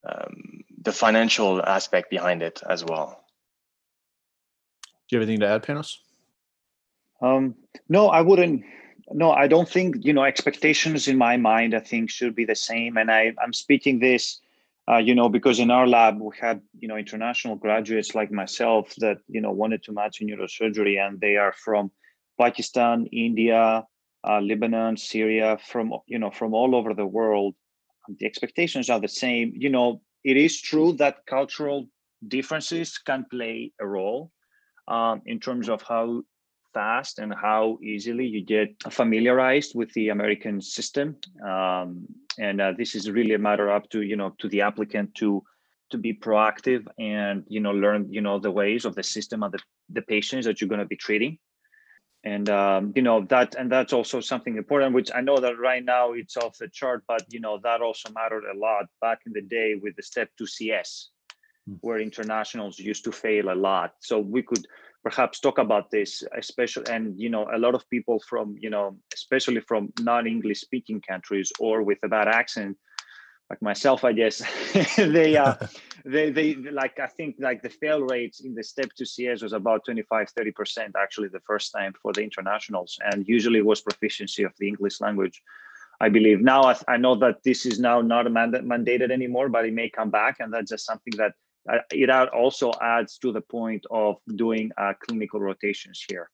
um, 0.07 0.63
the 0.81 0.91
financial 0.91 1.61
aspect 1.63 2.09
behind 2.09 2.41
it 2.41 2.61
as 2.67 2.83
well. 2.85 3.23
Do 5.09 5.15
you 5.15 5.19
have 5.19 5.27
anything 5.27 5.41
to 5.41 5.47
add, 5.47 5.63
Panos? 5.63 5.97
Um, 7.21 7.55
no, 7.89 8.09
I 8.09 8.21
wouldn't. 8.21 8.63
no, 9.11 9.31
I 9.31 9.47
don't 9.47 9.67
think 9.67 9.97
you 10.01 10.13
know 10.13 10.23
expectations 10.23 11.07
in 11.07 11.17
my 11.17 11.37
mind. 11.37 11.73
I 11.73 11.79
think 11.79 12.09
should 12.09 12.35
be 12.35 12.45
the 12.45 12.55
same, 12.55 12.97
and 12.97 13.11
I 13.11 13.33
I'm 13.41 13.53
speaking 13.53 13.99
this, 13.99 14.39
uh, 14.89 14.97
you 14.97 15.15
know, 15.15 15.27
because 15.27 15.59
in 15.59 15.71
our 15.71 15.87
lab 15.87 16.19
we 16.19 16.35
had 16.39 16.61
you 16.79 16.87
know 16.87 16.95
international 16.95 17.55
graduates 17.55 18.15
like 18.15 18.31
myself 18.31 18.93
that 18.97 19.17
you 19.27 19.41
know 19.41 19.51
wanted 19.51 19.83
to 19.83 19.91
match 19.91 20.21
in 20.21 20.27
neurosurgery, 20.27 20.97
and 21.05 21.19
they 21.19 21.35
are 21.35 21.53
from 21.53 21.91
Pakistan, 22.39 23.07
India, 23.11 23.83
uh, 24.23 24.39
Lebanon, 24.39 24.95
Syria, 24.95 25.57
from 25.67 25.93
you 26.07 26.19
know 26.19 26.31
from 26.31 26.53
all 26.53 26.75
over 26.75 26.93
the 26.93 27.05
world. 27.05 27.55
The 28.17 28.25
expectations 28.25 28.89
are 28.89 28.99
the 28.99 29.07
same. 29.07 29.53
You 29.55 29.69
know, 29.69 30.01
it 30.23 30.37
is 30.37 30.59
true 30.61 30.93
that 30.93 31.25
cultural 31.25 31.87
differences 32.27 32.97
can 32.97 33.25
play 33.29 33.71
a 33.79 33.85
role 33.85 34.31
um, 34.87 35.21
in 35.25 35.39
terms 35.39 35.69
of 35.69 35.81
how 35.81 36.23
fast 36.73 37.19
and 37.19 37.33
how 37.33 37.77
easily 37.83 38.25
you 38.25 38.43
get 38.43 38.69
familiarized 38.91 39.73
with 39.75 39.91
the 39.93 40.09
American 40.09 40.61
system. 40.61 41.15
Um, 41.45 42.05
and 42.37 42.61
uh, 42.61 42.73
this 42.77 42.95
is 42.95 43.09
really 43.09 43.33
a 43.33 43.39
matter 43.39 43.71
up 43.71 43.89
to 43.89 44.01
you 44.01 44.15
know 44.15 44.35
to 44.39 44.47
the 44.49 44.61
applicant 44.61 45.15
to 45.15 45.43
to 45.89 45.97
be 45.97 46.13
proactive 46.13 46.85
and 46.99 47.43
you 47.47 47.59
know 47.59 47.71
learn 47.71 48.11
you 48.11 48.21
know 48.21 48.39
the 48.39 48.51
ways 48.51 48.85
of 48.85 48.95
the 48.95 49.03
system 49.03 49.43
and 49.43 49.53
the, 49.53 49.59
the 49.89 50.01
patients 50.03 50.45
that 50.45 50.61
you're 50.61 50.69
going 50.69 50.79
to 50.79 50.85
be 50.85 50.95
treating 50.95 51.37
and 52.23 52.49
um, 52.49 52.91
you 52.95 53.01
know 53.01 53.25
that 53.29 53.55
and 53.55 53.71
that's 53.71 53.93
also 53.93 54.19
something 54.19 54.57
important 54.57 54.93
which 54.93 55.09
i 55.15 55.21
know 55.21 55.37
that 55.37 55.57
right 55.57 55.85
now 55.85 56.11
it's 56.11 56.35
off 56.35 56.57
the 56.57 56.67
chart 56.67 57.03
but 57.07 57.23
you 57.29 57.39
know 57.39 57.59
that 57.63 57.81
also 57.81 58.09
mattered 58.13 58.43
a 58.43 58.57
lot 58.57 58.85
back 58.99 59.19
in 59.25 59.31
the 59.33 59.41
day 59.41 59.75
with 59.81 59.95
the 59.95 60.03
step 60.03 60.29
2 60.37 60.45
cs 60.45 61.09
Hmm. 61.69 61.75
where 61.81 61.99
internationals 61.99 62.79
used 62.79 63.03
to 63.03 63.11
fail 63.11 63.51
a 63.51 63.55
lot 63.55 63.93
so 63.99 64.19
we 64.19 64.41
could 64.41 64.65
perhaps 65.03 65.39
talk 65.39 65.57
about 65.57 65.91
this 65.91 66.23
especially 66.37 66.85
and 66.91 67.19
you 67.19 67.29
know 67.29 67.47
a 67.53 67.57
lot 67.57 67.75
of 67.75 67.89
people 67.89 68.19
from 68.27 68.55
you 68.59 68.69
know 68.69 68.97
especially 69.13 69.61
from 69.61 69.91
non-english 69.99 70.59
speaking 70.59 71.01
countries 71.01 71.51
or 71.59 71.83
with 71.83 71.97
a 72.03 72.07
bad 72.07 72.27
accent 72.27 72.77
like 73.49 73.61
myself 73.61 74.03
i 74.03 74.13
guess 74.13 74.41
they 74.97 75.35
uh 75.35 75.55
they 76.05 76.29
they 76.29 76.55
like 76.55 76.99
i 76.99 77.07
think 77.07 77.35
like 77.39 77.61
the 77.61 77.69
fail 77.69 78.01
rates 78.01 78.41
in 78.41 78.53
the 78.53 78.63
step 78.63 78.89
2 78.97 79.05
cs 79.05 79.41
was 79.41 79.53
about 79.53 79.83
25 79.85 80.29
30 80.29 80.51
percent 80.51 80.95
actually 80.97 81.27
the 81.27 81.39
first 81.41 81.71
time 81.71 81.93
for 82.01 82.13
the 82.13 82.21
internationals 82.21 82.97
and 83.11 83.27
usually 83.27 83.61
was 83.61 83.81
proficiency 83.81 84.43
of 84.43 84.53
the 84.59 84.67
english 84.67 85.01
language 85.01 85.41
i 85.99 86.09
believe 86.09 86.41
now 86.41 86.63
i, 86.63 86.75
I 86.87 86.97
know 86.97 87.15
that 87.15 87.43
this 87.43 87.65
is 87.65 87.79
now 87.79 88.01
not 88.01 88.31
manda- 88.31 88.61
mandated 88.61 89.11
anymore 89.11 89.49
but 89.49 89.65
it 89.65 89.73
may 89.73 89.89
come 89.89 90.09
back 90.09 90.37
and 90.39 90.53
that's 90.53 90.69
just 90.69 90.85
something 90.85 91.13
that 91.17 91.33
uh, 91.69 91.79
it 91.91 92.09
also 92.09 92.71
adds 92.81 93.17
to 93.19 93.31
the 93.31 93.41
point 93.41 93.85
of 93.91 94.17
doing 94.35 94.71
uh, 94.77 94.93
clinical 95.05 95.39
rotations 95.39 96.03
here 96.09 96.29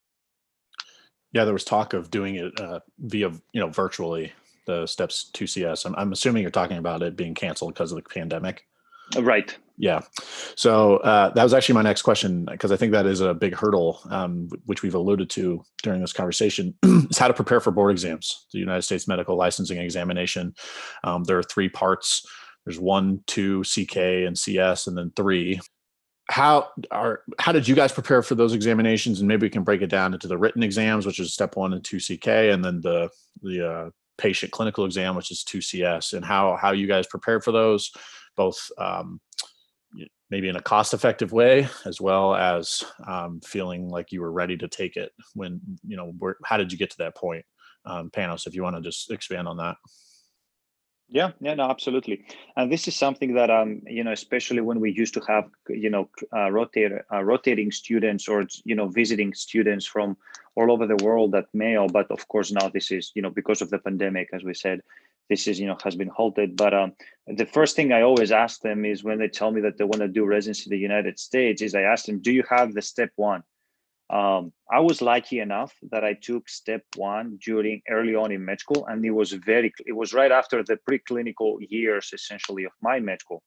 Yeah, 1.31 1.43
there 1.43 1.53
was 1.53 1.65
talk 1.65 1.93
of 1.93 2.09
doing 2.09 2.35
it 2.35 2.57
uh, 2.61 2.79
via, 2.97 3.29
you 3.51 3.59
know, 3.59 3.67
virtually 3.67 4.31
the 4.65 4.85
steps 4.87 5.29
2CS. 5.33 5.85
I'm, 5.85 5.95
I'm 5.95 6.13
assuming 6.13 6.43
you're 6.43 6.51
talking 6.51 6.77
about 6.77 7.01
it 7.01 7.17
being 7.17 7.33
canceled 7.33 7.73
because 7.73 7.91
of 7.91 7.97
the 7.97 8.09
pandemic. 8.09 8.65
Uh, 9.15 9.23
right 9.23 9.57
Yeah. 9.77 10.01
So 10.55 10.97
uh, 10.97 11.33
that 11.33 11.43
was 11.43 11.53
actually 11.53 11.75
my 11.75 11.81
next 11.81 12.03
question 12.03 12.45
because 12.45 12.71
I 12.71 12.77
think 12.77 12.93
that 12.93 13.05
is 13.05 13.21
a 13.21 13.33
big 13.33 13.55
hurdle, 13.55 13.99
um, 14.09 14.47
which 14.65 14.83
we've 14.83 14.95
alluded 14.95 15.29
to 15.31 15.63
during 15.83 16.01
this 16.01 16.13
conversation, 16.13 16.73
is 16.83 17.17
how 17.17 17.27
to 17.27 17.33
prepare 17.33 17.59
for 17.59 17.71
board 17.71 17.91
exams, 17.91 18.47
the 18.53 18.59
United 18.59 18.83
States 18.83 19.07
Medical 19.07 19.35
Licensing 19.35 19.77
Examination. 19.77 20.55
Um, 21.03 21.23
there 21.25 21.37
are 21.37 21.43
three 21.43 21.67
parts. 21.67 22.25
There's 22.65 22.79
one, 22.79 23.21
two, 23.27 23.63
CK, 23.63 23.97
and 23.97 24.37
CS, 24.37 24.87
and 24.87 24.97
then 24.97 25.11
three. 25.15 25.59
How 26.29 26.69
are 26.89 27.21
how 27.37 27.51
did 27.51 27.67
you 27.67 27.75
guys 27.75 27.91
prepare 27.91 28.23
for 28.23 28.33
those 28.33 28.53
examinations? 28.53 29.19
And 29.19 29.27
maybe 29.27 29.45
we 29.45 29.51
can 29.51 29.63
break 29.63 29.83
it 29.83 29.91
down 29.91 30.13
into 30.13 30.27
the 30.27 30.37
written 30.37 30.63
exams, 30.63 31.05
which 31.05 31.19
is 31.19 31.33
step 31.33 31.55
one 31.55 31.73
and 31.73 31.83
two 31.83 31.99
CK, 31.99 32.27
and 32.27 32.65
then 32.65 32.81
the 32.81 33.09
the 33.43 33.69
uh, 33.69 33.89
patient 34.17 34.51
clinical 34.51 34.85
exam, 34.85 35.15
which 35.15 35.29
is 35.29 35.43
two 35.43 35.61
CS, 35.61 36.13
and 36.13 36.25
how 36.25 36.55
how 36.55 36.71
you 36.71 36.87
guys 36.87 37.05
prepared 37.05 37.43
for 37.43 37.51
those, 37.51 37.91
both 38.35 38.71
um, 38.77 39.19
maybe 40.29 40.49
in 40.49 40.55
a 40.55 40.61
cost 40.61 40.93
effective 40.93 41.31
way 41.31 41.67
as 41.85 42.01
well 42.01 42.35
as 42.35 42.83
um, 43.07 43.39
feeling 43.41 43.89
like 43.89 44.11
you 44.11 44.21
were 44.21 44.31
ready 44.31 44.57
to 44.57 44.67
take 44.67 44.95
it 44.95 45.11
when 45.33 45.61
you 45.87 45.97
know 45.97 46.13
where, 46.19 46.37
how 46.45 46.57
did 46.57 46.71
you 46.71 46.77
get 46.77 46.89
to 46.89 46.97
that 46.97 47.15
point 47.15 47.45
um, 47.85 48.09
panos 48.09 48.47
if 48.47 48.55
you 48.55 48.63
want 48.63 48.75
to 48.75 48.81
just 48.81 49.11
expand 49.11 49.47
on 49.47 49.57
that 49.57 49.75
Yeah, 51.07 51.31
yeah, 51.39 51.53
no, 51.53 51.69
absolutely. 51.69 52.25
And 52.57 52.71
this 52.71 52.87
is 52.87 52.95
something 52.95 53.35
that 53.35 53.51
um, 53.51 53.81
you 53.85 54.03
know, 54.03 54.11
especially 54.11 54.61
when 54.61 54.79
we 54.79 54.91
used 54.91 55.13
to 55.13 55.21
have, 55.27 55.45
you 55.69 55.91
know, 55.91 56.09
uh, 56.35 56.49
rotate, 56.49 56.93
uh, 57.13 57.23
rotating 57.23 57.71
students 57.71 58.27
or 58.27 58.47
you 58.63 58.75
know, 58.75 58.87
visiting 58.87 59.31
students 59.33 59.85
from 59.85 60.17
all 60.55 60.71
over 60.71 60.87
the 60.87 61.03
world 61.05 61.35
at 61.35 61.45
Mayo. 61.53 61.87
But 61.87 62.09
of 62.09 62.27
course, 62.27 62.51
now 62.51 62.69
this 62.69 62.91
is 62.91 63.11
you 63.15 63.21
know 63.21 63.29
because 63.29 63.61
of 63.61 63.69
the 63.69 63.77
pandemic, 63.77 64.29
as 64.33 64.43
we 64.43 64.55
said, 64.55 64.81
this 65.29 65.47
is 65.47 65.59
you 65.59 65.67
know 65.67 65.77
has 65.83 65.95
been 65.95 66.09
halted. 66.09 66.55
But 66.55 66.73
um, 66.73 66.93
the 67.27 67.45
first 67.45 67.75
thing 67.75 67.91
I 67.91 68.01
always 68.01 68.31
ask 68.31 68.61
them 68.61 68.85
is 68.85 69.03
when 69.03 69.19
they 69.19 69.27
tell 69.27 69.51
me 69.51 69.61
that 69.61 69.77
they 69.77 69.83
want 69.83 70.01
to 70.01 70.07
do 70.07 70.25
residency 70.25 70.65
in 70.65 70.71
the 70.71 70.81
United 70.81 71.19
States, 71.19 71.61
is 71.61 71.75
I 71.75 71.81
ask 71.81 72.05
them, 72.05 72.21
do 72.21 72.31
you 72.31 72.43
have 72.49 72.73
the 72.73 72.81
step 72.81 73.11
one? 73.15 73.43
um, 74.09 74.53
I 74.71 74.79
was 74.81 75.01
lucky 75.01 75.39
enough 75.39 75.73
that 75.91 76.03
I 76.03 76.13
took 76.13 76.47
step 76.47 76.83
one 76.95 77.39
during 77.43 77.81
early 77.89 78.15
on 78.15 78.31
in 78.31 78.45
med 78.45 78.59
school, 78.59 78.85
and 78.87 79.03
it 79.03 79.11
was 79.11 79.31
very. 79.31 79.73
It 79.85 79.93
was 79.93 80.13
right 80.13 80.31
after 80.31 80.63
the 80.63 80.77
preclinical 80.87 81.57
years, 81.59 82.11
essentially, 82.13 82.65
of 82.65 82.71
my 82.81 82.99
med 82.99 83.21
school, 83.21 83.41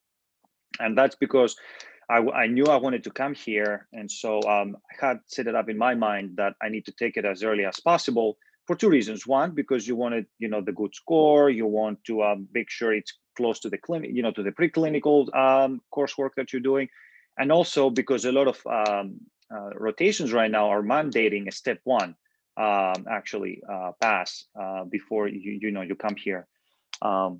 and 0.79 0.97
that's 0.97 1.15
because 1.15 1.55
I, 2.09 2.17
I 2.17 2.47
knew 2.47 2.65
I 2.65 2.75
wanted 2.75 3.05
to 3.05 3.11
come 3.11 3.33
here, 3.33 3.87
and 3.93 4.11
so 4.11 4.41
um, 4.43 4.75
I 4.91 5.05
had 5.05 5.19
set 5.27 5.47
it 5.47 5.55
up 5.55 5.69
in 5.69 5.77
my 5.77 5.95
mind 5.95 6.35
that 6.35 6.55
I 6.61 6.67
need 6.67 6.85
to 6.87 6.91
take 6.91 7.15
it 7.15 7.23
as 7.23 7.41
early 7.41 7.63
as 7.63 7.79
possible 7.79 8.37
for 8.69 8.75
two 8.75 8.87
reasons. 8.87 9.25
One, 9.25 9.49
because 9.55 9.87
you 9.87 9.95
wanted, 9.95 10.27
you 10.37 10.47
know, 10.47 10.61
the 10.61 10.71
good 10.71 10.93
score. 10.93 11.49
You 11.49 11.65
want 11.65 12.03
to 12.03 12.21
um, 12.21 12.47
make 12.53 12.69
sure 12.69 12.93
it's 12.93 13.17
close 13.35 13.59
to 13.61 13.69
the 13.69 13.79
clinic, 13.79 14.11
you 14.13 14.21
know, 14.21 14.31
to 14.31 14.43
the 14.43 14.51
preclinical 14.51 15.19
um, 15.35 15.81
coursework 15.91 16.35
that 16.37 16.53
you're 16.53 16.67
doing, 16.71 16.87
and 17.39 17.51
also 17.51 17.89
because 17.89 18.25
a 18.25 18.31
lot 18.31 18.47
of 18.47 18.57
um, 18.67 19.19
uh, 19.51 19.71
rotations 19.73 20.31
right 20.33 20.51
now 20.51 20.69
are 20.69 20.83
mandating 20.83 21.47
a 21.47 21.51
step 21.51 21.79
one 21.83 22.13
um, 22.57 23.07
actually 23.09 23.59
uh, 23.67 23.91
pass 23.99 24.45
uh, 24.61 24.83
before 24.83 25.27
you 25.27 25.57
you 25.63 25.71
know 25.71 25.81
you 25.81 25.95
come 25.95 26.15
here. 26.15 26.45
Um, 27.01 27.39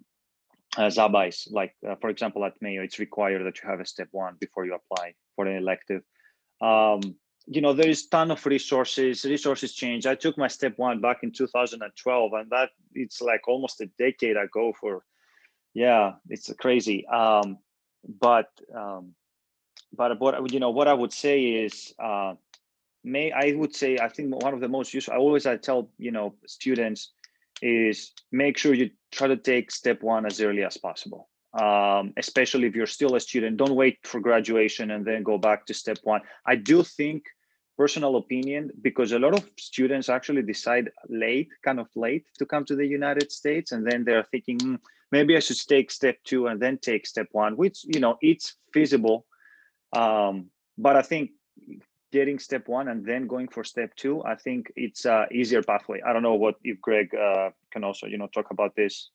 as 0.79 0.97
ABIs, 0.97 1.47
like 1.51 1.75
uh, 1.87 1.95
for 2.01 2.09
example 2.09 2.43
at 2.43 2.59
Mayo, 2.59 2.81
it's 2.81 2.97
required 2.97 3.45
that 3.45 3.61
you 3.61 3.69
have 3.69 3.81
a 3.81 3.85
step 3.85 4.07
one 4.11 4.33
before 4.39 4.65
you 4.65 4.73
apply 4.73 5.13
for 5.35 5.45
an 5.45 5.57
elective. 5.57 6.01
Um, 6.59 7.01
you 7.49 7.61
know 7.61 7.73
there 7.73 7.89
is 7.89 8.07
ton 8.07 8.31
of 8.31 8.45
resources. 8.45 9.25
Resources 9.25 9.73
change. 9.73 10.05
I 10.05 10.15
took 10.15 10.37
my 10.37 10.47
step 10.47 10.77
one 10.77 11.01
back 11.01 11.23
in 11.23 11.31
2012, 11.31 12.33
and 12.33 12.49
that 12.51 12.69
it's 12.93 13.21
like 13.21 13.47
almost 13.47 13.81
a 13.81 13.87
decade 13.97 14.37
ago. 14.37 14.73
For 14.79 15.03
yeah, 15.73 16.13
it's 16.29 16.51
crazy. 16.53 17.07
Um, 17.07 17.57
but 18.07 18.49
um, 18.75 19.15
but 19.93 20.19
what 20.19 20.51
you 20.51 20.59
know 20.59 20.69
what 20.69 20.87
i 20.87 20.93
would 20.93 21.13
say 21.13 21.41
is 21.41 21.93
uh 21.99 22.33
may 23.03 23.31
i 23.31 23.53
would 23.53 23.75
say 23.75 23.97
i 23.97 24.07
think 24.07 24.35
one 24.43 24.53
of 24.53 24.59
the 24.59 24.67
most 24.67 24.93
useful 24.93 25.13
i 25.13 25.17
always 25.17 25.45
i 25.45 25.55
tell 25.55 25.89
you 25.97 26.11
know 26.11 26.35
students 26.45 27.11
is 27.61 28.11
make 28.31 28.57
sure 28.57 28.73
you 28.73 28.89
try 29.11 29.27
to 29.27 29.37
take 29.37 29.71
step 29.71 30.01
one 30.01 30.25
as 30.25 30.41
early 30.41 30.63
as 30.63 30.77
possible 30.77 31.29
um 31.53 32.13
especially 32.17 32.67
if 32.67 32.75
you're 32.75 32.85
still 32.85 33.15
a 33.15 33.19
student 33.19 33.57
don't 33.57 33.75
wait 33.75 33.97
for 34.03 34.19
graduation 34.19 34.91
and 34.91 35.05
then 35.05 35.23
go 35.23 35.37
back 35.37 35.65
to 35.65 35.73
step 35.73 35.97
one 36.03 36.21
i 36.45 36.55
do 36.55 36.83
think 36.83 37.23
personal 37.81 38.13
opinion 38.23 38.63
because 38.87 39.11
a 39.13 39.19
lot 39.25 39.33
of 39.39 39.43
students 39.57 40.09
actually 40.17 40.43
decide 40.53 40.85
late 41.25 41.49
kind 41.67 41.79
of 41.79 41.87
late 42.05 42.25
to 42.39 42.45
come 42.45 42.63
to 42.65 42.75
the 42.75 42.87
united 42.99 43.31
states 43.31 43.71
and 43.73 43.81
then 43.87 43.99
they're 44.03 44.27
thinking 44.33 44.59
"Hmm, 44.59 44.75
maybe 45.15 45.31
i 45.37 45.41
should 45.45 45.61
take 45.75 45.87
step 45.99 46.17
two 46.29 46.41
and 46.49 46.57
then 46.63 46.75
take 46.89 47.03
step 47.13 47.27
one 47.43 47.53
which 47.63 47.77
you 47.93 48.01
know 48.03 48.15
it's 48.21 48.47
feasible 48.73 49.19
um, 49.93 50.49
but 50.77 50.95
I 50.95 51.01
think 51.01 51.31
getting 52.11 52.39
step 52.39 52.67
one 52.67 52.87
and 52.87 53.05
then 53.05 53.27
going 53.27 53.47
for 53.47 53.63
step 53.63 53.95
two, 53.95 54.23
I 54.23 54.35
think 54.35 54.71
it's 54.75 55.05
a 55.05 55.27
easier 55.31 55.61
pathway. 55.61 56.01
I 56.01 56.13
don't 56.13 56.23
know 56.23 56.35
what 56.35 56.55
if 56.63 56.81
Greg 56.81 57.13
uh, 57.15 57.51
can 57.71 57.83
also 57.83 58.07
you 58.07 58.17
know 58.17 58.27
talk 58.27 58.51
about 58.51 58.75
this 58.75 59.09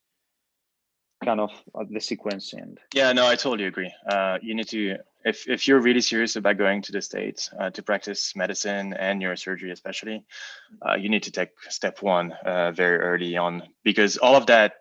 kind 1.22 1.40
of 1.40 1.50
uh, 1.74 1.84
the 1.90 2.00
sequence 2.00 2.52
and 2.52 2.78
Yeah, 2.94 3.12
no, 3.12 3.26
I 3.26 3.36
totally 3.36 3.66
agree. 3.66 3.92
Uh, 4.08 4.38
you 4.42 4.54
need 4.54 4.68
to, 4.68 4.98
if 5.24 5.48
if 5.48 5.66
you're 5.68 5.80
really 5.80 6.00
serious 6.00 6.36
about 6.36 6.58
going 6.58 6.82
to 6.82 6.92
the 6.92 7.02
states 7.02 7.50
uh, 7.58 7.70
to 7.70 7.82
practice 7.82 8.34
medicine 8.36 8.94
and 8.94 9.20
neurosurgery, 9.20 9.70
especially, 9.72 10.24
uh, 10.86 10.94
you 10.94 11.08
need 11.08 11.22
to 11.24 11.30
take 11.30 11.50
step 11.68 12.02
one 12.02 12.32
uh, 12.44 12.72
very 12.72 12.98
early 12.98 13.36
on 13.36 13.62
because 13.84 14.16
all 14.16 14.36
of 14.36 14.46
that 14.46 14.74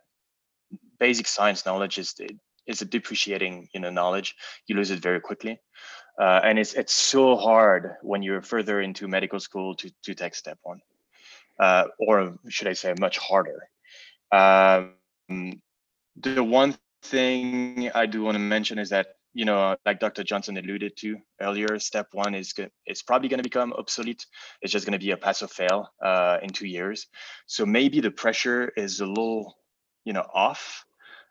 basic 1.00 1.27
science 1.27 1.65
knowledge 1.65 1.98
is 1.98 2.15
is 2.65 2.81
a 2.81 2.86
depreciating, 2.86 3.67
you 3.73 3.79
know, 3.79 3.90
knowledge. 3.90 4.36
You 4.67 4.75
lose 4.75 4.92
it 4.92 5.00
very 5.00 5.19
quickly, 5.19 5.60
uh, 6.19 6.42
and 6.44 6.60
it's 6.60 6.73
it's 6.73 6.94
so 6.94 7.36
hard 7.36 7.96
when 8.02 8.23
you're 8.23 8.42
further 8.42 8.81
into 8.81 9.08
medical 9.08 9.40
school 9.40 9.75
to 9.75 9.92
to 10.04 10.13
take 10.13 10.36
step 10.36 10.58
one, 10.63 10.81
uh, 11.60 11.86
or 12.00 12.38
should 12.50 12.67
I 12.67 12.73
say, 12.73 12.94
much 13.00 13.17
harder. 13.17 13.69
Um, 14.31 15.62
the 16.16 16.44
one 16.44 16.76
thing 17.04 17.92
I 17.94 18.06
do 18.06 18.24
want 18.24 18.36
to 18.36 18.40
mention 18.40 18.80
is 18.80 18.90
that 18.90 19.08
you 19.34 19.46
know, 19.46 19.76
like 19.86 20.00
Dr. 20.00 20.24
Johnson 20.24 20.58
alluded 20.58 20.96
to 20.98 21.18
earlier, 21.42 21.80
step 21.80 22.08
one 22.12 22.36
is 22.36 22.54
it's 22.86 23.02
probably 23.02 23.30
going 23.30 23.40
to 23.40 23.44
become 23.44 23.74
obsolete. 23.74 24.26
It's 24.62 24.72
just 24.72 24.86
going 24.86 24.98
to 24.98 25.04
be 25.04 25.12
a 25.12 25.18
pass 25.18 25.42
or 25.42 25.48
fail 25.48 25.90
uh, 26.04 26.38
in 26.44 26.50
two 26.50 26.68
years. 26.68 27.08
So 27.48 27.66
maybe 27.66 28.00
the 28.00 28.12
pressure 28.12 28.72
is 28.78 29.00
a 29.00 29.06
little, 29.06 29.58
you 30.06 30.14
know, 30.14 30.26
off 30.34 30.86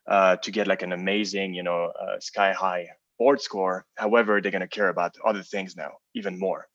uh, 0.08 0.36
to 0.36 0.50
get 0.50 0.66
like 0.66 0.82
an 0.82 0.92
amazing, 0.92 1.54
you 1.54 1.62
know, 1.62 1.92
uh, 2.00 2.18
sky 2.18 2.52
high 2.52 2.88
board 3.18 3.40
score. 3.40 3.86
However, 3.96 4.40
they're 4.40 4.50
going 4.50 4.62
to 4.62 4.68
care 4.68 4.88
about 4.88 5.14
other 5.24 5.42
things 5.42 5.76
now 5.76 5.92
even 6.14 6.38
more. 6.38 6.66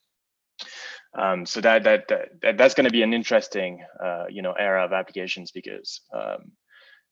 Um, 1.17 1.45
so 1.45 1.61
that, 1.61 1.83
that 1.83 2.07
that 2.07 2.57
that's 2.57 2.73
going 2.73 2.85
to 2.85 2.91
be 2.91 3.01
an 3.01 3.13
interesting, 3.13 3.83
uh, 4.03 4.25
you 4.29 4.41
know, 4.41 4.53
era 4.53 4.85
of 4.85 4.93
applications 4.93 5.51
because 5.51 6.01
um, 6.13 6.51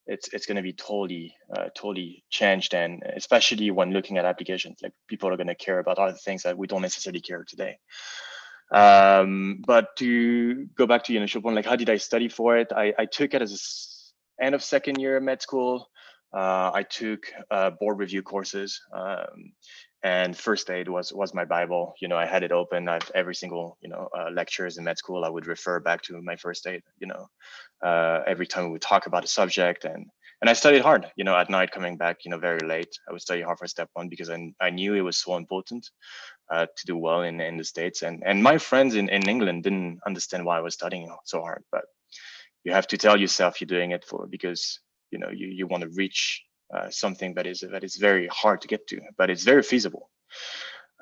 it's 0.07 0.29
it's 0.33 0.45
going 0.45 0.57
to 0.57 0.61
be 0.61 0.73
totally 0.73 1.35
uh, 1.55 1.69
totally 1.75 2.23
changed. 2.29 2.73
And 2.73 3.03
especially 3.15 3.71
when 3.71 3.91
looking 3.91 4.17
at 4.17 4.25
applications 4.25 4.79
like 4.81 4.93
people 5.07 5.29
are 5.29 5.37
going 5.37 5.47
to 5.47 5.55
care 5.55 5.79
about 5.79 5.99
other 5.99 6.17
things 6.17 6.43
that 6.43 6.57
we 6.57 6.67
don't 6.67 6.81
necessarily 6.81 7.21
care 7.21 7.43
today. 7.43 7.77
Um, 8.71 9.61
but 9.65 9.95
to 9.97 10.65
go 10.75 10.87
back 10.87 11.03
to 11.03 11.13
your 11.13 11.21
initial 11.21 11.41
point 11.41 11.55
like 11.55 11.65
how 11.65 11.75
did 11.75 11.89
i 11.89 11.97
study 11.97 12.29
for 12.29 12.57
it? 12.57 12.71
I, 12.75 12.93
I 12.97 13.05
took 13.05 13.33
it 13.33 13.41
as 13.41 13.51
a 14.39 14.43
end 14.43 14.55
of 14.55 14.63
second 14.63 14.99
year 14.99 15.19
med 15.19 15.41
school. 15.41 15.89
Uh, 16.33 16.69
i 16.73 16.83
took 16.83 17.31
uh, 17.51 17.69
board 17.79 17.99
review 17.99 18.21
courses. 18.21 18.81
Um, 18.91 19.53
and 20.05 20.37
first 20.37 20.69
aid 20.69 20.87
was 20.87 21.11
was 21.11 21.33
my 21.33 21.45
bible. 21.45 21.95
You 21.99 22.07
know 22.07 22.17
i 22.17 22.27
had 22.27 22.43
it 22.43 22.51
open. 22.51 22.87
Every 23.15 23.35
single 23.35 23.77
you 23.81 23.89
know 23.89 24.07
uh, 24.17 24.29
lectures 24.29 24.77
in 24.77 24.83
med 24.83 24.97
school 24.99 25.25
i 25.25 25.29
would 25.29 25.47
refer 25.47 25.79
back 25.79 26.03
to 26.03 26.21
my 26.21 26.35
first 26.35 26.67
aid 26.67 26.83
you 27.01 27.07
know 27.07 27.23
uh, 27.87 28.19
every 28.27 28.47
time 28.47 28.65
we 28.65 28.71
would 28.73 28.89
talk 28.93 29.07
about 29.07 29.25
a 29.25 29.27
subject. 29.39 29.83
And 29.83 30.05
and 30.41 30.49
i 30.49 30.53
studied 30.53 30.83
hard 30.83 31.03
you 31.17 31.25
know 31.27 31.35
at 31.35 31.49
night 31.49 31.71
coming 31.71 31.97
back 31.97 32.17
you 32.23 32.31
know 32.31 32.37
very 32.49 32.63
late. 32.73 32.93
I 33.07 33.13
would 33.13 33.21
study 33.27 33.41
hard 33.41 33.57
for 33.57 33.67
step 33.67 33.89
one 33.93 34.09
because 34.13 34.29
i, 34.29 34.37
I 34.67 34.69
knew 34.69 34.93
it 34.93 35.07
was 35.09 35.17
so 35.17 35.37
important 35.37 35.89
uh, 36.53 36.67
to 36.77 36.85
do 36.85 36.95
well 36.97 37.21
in, 37.23 37.41
in 37.41 37.57
the 37.57 37.63
states. 37.73 38.03
And 38.03 38.21
and 38.29 38.43
my 38.43 38.57
friends 38.59 38.93
in, 38.95 39.09
in 39.09 39.27
england 39.35 39.63
didn't 39.63 39.99
understand 40.05 40.45
why 40.45 40.57
i 40.57 40.65
was 40.67 40.75
studying 40.75 41.09
so 41.33 41.41
hard 41.41 41.63
but 41.71 41.85
you 42.65 42.71
have 42.73 42.87
to 42.87 42.97
tell 42.97 43.17
yourself 43.23 43.59
you're 43.59 43.77
doing 43.77 43.91
it 43.97 44.03
for 44.09 44.27
because 44.35 44.61
you 45.11 45.19
know 45.21 45.31
you, 45.39 45.47
you 45.59 45.65
want 45.71 45.83
to 45.83 45.89
reach 46.01 46.21
uh, 46.75 46.89
something 46.89 47.33
that 47.35 47.47
is 47.47 47.63
that 47.71 47.83
is 47.83 47.95
very 47.95 48.27
hard 48.27 48.61
to 48.61 48.67
get 48.67 48.87
to, 48.87 49.01
but 49.17 49.29
it's 49.29 49.43
very 49.43 49.63
feasible. 49.63 50.09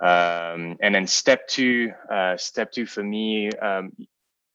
Um, 0.02 0.78
and 0.82 0.96
then 0.96 1.08
step 1.08 1.48
two, 1.48 1.92
uh, 2.12 2.38
step 2.38 2.72
two 2.72 2.86
for 2.86 3.04
me 3.04 3.50
um, 3.52 3.92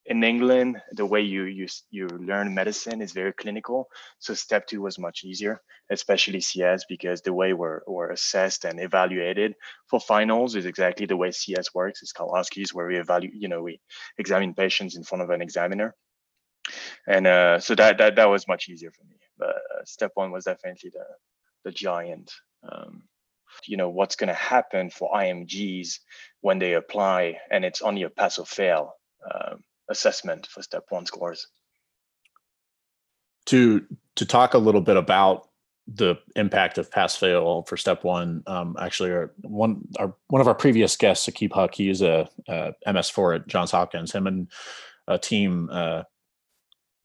in 0.06 0.24
England, 0.24 0.80
the 0.92 1.06
way 1.06 1.20
you 1.20 1.44
you 1.44 1.66
you 1.90 2.08
learn 2.08 2.54
medicine 2.54 3.02
is 3.02 3.12
very 3.12 3.32
clinical. 3.32 3.88
So 4.18 4.34
step 4.34 4.66
two 4.66 4.80
was 4.82 4.98
much 4.98 5.24
easier, 5.24 5.60
especially 5.90 6.40
CS, 6.40 6.84
because 6.88 7.22
the 7.22 7.32
way 7.32 7.52
we're 7.52 7.80
we're 7.86 8.10
assessed 8.10 8.64
and 8.64 8.80
evaluated 8.80 9.54
for 9.88 10.00
finals 10.00 10.54
is 10.56 10.66
exactly 10.66 11.06
the 11.06 11.16
way 11.16 11.30
CS 11.30 11.74
works. 11.74 12.02
It's 12.02 12.12
called 12.12 12.32
OSCEs, 12.32 12.74
where 12.74 12.86
we 12.86 12.98
evaluate, 12.98 13.34
you 13.34 13.48
know, 13.48 13.62
we 13.62 13.80
examine 14.18 14.54
patients 14.54 14.96
in 14.96 15.04
front 15.04 15.22
of 15.22 15.30
an 15.30 15.42
examiner 15.42 15.94
and 17.06 17.26
uh, 17.26 17.58
so 17.60 17.74
that 17.74 17.98
that 17.98 18.16
that 18.16 18.26
was 18.26 18.46
much 18.48 18.68
easier 18.68 18.90
for 18.90 19.04
me. 19.04 19.16
Uh, 19.41 19.84
step 19.84 20.12
one 20.14 20.30
was 20.30 20.45
definitely 20.45 20.91
the 20.91 21.07
the 21.64 21.72
giant. 21.72 22.32
Um, 22.70 23.03
you 23.66 23.76
know 23.76 23.89
what's 23.89 24.16
going 24.16 24.28
to 24.28 24.34
happen 24.34 24.91
for 24.91 25.11
IMGs 25.12 25.99
when 26.41 26.59
they 26.59 26.74
apply, 26.74 27.39
and 27.51 27.64
it's 27.64 27.82
only 27.82 28.03
a 28.03 28.11
pass 28.11 28.39
or 28.39 28.47
fail 28.47 28.95
uh, 29.28 29.55
assessment 29.89 30.47
for 30.47 30.62
step 30.62 30.84
one 30.91 31.07
scores. 31.07 31.47
To 33.47 33.84
to 34.16 34.26
talk 34.26 34.55
a 34.55 34.59
little 34.59 34.80
bit 34.80 34.97
about 34.97 35.49
the 35.89 36.16
impact 36.36 36.76
of 36.76 36.91
pass 36.91 37.16
fail 37.16 37.62
for 37.62 37.76
step 37.76 38.05
one. 38.05 38.43
Um, 38.47 38.76
actually, 38.78 39.11
our, 39.11 39.32
one 39.41 39.89
our 39.99 40.14
one 40.28 40.41
of 40.41 40.49
our 40.49 40.55
previous 40.55 40.97
guests, 40.97 41.26
Akib 41.26 41.51
Huq, 41.51 41.74
he 41.74 41.89
is 41.89 42.03
a, 42.03 42.28
a 42.47 42.72
MS4 42.86 43.36
at 43.36 43.47
Johns 43.49 43.70
Hopkins. 43.70 44.12
Him 44.12 44.26
and 44.26 44.49
a 45.07 45.18
team 45.18 45.70
uh, 45.72 46.03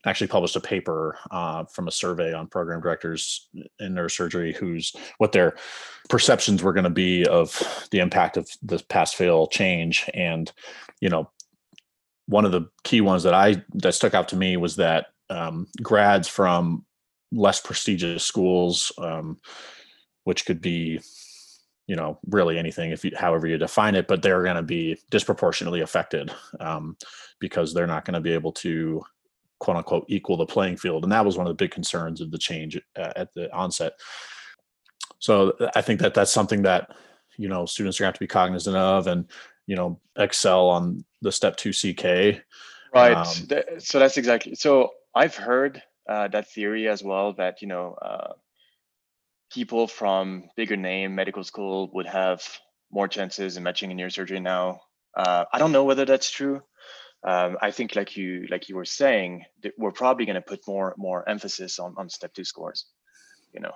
actually 0.06 0.28
published 0.28 0.56
a 0.56 0.62
paper 0.62 1.18
uh, 1.32 1.64
from 1.66 1.88
a 1.88 1.91
survey 1.91 2.34
on 2.34 2.47
program 2.47 2.82
directors 2.82 3.49
in 3.80 3.93
neurosurgery 3.93 4.56
who's 4.56 4.93
what 5.18 5.32
their 5.32 5.56
perceptions 6.10 6.62
were 6.62 6.74
going 6.74 6.84
to 6.84 6.89
be 6.89 7.26
of 7.26 7.88
the 7.91 7.99
impact 7.99 8.36
of 8.36 8.49
the 8.62 8.84
pass 8.89 9.14
fail 9.14 9.47
change. 9.47 10.10
And 10.14 10.51
you 10.99 11.10
know 11.10 11.30
one 12.28 12.45
of 12.45 12.51
the 12.51 12.70
key 12.84 13.01
ones 13.01 13.24
that 13.24 13.34
i 13.34 13.62
that 13.74 13.93
stuck 13.93 14.14
out 14.14 14.30
to 14.30 14.36
me 14.36 14.58
was 14.58 14.78
that 14.78 15.08
um, 15.30 15.68
grads 15.82 16.28
from 16.28 16.86
less 17.32 17.60
prestigious 17.60 18.24
schools 18.24 18.91
um, 18.97 19.39
which 20.24 20.45
could 20.45 20.62
be 20.62 20.99
you 21.88 21.95
know 21.95 22.18
really 22.28 22.58
anything 22.58 22.91
if 22.91 23.04
you 23.04 23.12
however 23.18 23.47
you 23.47 23.58
define 23.58 23.95
it 23.95 24.08
but 24.08 24.22
they're 24.22 24.43
going 24.43 24.56
to 24.56 24.64
be 24.64 24.97
disproportionately 25.12 25.82
affected 25.82 26.32
um, 26.60 26.95
because 27.39 27.74
they're 27.74 27.88
not 27.88 28.06
going 28.06 28.14
to 28.14 28.22
be 28.22 28.34
able 28.34 28.51
to 28.51 29.01
quote 29.64 29.78
unquote 29.78 30.05
equal 30.09 30.36
the 30.36 30.45
playing 30.45 30.76
field. 30.76 31.03
And 31.03 31.11
that 31.14 31.26
was 31.26 31.38
one 31.38 31.47
of 31.47 31.51
the 31.51 31.64
big 31.64 31.72
concerns 31.72 32.20
of 32.20 32.32
the 32.32 32.38
change 32.38 32.76
uh, 32.97 33.14
at 33.16 33.34
the 33.34 33.51
onset. 33.53 33.93
So 35.20 35.55
I 35.74 35.82
think 35.82 36.01
that 36.01 36.14
that's 36.14 36.34
something 36.34 36.64
that, 36.64 36.93
you 37.38 37.47
know, 37.47 37.66
students 37.66 37.97
are 37.97 38.03
going 38.03 38.07
to 38.07 38.09
have 38.09 38.16
to 38.16 38.20
be 38.20 38.28
cognizant 38.28 38.76
of 38.76 39.07
and, 39.07 39.26
you 39.66 39.78
know, 39.78 40.01
excel 40.18 40.68
on 40.68 41.05
the 41.22 41.32
step 41.32 41.55
two 41.55 41.72
CK. 41.72 42.43
Right. 42.93 43.14
Um, 43.14 43.80
so 43.80 43.99
that's 43.99 44.18
exactly. 44.18 44.53
So 44.55 44.89
I've 45.16 45.36
heard 45.36 45.82
uh, 46.09 46.28
that 46.28 46.51
theory 46.51 46.89
as 46.89 47.01
well 47.01 47.32
that, 47.34 47.61
you 47.61 47.70
know, 47.70 47.93
uh, 48.01 48.34
people 49.49 49.88
from 49.88 50.49
bigger 50.57 50.76
name 50.76 51.16
medical 51.16 51.45
school 51.45 51.89
would 51.93 52.07
have 52.07 52.43
more 52.91 53.07
chances 53.07 53.55
in 53.55 53.64
matching 53.64 53.91
in 53.91 53.97
neurosurgery 53.97 54.41
now. 54.41 54.82
Uh, 55.16 55.45
I 55.53 55.57
don't 55.57 55.72
know 55.72 55.86
whether 55.86 56.03
that's 56.03 56.30
true 56.30 56.61
um, 57.26 57.57
I 57.61 57.71
think 57.71 57.95
like 57.95 58.17
you 58.17 58.47
like 58.49 58.67
you 58.67 58.76
were 58.76 58.86
saying, 58.86 59.45
we're 59.78 59.91
probably 59.91 60.26
going 60.26 60.36
to 60.36 60.41
put 60.41 60.67
more 60.67 60.93
more 60.97 61.28
emphasis 61.28 61.80
on 61.80 61.95
on 61.97 62.09
step 62.09 62.34
two 62.34 62.43
scores, 62.43 62.86
you 63.53 63.61
know, 63.61 63.71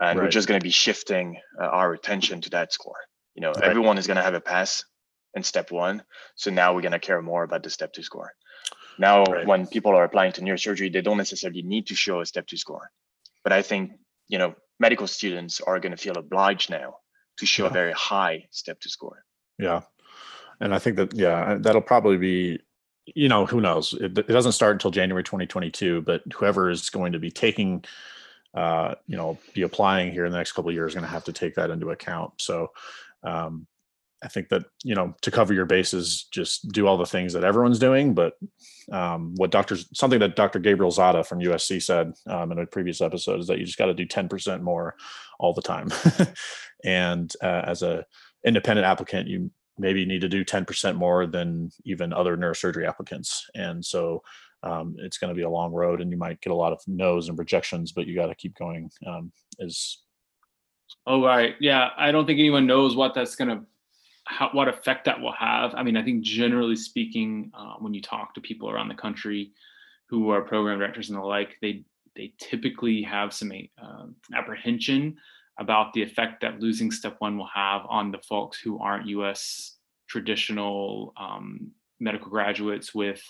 and 0.00 0.18
right. 0.18 0.24
we're 0.24 0.30
just 0.30 0.48
going 0.48 0.58
to 0.58 0.64
be 0.64 0.70
shifting 0.70 1.40
uh, 1.60 1.66
our 1.66 1.92
attention 1.92 2.40
to 2.42 2.50
that 2.50 2.72
score. 2.72 2.96
You 3.34 3.42
know, 3.42 3.52
right. 3.52 3.62
everyone 3.64 3.96
is 3.96 4.08
going 4.08 4.16
to 4.16 4.22
have 4.22 4.34
a 4.34 4.40
pass 4.40 4.84
in 5.34 5.44
step 5.44 5.70
one, 5.70 6.02
so 6.34 6.50
now 6.50 6.74
we're 6.74 6.80
going 6.80 6.92
to 6.92 6.98
care 6.98 7.22
more 7.22 7.44
about 7.44 7.62
the 7.62 7.70
step 7.70 7.92
two 7.92 8.02
score. 8.02 8.32
Now, 8.98 9.22
right. 9.22 9.46
when 9.46 9.68
people 9.68 9.92
are 9.92 10.02
applying 10.02 10.32
to 10.32 10.40
neurosurgery, 10.40 10.92
they 10.92 11.00
don't 11.00 11.16
necessarily 11.16 11.62
need 11.62 11.86
to 11.86 11.94
show 11.94 12.20
a 12.20 12.26
step 12.26 12.48
two 12.48 12.56
score, 12.56 12.90
but 13.44 13.52
I 13.52 13.62
think 13.62 13.92
you 14.26 14.38
know 14.38 14.56
medical 14.80 15.06
students 15.06 15.60
are 15.60 15.78
going 15.78 15.92
to 15.92 16.02
feel 16.02 16.18
obliged 16.18 16.70
now 16.70 16.96
to 17.38 17.46
show 17.46 17.64
yeah. 17.64 17.70
a 17.70 17.72
very 17.72 17.92
high 17.92 18.46
step 18.50 18.80
two 18.80 18.88
score. 18.88 19.24
Yeah, 19.60 19.82
and 20.58 20.74
I 20.74 20.80
think 20.80 20.96
that 20.96 21.14
yeah, 21.14 21.56
that'll 21.60 21.82
probably 21.82 22.16
be 22.16 22.58
you 23.06 23.28
know, 23.28 23.46
who 23.46 23.60
knows? 23.60 23.92
It, 23.94 24.16
it, 24.16 24.28
doesn't 24.28 24.52
start 24.52 24.72
until 24.72 24.90
January 24.90 25.24
2022, 25.24 26.02
but 26.02 26.22
whoever 26.34 26.70
is 26.70 26.90
going 26.90 27.12
to 27.12 27.18
be 27.18 27.30
taking, 27.30 27.84
uh, 28.54 28.94
you 29.06 29.16
know, 29.16 29.38
be 29.54 29.62
applying 29.62 30.12
here 30.12 30.26
in 30.26 30.32
the 30.32 30.38
next 30.38 30.52
couple 30.52 30.68
of 30.68 30.74
years 30.74 30.92
is 30.92 30.94
going 30.94 31.06
to 31.06 31.10
have 31.10 31.24
to 31.24 31.32
take 31.32 31.54
that 31.54 31.70
into 31.70 31.90
account. 31.90 32.32
So, 32.38 32.70
um, 33.22 33.66
I 34.22 34.28
think 34.28 34.50
that 34.50 34.64
you 34.84 34.94
know 34.94 35.14
to 35.22 35.30
cover 35.30 35.54
your 35.54 35.64
bases, 35.64 36.24
just 36.30 36.70
do 36.72 36.86
all 36.86 36.98
the 36.98 37.06
things 37.06 37.32
that 37.32 37.44
everyone's 37.44 37.78
doing. 37.78 38.14
But 38.14 38.34
um, 38.92 39.34
what 39.36 39.50
doctors, 39.50 39.88
something 39.94 40.20
that 40.20 40.36
Dr. 40.36 40.58
Gabriel 40.58 40.90
Zada 40.90 41.24
from 41.24 41.40
USC 41.40 41.82
said 41.82 42.12
um, 42.26 42.52
in 42.52 42.58
a 42.58 42.66
previous 42.66 43.00
episode 43.00 43.40
is 43.40 43.46
that 43.46 43.58
you 43.58 43.64
just 43.64 43.78
got 43.78 43.86
to 43.86 43.94
do 43.94 44.06
10% 44.06 44.60
more 44.60 44.94
all 45.38 45.54
the 45.54 45.62
time. 45.62 45.88
and 46.84 47.32
uh, 47.42 47.62
as 47.64 47.82
a 47.82 48.04
independent 48.44 48.86
applicant, 48.86 49.28
you 49.28 49.50
maybe 49.80 50.04
need 50.04 50.20
to 50.20 50.28
do 50.28 50.44
10% 50.44 50.94
more 50.96 51.26
than 51.26 51.70
even 51.84 52.12
other 52.12 52.36
neurosurgery 52.36 52.86
applicants. 52.86 53.48
And 53.54 53.84
so 53.84 54.22
um, 54.62 54.94
it's 54.98 55.18
going 55.18 55.30
to 55.30 55.34
be 55.34 55.42
a 55.42 55.50
long 55.50 55.72
road 55.72 56.00
and 56.00 56.10
you 56.10 56.18
might 56.18 56.40
get 56.42 56.52
a 56.52 56.56
lot 56.56 56.72
of 56.72 56.80
no's 56.86 57.28
and 57.28 57.38
rejections, 57.38 57.92
but 57.92 58.06
you 58.06 58.14
got 58.14 58.26
to 58.26 58.34
keep 58.34 58.54
going 58.56 58.90
um, 59.06 59.32
is. 59.58 60.02
Oh, 61.06 61.24
right. 61.24 61.54
Yeah. 61.60 61.88
I 61.96 62.12
don't 62.12 62.26
think 62.26 62.38
anyone 62.38 62.66
knows 62.66 62.94
what 62.94 63.14
that's 63.14 63.36
going 63.36 63.48
to, 63.48 63.64
how, 64.24 64.50
what 64.52 64.68
effect 64.68 65.06
that 65.06 65.20
will 65.20 65.32
have. 65.32 65.74
I 65.74 65.82
mean, 65.82 65.96
I 65.96 66.04
think 66.04 66.22
generally 66.22 66.76
speaking, 66.76 67.50
uh, 67.54 67.74
when 67.78 67.94
you 67.94 68.02
talk 68.02 68.34
to 68.34 68.40
people 68.40 68.68
around 68.68 68.88
the 68.88 68.94
country 68.94 69.52
who 70.10 70.28
are 70.30 70.42
program 70.42 70.78
directors 70.78 71.08
and 71.08 71.18
the 71.18 71.22
like, 71.22 71.56
they, 71.62 71.84
they 72.16 72.34
typically 72.38 73.02
have 73.02 73.32
some 73.32 73.50
uh, 73.82 74.06
apprehension 74.34 75.16
about 75.60 75.92
the 75.92 76.02
effect 76.02 76.40
that 76.40 76.58
losing 76.58 76.90
step 76.90 77.16
one 77.18 77.36
will 77.38 77.50
have 77.54 77.82
on 77.88 78.10
the 78.10 78.18
folks 78.18 78.58
who 78.58 78.80
aren't 78.80 79.06
US 79.06 79.76
traditional 80.08 81.12
um, 81.16 81.70
medical 82.00 82.28
graduates 82.28 82.94
with, 82.94 83.22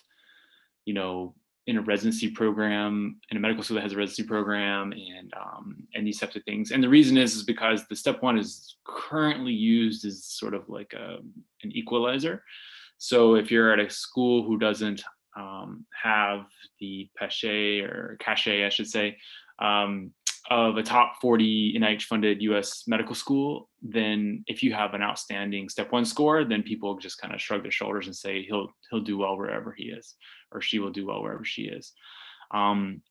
you 0.86 0.94
know, 0.94 1.34
in 1.66 1.76
a 1.76 1.82
residency 1.82 2.30
program, 2.30 3.20
in 3.30 3.36
a 3.36 3.40
medical 3.40 3.62
school 3.62 3.74
that 3.74 3.82
has 3.82 3.92
a 3.92 3.96
residency 3.96 4.26
program 4.26 4.92
and 4.92 5.32
um, 5.38 5.86
and 5.94 6.06
these 6.06 6.18
types 6.18 6.34
of 6.36 6.42
things. 6.44 6.70
And 6.70 6.82
the 6.82 6.88
reason 6.88 7.18
is 7.18 7.34
is 7.34 7.42
because 7.42 7.86
the 7.86 7.96
step 7.96 8.22
one 8.22 8.38
is 8.38 8.76
currently 8.86 9.52
used 9.52 10.04
as 10.04 10.24
sort 10.24 10.54
of 10.54 10.68
like 10.68 10.92
a, 10.94 11.18
an 11.62 11.72
equalizer. 11.72 12.42
So 12.98 13.34
if 13.34 13.50
you're 13.50 13.72
at 13.72 13.78
a 13.78 13.90
school 13.90 14.42
who 14.42 14.58
doesn't 14.58 15.02
um, 15.36 15.86
have 16.02 16.46
the 16.80 17.08
pache 17.16 17.80
or 17.80 18.16
cachet, 18.20 18.64
I 18.64 18.68
should 18.68 18.88
say, 18.88 19.16
um, 19.58 20.12
of 20.48 20.76
a 20.76 20.82
top 20.82 21.20
40 21.20 21.78
NIH 21.78 22.02
funded 22.02 22.42
US 22.42 22.84
medical 22.86 23.14
school, 23.14 23.68
then 23.82 24.42
if 24.46 24.62
you 24.62 24.72
have 24.72 24.94
an 24.94 25.02
outstanding 25.02 25.68
step 25.68 25.92
one 25.92 26.04
score, 26.04 26.44
then 26.44 26.62
people 26.62 26.98
just 26.98 27.20
kind 27.20 27.34
of 27.34 27.40
shrug 27.40 27.62
their 27.62 27.70
shoulders 27.70 28.06
and 28.06 28.16
say 28.16 28.42
he'll 28.42 28.68
he'll 28.90 29.00
do 29.00 29.18
well 29.18 29.36
wherever 29.36 29.72
he 29.72 29.84
is, 29.84 30.16
or 30.52 30.60
she 30.60 30.78
will 30.78 30.90
do 30.90 31.06
well 31.06 31.22
wherever 31.22 31.44
she 31.44 31.62
is. 31.62 31.92
Um, 32.52 33.02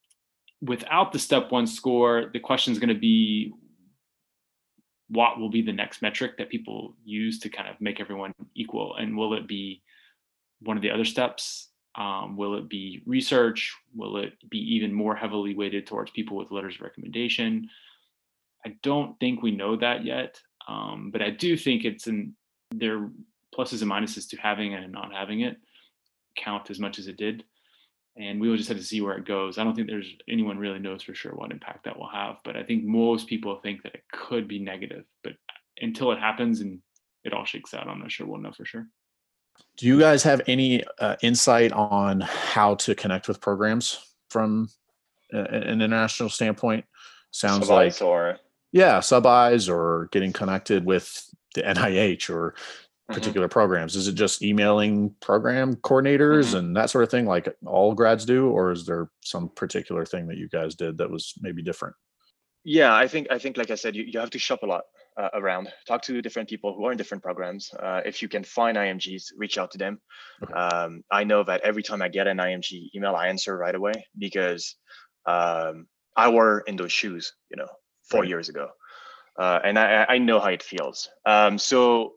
without 0.62 1.12
the 1.12 1.20
step 1.20 1.52
one 1.52 1.68
score, 1.68 2.30
the 2.34 2.40
question 2.40 2.74
is 2.74 2.80
going 2.80 2.94
to 2.94 3.00
be 3.00 3.54
what 5.08 5.40
will 5.40 5.50
be 5.50 5.62
the 5.62 5.74
next 5.74 6.02
metric 6.02 6.38
that 6.38 6.50
people 6.50 6.96
use 7.04 7.40
to 7.40 7.50
kind 7.50 7.68
of 7.68 7.80
make 7.80 8.00
everyone 8.00 8.34
equal, 8.56 8.96
and 8.96 9.16
will 9.16 9.34
it 9.34 9.48
be 9.48 9.82
one 10.62 10.78
of 10.78 10.84
the 10.84 10.92
other 10.92 11.06
steps 11.06 11.69
um, 12.00 12.38
will 12.38 12.56
it 12.56 12.70
be 12.70 13.04
research? 13.06 13.76
Will 13.94 14.18
it 14.18 14.34
be 14.50 14.58
even 14.76 14.94
more 14.94 15.16
heavily 15.16 15.54
weighted 15.54 15.86
towards 15.86 16.12
people 16.12 16.38
with 16.38 16.50
letters 16.50 16.76
of 16.76 16.82
recommendation? 16.82 17.70
I 18.66 18.76
don't 18.82 19.20
think 19.20 19.42
we 19.42 19.52
know 19.52 19.76
that 19.76 20.06
yet, 20.06 20.40
um, 20.68 21.12
but 21.12 21.22
I 21.22 21.30
do 21.30 21.58
think 21.58 21.84
it's 21.84 22.08
in 22.08 22.34
there 22.74 23.10
pluses 23.56 23.82
and 23.82 23.92
minuses 23.92 24.30
to 24.30 24.38
having 24.38 24.72
it 24.72 24.84
and 24.84 24.94
not 24.94 25.14
having 25.14 25.42
it 25.42 25.58
count 26.38 26.70
as 26.70 26.80
much 26.80 27.00
as 27.00 27.08
it 27.08 27.18
did. 27.18 27.44
And 28.16 28.40
we 28.40 28.50
will 28.50 28.58
just 28.58 28.70
have 28.70 28.78
to 28.78 28.84
see 28.84 29.02
where 29.02 29.18
it 29.18 29.26
goes. 29.26 29.58
I 29.58 29.64
don't 29.64 29.76
think 29.76 29.88
there's 29.88 30.14
anyone 30.30 30.58
really 30.58 30.80
knows 30.80 31.04
for 31.04 31.14
sure 31.14 31.34
what 31.34 31.52
impact 31.52 31.86
that 31.86 31.98
will 31.98 32.10
have, 32.10 32.38
but 32.44 32.56
I 32.56 32.64
think 32.64 32.84
most 32.84 33.28
people 33.28 33.60
think 33.60 33.84
that 33.84 33.96
it 33.96 34.04
could 34.12 34.48
be 34.48 34.60
negative. 34.60 35.06
But 35.24 35.34
until 35.82 36.12
it 36.12 36.20
happens 36.20 36.62
and 36.62 36.80
it 37.24 37.34
all 37.34 37.46
shakes 37.46 37.74
out, 37.74 37.88
I'm 37.88 38.00
not 38.00 38.12
sure 38.12 38.26
we'll 38.26 38.42
know 38.42 38.52
for 38.52 38.66
sure. 38.66 38.88
Do 39.80 39.86
you 39.86 39.98
guys 39.98 40.24
have 40.24 40.42
any 40.46 40.84
uh, 41.00 41.16
insight 41.22 41.72
on 41.72 42.20
how 42.20 42.76
to 42.76 42.94
connect 42.94 43.30
with 43.30 43.40
programs 43.40 43.98
from 44.30 44.68
an 45.32 45.82
international 45.82 46.28
standpoint? 46.28 46.84
Sounds 47.32 47.70
like 47.70 48.02
or 48.02 48.40
yeah, 48.74 49.00
sub 49.00 49.26
Is 49.54 49.70
or 49.70 50.10
getting 50.12 50.34
connected 50.34 50.84
with 50.84 51.24
the 51.56 51.62
NIH 51.62 52.30
or 52.30 52.52
mm-hmm. 52.52 53.14
particular 53.14 53.48
mm-hmm. 53.48 53.54
programs. 53.54 53.96
Is 53.96 54.10
it 54.10 54.16
just 54.16 54.44
emailing 54.44 55.16
program 55.22 55.78
coordinators 55.78 56.48
mm-hmm. 56.48 56.58
and 56.58 56.76
that 56.76 56.90
sort 56.90 57.06
of 57.06 57.10
thing, 57.10 57.26
like 57.26 57.48
all 57.66 57.94
grads 57.94 58.26
do, 58.26 58.50
or 58.50 58.74
is 58.74 58.86
there 58.86 59.10
some 59.24 59.48
particular 59.48 60.06
thing 60.06 60.28
that 60.28 60.38
you 60.38 60.50
guys 60.50 60.76
did 60.76 60.98
that 60.98 61.10
was 61.10 61.36
maybe 61.40 61.62
different? 61.62 61.96
Yeah, 62.66 62.94
I 62.94 63.08
think 63.08 63.28
I 63.32 63.40
think 63.40 63.56
like 63.56 63.72
I 63.72 63.76
said, 63.76 63.96
you, 63.96 64.04
you 64.04 64.20
have 64.20 64.32
to 64.32 64.40
shop 64.40 64.64
a 64.64 64.66
lot 64.66 64.84
uh, 65.18 65.30
around, 65.34 65.72
talk 65.88 66.02
to 66.04 66.22
different 66.22 66.50
people 66.50 66.74
who 66.74 66.86
are 66.86 66.92
in 66.92 66.98
different 66.98 67.24
programs. 67.24 67.72
Uh, 67.78 68.02
if 68.06 68.22
you 68.22 68.28
can 68.28 68.44
find 68.44 68.78
IMGs, 68.78 69.34
reach 69.38 69.58
out 69.58 69.72
to 69.72 69.78
them. 69.78 70.00
Okay. 70.44 70.54
Um, 70.54 71.04
I 71.12 71.24
know 71.24 71.44
that 71.44 71.62
every 71.62 71.84
time 71.84 72.02
I 72.02 72.10
get 72.10 72.28
an 72.28 72.38
IMG 72.38 72.90
email, 72.96 73.16
I 73.16 73.28
answer 73.28 73.58
right 73.58 73.76
away 73.76 73.94
because 74.18 74.76
um, 75.26 75.88
I 76.16 76.30
were 76.30 76.62
in 76.62 76.76
those 76.76 76.92
shoes, 76.92 77.34
you 77.50 77.58
know, 77.58 77.68
four 78.10 78.22
right. 78.22 78.30
years 78.30 78.50
ago, 78.50 78.70
uh, 79.38 79.60
and 79.64 79.78
I, 79.78 80.06
I 80.10 80.18
know 80.18 80.40
how 80.40 80.50
it 80.50 80.64
feels. 80.64 81.10
Um, 81.26 81.58
so 81.58 82.14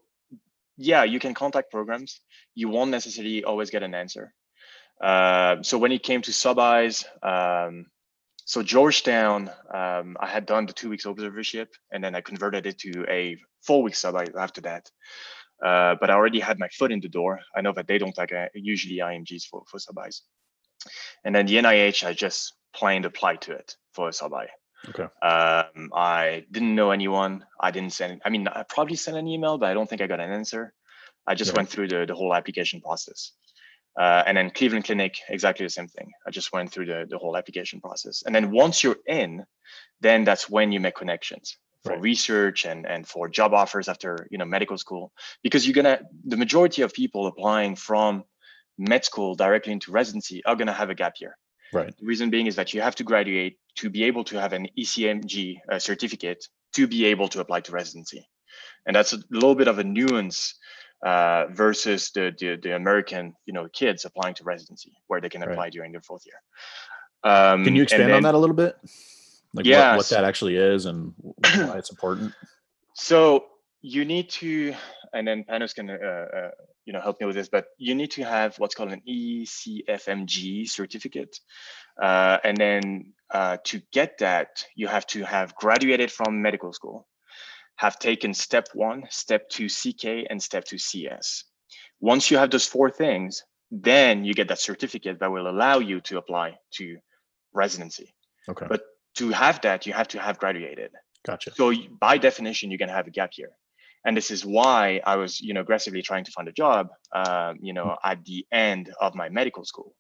yeah, 0.77 1.05
you 1.05 1.19
can 1.19 1.35
contact 1.35 1.71
programs. 1.71 2.21
You 2.55 2.69
won't 2.69 2.91
necessarily 2.91 3.45
always 3.45 3.71
get 3.71 3.83
an 3.83 3.95
answer. 3.95 4.33
Uh, 5.03 5.63
so 5.63 5.79
when 5.79 5.93
it 5.93 6.03
came 6.03 6.23
to 6.23 6.33
sub-Is, 6.33 7.05
um, 7.23 7.87
so 8.45 8.63
Georgetown, 8.63 9.51
um, 9.73 10.17
I 10.21 10.27
had 10.27 10.47
done 10.47 10.67
the 10.67 10.73
two 10.73 10.91
weeks 10.91 11.05
observership 11.05 11.69
and 11.93 12.03
then 12.03 12.15
I 12.15 12.21
converted 12.21 12.67
it 12.67 12.79
to 12.81 13.05
a 13.09 13.37
four 13.63 13.83
week 13.83 13.95
sub 13.95 14.17
after 14.37 14.61
that. 14.63 14.91
Uh, 15.65 15.95
but 16.01 16.11
I 16.11 16.15
already 16.15 16.41
had 16.41 16.59
my 16.59 16.69
foot 16.69 16.91
in 16.91 17.01
the 17.01 17.09
door. 17.09 17.41
I 17.57 17.61
know 17.61 17.73
that 17.73 17.87
they 17.87 17.99
don't 17.99 18.17
like 18.19 18.33
uh, 18.33 18.47
usually 18.55 18.97
IMGs 18.97 19.45
for, 19.45 19.63
for 19.71 19.79
sub-Is. 19.79 20.23
And 21.25 21.35
then 21.35 21.47
the 21.47 21.57
NIH, 21.57 22.05
I 22.05 22.13
just 22.15 22.55
plain 22.75 23.05
applied 23.05 23.43
to 23.43 23.53
it 23.53 23.77
for 23.93 24.09
a 24.09 24.13
sub-I. 24.13 24.49
Okay. 24.89 25.05
Um, 25.05 25.91
I 25.95 26.45
didn't 26.51 26.75
know 26.75 26.91
anyone. 26.91 27.45
I 27.61 27.71
didn't 27.71 27.93
send, 27.93 28.21
I 28.25 28.31
mean, 28.31 28.49
I 28.49 28.65
probably 28.69 28.97
sent 28.97 29.17
an 29.17 29.29
email, 29.29 29.57
but 29.57 29.69
I 29.69 29.75
don't 29.75 29.89
think 29.89 30.03
I 30.03 30.09
got 30.09 30.19
an 30.19 30.33
answer. 30.33 30.75
I 31.29 31.37
just 31.37 31.57
went 31.57 31.69
through 31.69 31.87
the, 31.87 32.05
the 32.07 32.15
whole 32.17 32.35
application 32.35 32.81
process. 32.81 33.31
Uh, 33.99 34.23
and 34.27 34.37
then 34.37 34.51
Cleveland 34.51 34.87
Clinic, 34.87 35.19
exactly 35.29 35.67
the 35.67 35.71
same 35.71 35.89
thing. 35.89 36.11
I 36.27 36.31
just 36.31 36.53
went 36.53 36.73
through 36.73 36.87
the, 36.87 37.07
the 37.09 37.19
whole 37.19 37.37
application 37.37 37.81
process. 37.81 38.23
And 38.25 38.35
then 38.35 38.51
once 38.51 38.83
you're 38.83 38.97
in, 39.07 39.45
then 40.01 40.25
that's 40.25 40.49
when 40.49 40.73
you 40.73 40.81
make 40.81 40.97
connections 40.97 41.59
for 41.85 41.93
right. 41.93 42.01
research 42.01 42.65
and, 42.65 42.87
and 42.87 43.07
for 43.07 43.29
job 43.29 43.53
offers 43.53 43.89
after 43.89 44.27
you 44.31 44.39
know 44.39 44.45
medical 44.45 44.79
school. 44.79 45.13
Because 45.43 45.67
you're 45.67 45.75
gonna 45.75 46.01
the 46.25 46.37
majority 46.37 46.83
of 46.83 46.93
people 46.93 47.27
applying 47.27 47.77
from 47.77 48.25
med 48.79 49.05
school 49.05 49.35
directly 49.35 49.73
into 49.73 49.91
residency 49.91 50.43
are 50.45 50.57
gonna 50.57 50.73
have 50.73 50.91
a 50.91 50.95
gap 50.95 51.15
year. 51.21 51.37
Right. 51.73 51.95
The 51.99 52.07
reason 52.07 52.31
being 52.31 52.47
is 52.47 52.57
that 52.57 52.75
you 52.75 52.81
have 52.83 52.95
to 52.97 53.05
graduate 53.05 53.59
to 53.77 53.91
be 53.91 54.05
able 54.05 54.25
to 54.25 54.41
have 54.41 54.53
an 54.53 54.69
ECMG 54.79 55.57
uh, 55.71 55.79
certificate 55.79 56.47
to 56.75 56.87
be 56.87 57.07
able 57.07 57.29
to 57.29 57.41
apply 57.41 57.61
to 57.63 57.73
residency. 57.73 58.27
And 58.87 58.95
that's 58.97 59.13
a 59.13 59.19
little 59.31 59.55
bit 59.55 59.69
of 59.69 59.79
a 59.79 59.85
nuance 59.85 60.55
uh, 61.03 61.47
versus 61.51 62.11
the, 62.13 62.35
the, 62.39 62.57
the 62.57 62.77
American 62.77 63.35
you 63.45 63.53
know 63.53 63.69
kids 63.73 64.05
applying 64.05 64.35
to 64.35 64.45
residency 64.45 64.93
where 65.09 65.21
they 65.21 65.29
can 65.29 65.43
apply 65.43 65.65
right. 65.65 65.73
during 65.73 65.93
their 65.93 66.01
fourth 66.01 66.25
year. 66.27 66.41
Um, 67.25 67.65
can 67.65 67.77
you 67.77 67.83
expand 67.83 68.09
then, 68.09 68.17
on 68.17 68.23
that 68.23 68.35
a 68.35 68.39
little 68.39 68.57
bit? 68.57 68.77
Like 69.55 69.67
yeah, 69.67 69.91
what, 69.91 69.99
what 69.99 70.09
that 70.11 70.25
actually 70.25 70.57
is 70.57 70.87
and 70.87 71.13
why 71.43 71.77
it's 71.77 71.91
important. 71.91 72.33
So 72.95 73.47
you 73.81 74.05
need 74.05 74.31
to, 74.31 74.75
and 75.13 75.27
then 75.27 75.45
Panos 75.45 75.75
can 75.75 75.91
uh, 75.91 75.95
uh, 75.95 76.51
you 76.85 76.93
know 76.93 77.01
help 77.01 77.21
me 77.21 77.27
with 77.27 77.37
this, 77.37 77.49
but 77.49 77.67
you 77.79 77.95
need 77.95 78.13
to 78.13 78.23
have 78.23 78.57
what's 78.59 78.75
called 78.75 78.93
an 78.93 79.03
ECFMG 79.09 80.69
certificate, 80.69 81.39
uh, 82.01 82.39
and 82.45 82.57
then 82.57 83.13
uh, 83.31 83.59
to 83.65 83.83
get 83.93 84.19
that 84.19 84.65
you 84.75 84.87
have 84.87 85.07
to 85.09 85.25
have 85.25 85.55
graduated 85.57 86.11
from 86.11 86.41
medical 86.43 86.73
school 86.73 87.07
have 87.77 87.99
taken 87.99 88.35
step 88.35 88.69
one, 88.75 89.05
step 89.11 89.49
two 89.49 89.69
CK, 89.69 90.27
and 90.31 90.43
step 90.43 90.65
two 90.65 90.79
CS. 90.79 91.45
Once 92.01 92.31
you 92.31 92.37
have 92.37 92.51
those 92.51 92.67
four 92.67 92.91
things, 92.91 93.43
then 93.71 94.25
you 94.25 94.35
get 94.35 94.49
that 94.49 94.59
certificate 94.59 95.19
that 95.21 95.31
will 95.31 95.49
allow 95.49 95.79
you 95.79 96.01
to 96.03 96.19
apply 96.19 96.59
to 96.73 96.97
residency. 97.53 98.15
Okay. 98.49 98.67
But 98.69 98.83
to 99.17 99.31
have 99.31 99.61
that, 99.63 99.87
you 99.87 99.93
have 99.93 100.09
to 100.09 100.21
have 100.21 100.39
graduated. 100.39 100.91
Gotcha. 101.25 101.55
So 101.55 101.73
by 102.01 102.19
definition, 102.19 102.71
you're 102.71 102.79
gonna 102.79 102.93
have 102.93 103.07
a 103.07 103.11
gap 103.11 103.31
year, 103.37 103.51
and 104.05 104.17
this 104.17 104.31
is 104.31 104.45
why 104.45 105.01
I 105.07 105.17
was, 105.17 105.41
you 105.41 105.55
know, 105.55 105.61
aggressively 105.61 106.03
trying 106.03 106.25
to 106.25 106.33
find 106.33 106.49
a 106.49 106.53
job, 106.53 106.89
um, 107.15 107.59
you 107.63 107.73
know, 107.73 107.97
at 108.05 108.25
the 108.25 108.45
end 108.53 108.93
of 109.01 109.15
my 109.15 109.29
medical 109.29 109.65
school. 109.65 109.95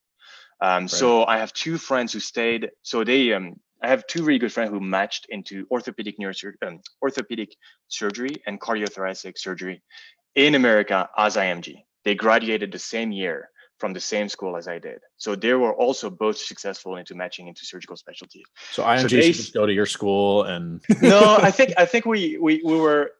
Um, 0.60 0.84
right. 0.84 0.90
So 0.90 1.24
I 1.24 1.38
have 1.38 1.52
two 1.52 1.78
friends 1.78 2.12
who 2.12 2.20
stayed. 2.20 2.70
So 2.82 3.04
they 3.04 3.32
um, 3.32 3.56
I 3.82 3.88
have 3.88 4.06
two 4.06 4.22
really 4.22 4.38
good 4.38 4.52
friends 4.52 4.70
who 4.70 4.80
matched 4.80 5.26
into 5.28 5.66
orthopedic 5.70 6.18
neurosurgery, 6.18 6.54
um, 6.66 6.80
orthopedic 7.02 7.56
surgery 7.88 8.36
and 8.46 8.60
cardiothoracic 8.60 9.36
surgery 9.36 9.82
in 10.34 10.54
America 10.54 11.08
as 11.16 11.36
IMG. 11.36 11.84
They 12.04 12.14
graduated 12.14 12.72
the 12.72 12.78
same 12.78 13.12
year 13.12 13.50
from 13.78 13.92
the 13.92 14.00
same 14.00 14.28
school 14.28 14.56
as 14.56 14.68
I 14.68 14.78
did. 14.78 15.00
So 15.16 15.34
they 15.34 15.54
were 15.54 15.74
also 15.74 16.08
both 16.08 16.38
successful 16.38 16.96
into 16.96 17.16
matching 17.16 17.48
into 17.48 17.64
surgical 17.64 17.96
specialties. 17.96 18.44
So 18.70 18.84
IMG 18.84 19.00
so 19.00 19.16
they, 19.16 19.32
should 19.32 19.52
go 19.52 19.66
to 19.66 19.72
your 19.72 19.86
school 19.86 20.44
and 20.44 20.80
No, 21.02 21.36
I 21.40 21.50
think 21.58 21.72
I 21.76 21.84
think 21.84 22.06
we 22.06 22.38
we 22.38 22.62
we 22.64 22.76
were 22.78 23.12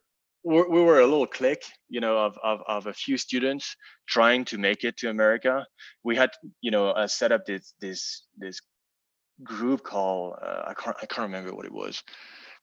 we 0.45 0.81
were 0.81 0.99
a 0.99 1.07
little 1.07 1.27
clique, 1.27 1.63
you 1.87 2.01
know, 2.01 2.17
of, 2.17 2.37
of, 2.43 2.61
of 2.67 2.87
a 2.87 2.93
few 2.93 3.17
students 3.17 3.77
trying 4.07 4.43
to 4.43 4.57
make 4.57 4.83
it 4.83 4.97
to 4.97 5.09
America. 5.09 5.65
We 6.03 6.17
had, 6.17 6.31
you 6.59 6.69
know, 6.69 6.89
uh, 6.89 7.07
set 7.07 7.31
up 7.31 7.45
this 7.45 7.73
this 7.79 8.23
this 8.37 8.59
group 9.41 9.83
call. 9.83 10.37
Uh, 10.41 10.63
I 10.67 10.73
can't 10.73 10.95
I 11.01 11.05
can't 11.05 11.25
remember 11.31 11.53
what 11.53 11.65
it 11.65 11.73
was, 11.73 12.03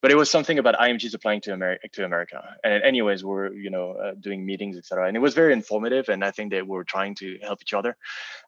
but 0.02 0.10
it 0.10 0.16
was 0.16 0.30
something 0.30 0.58
about 0.58 0.76
IMGs 0.76 1.14
applying 1.14 1.40
to 1.42 1.52
America 1.52 1.88
to 1.92 2.04
America. 2.04 2.56
And 2.64 2.82
anyways, 2.82 3.24
we're 3.24 3.52
you 3.52 3.70
know 3.70 3.92
uh, 3.92 4.12
doing 4.20 4.46
meetings, 4.46 4.76
etc. 4.76 5.08
And 5.08 5.16
it 5.16 5.20
was 5.20 5.34
very 5.34 5.52
informative, 5.52 6.08
and 6.08 6.24
I 6.24 6.30
think 6.30 6.50
they 6.50 6.62
were 6.62 6.84
trying 6.84 7.14
to 7.16 7.38
help 7.42 7.60
each 7.62 7.74
other. 7.74 7.96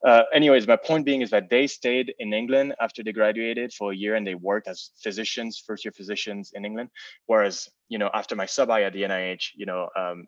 Uh, 0.06 0.22
anyways, 0.32 0.66
my 0.66 0.76
point 0.76 1.04
being 1.04 1.20
is 1.20 1.30
that 1.30 1.50
they 1.50 1.66
stayed 1.66 2.14
in 2.18 2.32
England 2.32 2.74
after 2.80 3.02
they 3.02 3.12
graduated 3.12 3.72
for 3.72 3.92
a 3.92 3.96
year, 3.96 4.14
and 4.14 4.26
they 4.26 4.34
worked 4.34 4.68
as 4.68 4.90
physicians, 5.02 5.62
first 5.66 5.84
year 5.84 5.92
physicians 5.92 6.52
in 6.54 6.64
England. 6.64 6.90
Whereas 7.26 7.68
you 7.88 7.98
know 7.98 8.10
after 8.14 8.34
my 8.36 8.46
sub 8.46 8.70
I 8.70 8.82
at 8.82 8.92
the 8.92 9.02
NIH, 9.02 9.50
you 9.54 9.66
know 9.66 9.88
um, 9.96 10.26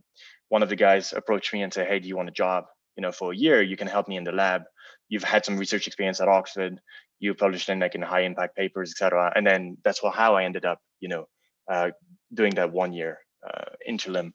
one 0.49 0.63
of 0.63 0.69
the 0.69 0.77
guys 0.77 1.13
approached 1.13 1.53
me 1.53 1.63
and 1.63 1.73
said, 1.73 1.89
"Hey, 1.89 2.01
do 2.01 2.09
you 2.09 2.17
want 2.17 2.29
a 2.29 2.33
job?" 2.33 2.65
You 2.97 3.03
know, 3.03 3.13
for 3.13 3.33
a 3.33 3.37
year, 3.37 3.63
you 3.63 3.77
can 3.77 3.89
help 3.89 4.09
me 4.09 4.17
in 4.17 4.25
the 4.25 4.33
lab 4.33 4.63
you've 5.09 5.25
had 5.25 5.45
some 5.45 5.57
research 5.57 5.87
experience 5.87 6.21
at 6.21 6.29
Oxford, 6.29 6.81
you 7.19 7.35
published 7.35 7.69
in 7.69 7.81
like 7.81 7.95
in 7.95 8.03
high 8.03 8.23
impact 8.23 8.57
papers, 8.57 8.91
etc. 8.91 9.33
And 9.35 9.47
then 9.47 9.77
that's 9.85 10.01
how 10.03 10.37
I 10.37 10.45
ended 10.45 10.65
up, 10.65 10.79
you 11.01 11.09
know, 11.09 11.27
uh, 11.71 11.91
doing 12.33 12.55
that 12.55 12.73
one 12.73 12.93
year 12.93 13.19
uh, 13.47 13.65
interim. 13.87 14.35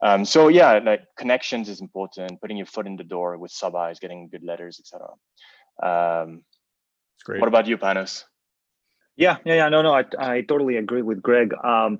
Um, 0.00 0.24
so 0.24 0.48
yeah, 0.48 0.78
like 0.78 1.02
connections 1.16 1.68
is 1.68 1.80
important. 1.80 2.40
Putting 2.40 2.56
your 2.56 2.66
foot 2.66 2.86
in 2.86 2.96
the 2.96 3.04
door 3.04 3.36
with 3.38 3.50
sub 3.50 3.74
Is, 3.90 3.98
getting 3.98 4.28
good 4.28 4.44
letters, 4.44 4.80
etc. 4.80 5.08
Um, 5.82 6.44
great. 7.24 7.40
What 7.40 7.48
about 7.48 7.66
you, 7.66 7.78
Panos? 7.78 8.24
Yeah, 9.16 9.38
yeah, 9.44 9.54
yeah. 9.54 9.68
No, 9.68 9.82
no, 9.82 9.92
I, 9.92 10.04
I 10.18 10.42
totally 10.42 10.76
agree 10.76 11.02
with 11.02 11.20
Greg. 11.20 11.52
Um, 11.64 11.98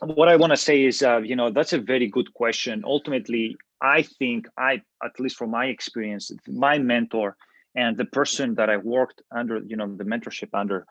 what 0.00 0.28
I 0.28 0.36
want 0.36 0.52
to 0.52 0.56
say 0.56 0.84
is, 0.84 1.02
uh, 1.02 1.18
you 1.18 1.36
know, 1.36 1.50
that's 1.50 1.72
a 1.72 1.78
very 1.78 2.08
good 2.08 2.32
question. 2.34 2.82
Ultimately, 2.84 3.56
I 3.82 4.02
think 4.02 4.46
I, 4.58 4.82
at 5.04 5.18
least 5.18 5.36
from 5.36 5.50
my 5.50 5.66
experience, 5.66 6.30
my 6.48 6.78
mentor 6.78 7.36
and 7.74 7.96
the 7.96 8.06
person 8.06 8.54
that 8.54 8.70
I 8.70 8.78
worked 8.78 9.22
under, 9.30 9.58
you 9.58 9.76
know, 9.76 9.94
the 9.94 10.04
mentorship 10.04 10.48
under, 10.54 10.86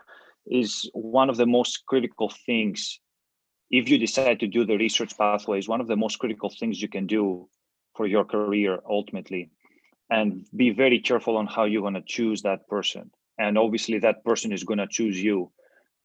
is 0.46 0.90
one 0.94 1.30
of 1.30 1.38
the 1.38 1.46
most 1.46 1.86
critical 1.88 2.32
things. 2.46 3.00
If 3.70 3.90
you 3.90 3.98
decide 3.98 4.40
to 4.40 4.48
do 4.48 4.66
the 4.66 4.78
research 4.78 5.18
pathway 5.18 5.60
is 5.60 5.68
one 5.68 5.82
of 5.82 5.88
the 5.88 5.98
most 5.98 6.18
critical 6.18 6.50
things 6.50 6.82
you 6.82 6.88
can 6.88 7.06
do 7.06 7.48
for 7.96 8.08
your 8.08 8.26
career 8.26 8.80
ultimately. 8.90 9.50
And 10.10 10.46
be 10.56 10.72
very 10.72 11.00
careful 11.00 11.38
on 11.38 11.46
how 11.46 11.66
you're 11.66 11.82
going 11.82 11.94
to 11.94 12.02
choose 12.02 12.42
that 12.42 12.68
person. 12.68 13.12
And 13.38 13.58
obviously 13.58 14.00
that 14.00 14.24
person 14.24 14.52
is 14.52 14.64
going 14.64 14.80
to 14.80 14.88
choose 14.88 15.22
you 15.22 15.52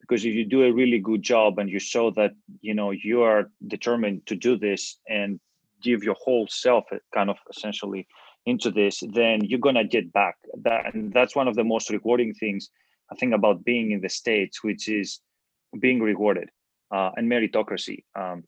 because 0.06 0.24
if 0.24 0.34
you 0.34 0.44
do 0.44 0.64
a 0.64 0.72
really 0.72 0.98
good 0.98 1.22
job 1.22 1.58
and 1.58 1.70
you 1.70 1.78
show 1.78 2.10
that 2.10 2.32
you 2.60 2.74
know 2.74 2.90
you 2.90 3.22
are 3.22 3.50
determined 3.66 4.26
to 4.26 4.36
do 4.36 4.56
this 4.56 4.98
and 5.08 5.40
give 5.82 6.02
your 6.02 6.16
whole 6.24 6.46
self 6.48 6.84
uh, 6.92 6.98
kind 7.14 7.30
of 7.30 7.38
essentially 7.50 8.06
into 8.46 8.70
this 8.70 9.02
then 9.14 9.42
you're 9.44 9.66
going 9.68 9.74
to 9.74 9.84
get 9.84 10.12
back. 10.12 10.36
That 10.62 10.94
and 10.94 11.12
that's 11.12 11.34
one 11.34 11.48
of 11.48 11.54
the 11.56 11.64
most 11.64 11.90
rewarding 11.90 12.34
things 12.34 12.70
i 13.12 13.14
think 13.16 13.34
about 13.34 13.64
being 13.64 13.86
in 13.92 14.00
the 14.00 14.08
states 14.08 14.62
which 14.62 14.88
is 14.88 15.20
being 15.84 16.00
rewarded 16.00 16.48
uh, 16.94 17.10
and 17.16 17.30
meritocracy 17.30 18.04
um, 18.20 18.44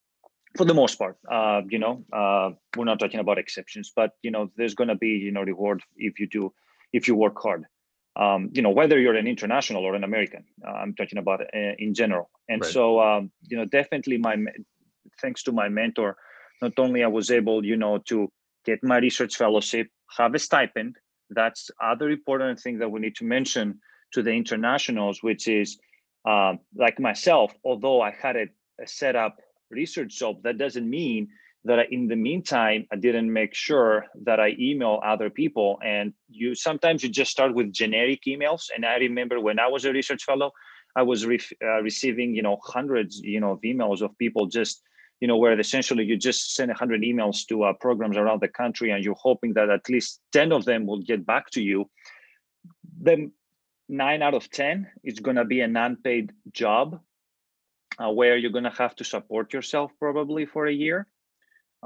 for 0.56 0.64
the 0.64 0.74
most 0.82 0.94
part. 0.98 1.16
Uh, 1.30 1.62
you 1.68 1.78
know 1.78 2.04
uh, 2.12 2.50
we're 2.76 2.90
not 2.92 2.98
talking 2.98 3.20
about 3.20 3.38
exceptions 3.38 3.92
but 3.94 4.10
you 4.22 4.30
know 4.30 4.50
there's 4.56 4.74
going 4.74 4.88
to 4.88 5.00
be 5.06 5.12
you 5.26 5.32
know 5.32 5.42
reward 5.42 5.80
if 5.96 6.20
you 6.20 6.26
do 6.26 6.52
if 6.92 7.08
you 7.08 7.14
work 7.14 7.36
hard 7.42 7.64
um, 8.16 8.50
you 8.52 8.62
know 8.62 8.70
whether 8.70 8.98
you're 8.98 9.14
an 9.14 9.26
international 9.26 9.84
or 9.84 9.94
an 9.94 10.04
american 10.04 10.44
uh, 10.66 10.70
i'm 10.70 10.94
talking 10.94 11.18
about 11.18 11.40
uh, 11.42 11.74
in 11.78 11.94
general 11.94 12.30
and 12.48 12.62
Right. 12.62 12.70
so 12.72 13.00
um, 13.00 13.30
you 13.48 13.56
know 13.56 13.64
definitely 13.64 14.18
my 14.18 14.36
thanks 15.20 15.42
to 15.44 15.52
my 15.52 15.68
mentor 15.68 16.16
not 16.62 16.72
only 16.78 17.02
i 17.04 17.06
was 17.06 17.30
able 17.30 17.64
you 17.64 17.76
know 17.76 17.98
to 17.98 18.30
get 18.64 18.82
my 18.82 18.98
research 18.98 19.36
fellowship 19.36 19.88
have 20.16 20.34
a 20.34 20.38
stipend 20.38 20.96
that's 21.30 21.70
other 21.82 22.10
important 22.10 22.60
thing 22.60 22.78
that 22.78 22.90
we 22.90 23.00
need 23.00 23.16
to 23.16 23.24
mention 23.24 23.78
to 24.12 24.22
the 24.22 24.30
internationals 24.30 25.22
which 25.22 25.48
is 25.48 25.78
um, 26.26 26.58
like 26.74 26.98
myself 26.98 27.52
although 27.64 28.00
i 28.00 28.10
had 28.10 28.36
a, 28.36 28.46
a 28.82 28.86
set 28.86 29.16
up 29.16 29.36
research 29.70 30.18
job 30.18 30.42
that 30.42 30.58
doesn't 30.58 30.88
mean 30.88 31.28
that 31.66 31.78
I, 31.80 31.86
in 31.90 32.08
the 32.08 32.16
meantime 32.16 32.86
i 32.92 32.96
didn't 32.96 33.32
make 33.32 33.54
sure 33.54 34.06
that 34.24 34.38
i 34.40 34.54
email 34.58 35.00
other 35.04 35.30
people. 35.30 35.78
And 35.84 36.12
you 36.28 36.54
sometimes 36.54 37.02
you 37.02 37.08
just 37.08 37.30
start 37.30 37.54
with 37.54 37.72
generic 37.72 38.20
emails. 38.26 38.62
And 38.74 38.84
i 38.86 38.96
remember 38.96 39.40
when 39.40 39.58
i 39.58 39.68
was 39.74 39.84
a 39.84 39.92
research 39.92 40.24
fellow 40.24 40.52
i 40.96 41.02
was 41.02 41.26
re- 41.26 41.54
uh, 41.62 41.80
receiving 41.82 42.34
you 42.34 42.42
know 42.42 42.56
hundreds 42.74 43.18
you 43.20 43.40
know 43.40 43.52
of 43.52 43.60
emails 43.60 44.00
of 44.00 44.16
people 44.18 44.46
just 44.46 44.82
you 45.20 45.28
know 45.28 45.36
where 45.36 45.58
essentially 45.58 46.04
you 46.04 46.16
just 46.16 46.54
send 46.54 46.68
100 46.68 47.02
emails 47.02 47.46
to 47.48 47.64
uh, 47.64 47.72
programs 47.72 48.16
around 48.16 48.40
the 48.40 48.48
country 48.48 48.90
and 48.90 49.04
you're 49.04 49.22
hoping 49.28 49.54
that 49.54 49.70
at 49.70 49.88
least 49.88 50.20
10 50.32 50.52
of 50.52 50.64
them 50.64 50.86
will 50.86 51.00
get 51.00 51.24
back 51.24 51.50
to 51.50 51.62
you. 51.62 51.88
Then 53.00 53.32
nine 53.88 54.22
out 54.22 54.34
of 54.34 54.50
10 54.50 54.86
is 55.04 55.20
going 55.20 55.36
to 55.36 55.44
be 55.44 55.60
an 55.60 55.76
unpaid 55.76 56.32
job 56.52 57.00
uh, 57.98 58.10
where 58.10 58.36
you're 58.36 58.50
going 58.50 58.64
to 58.64 58.70
have 58.70 58.94
to 58.96 59.04
support 59.04 59.52
yourself 59.52 59.90
probably 59.98 60.44
for 60.44 60.66
a 60.66 60.72
year 60.72 61.06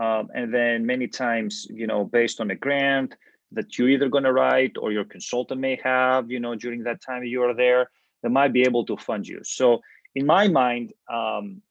um, 0.00 0.28
and 0.34 0.52
then 0.52 0.86
many 0.86 1.06
times 1.06 1.66
you 1.70 1.86
know 1.86 2.04
based 2.04 2.40
on 2.40 2.50
a 2.50 2.56
grant 2.56 3.14
that 3.52 3.76
you're 3.76 3.88
either 3.88 4.08
going 4.08 4.24
to 4.24 4.32
write 4.32 4.76
or 4.80 4.92
your 4.92 5.04
consultant 5.04 5.60
may 5.60 5.78
have 5.82 6.30
you 6.30 6.40
know 6.40 6.54
during 6.54 6.82
that 6.84 7.00
time 7.02 7.22
you 7.24 7.42
are 7.42 7.54
there 7.54 7.90
they 8.22 8.28
might 8.28 8.52
be 8.52 8.62
able 8.62 8.84
to 8.84 8.96
fund 8.96 9.26
you. 9.26 9.40
So 9.44 9.80
in 10.14 10.26
my 10.26 10.48
mind 10.48 10.92
um, 11.12 11.62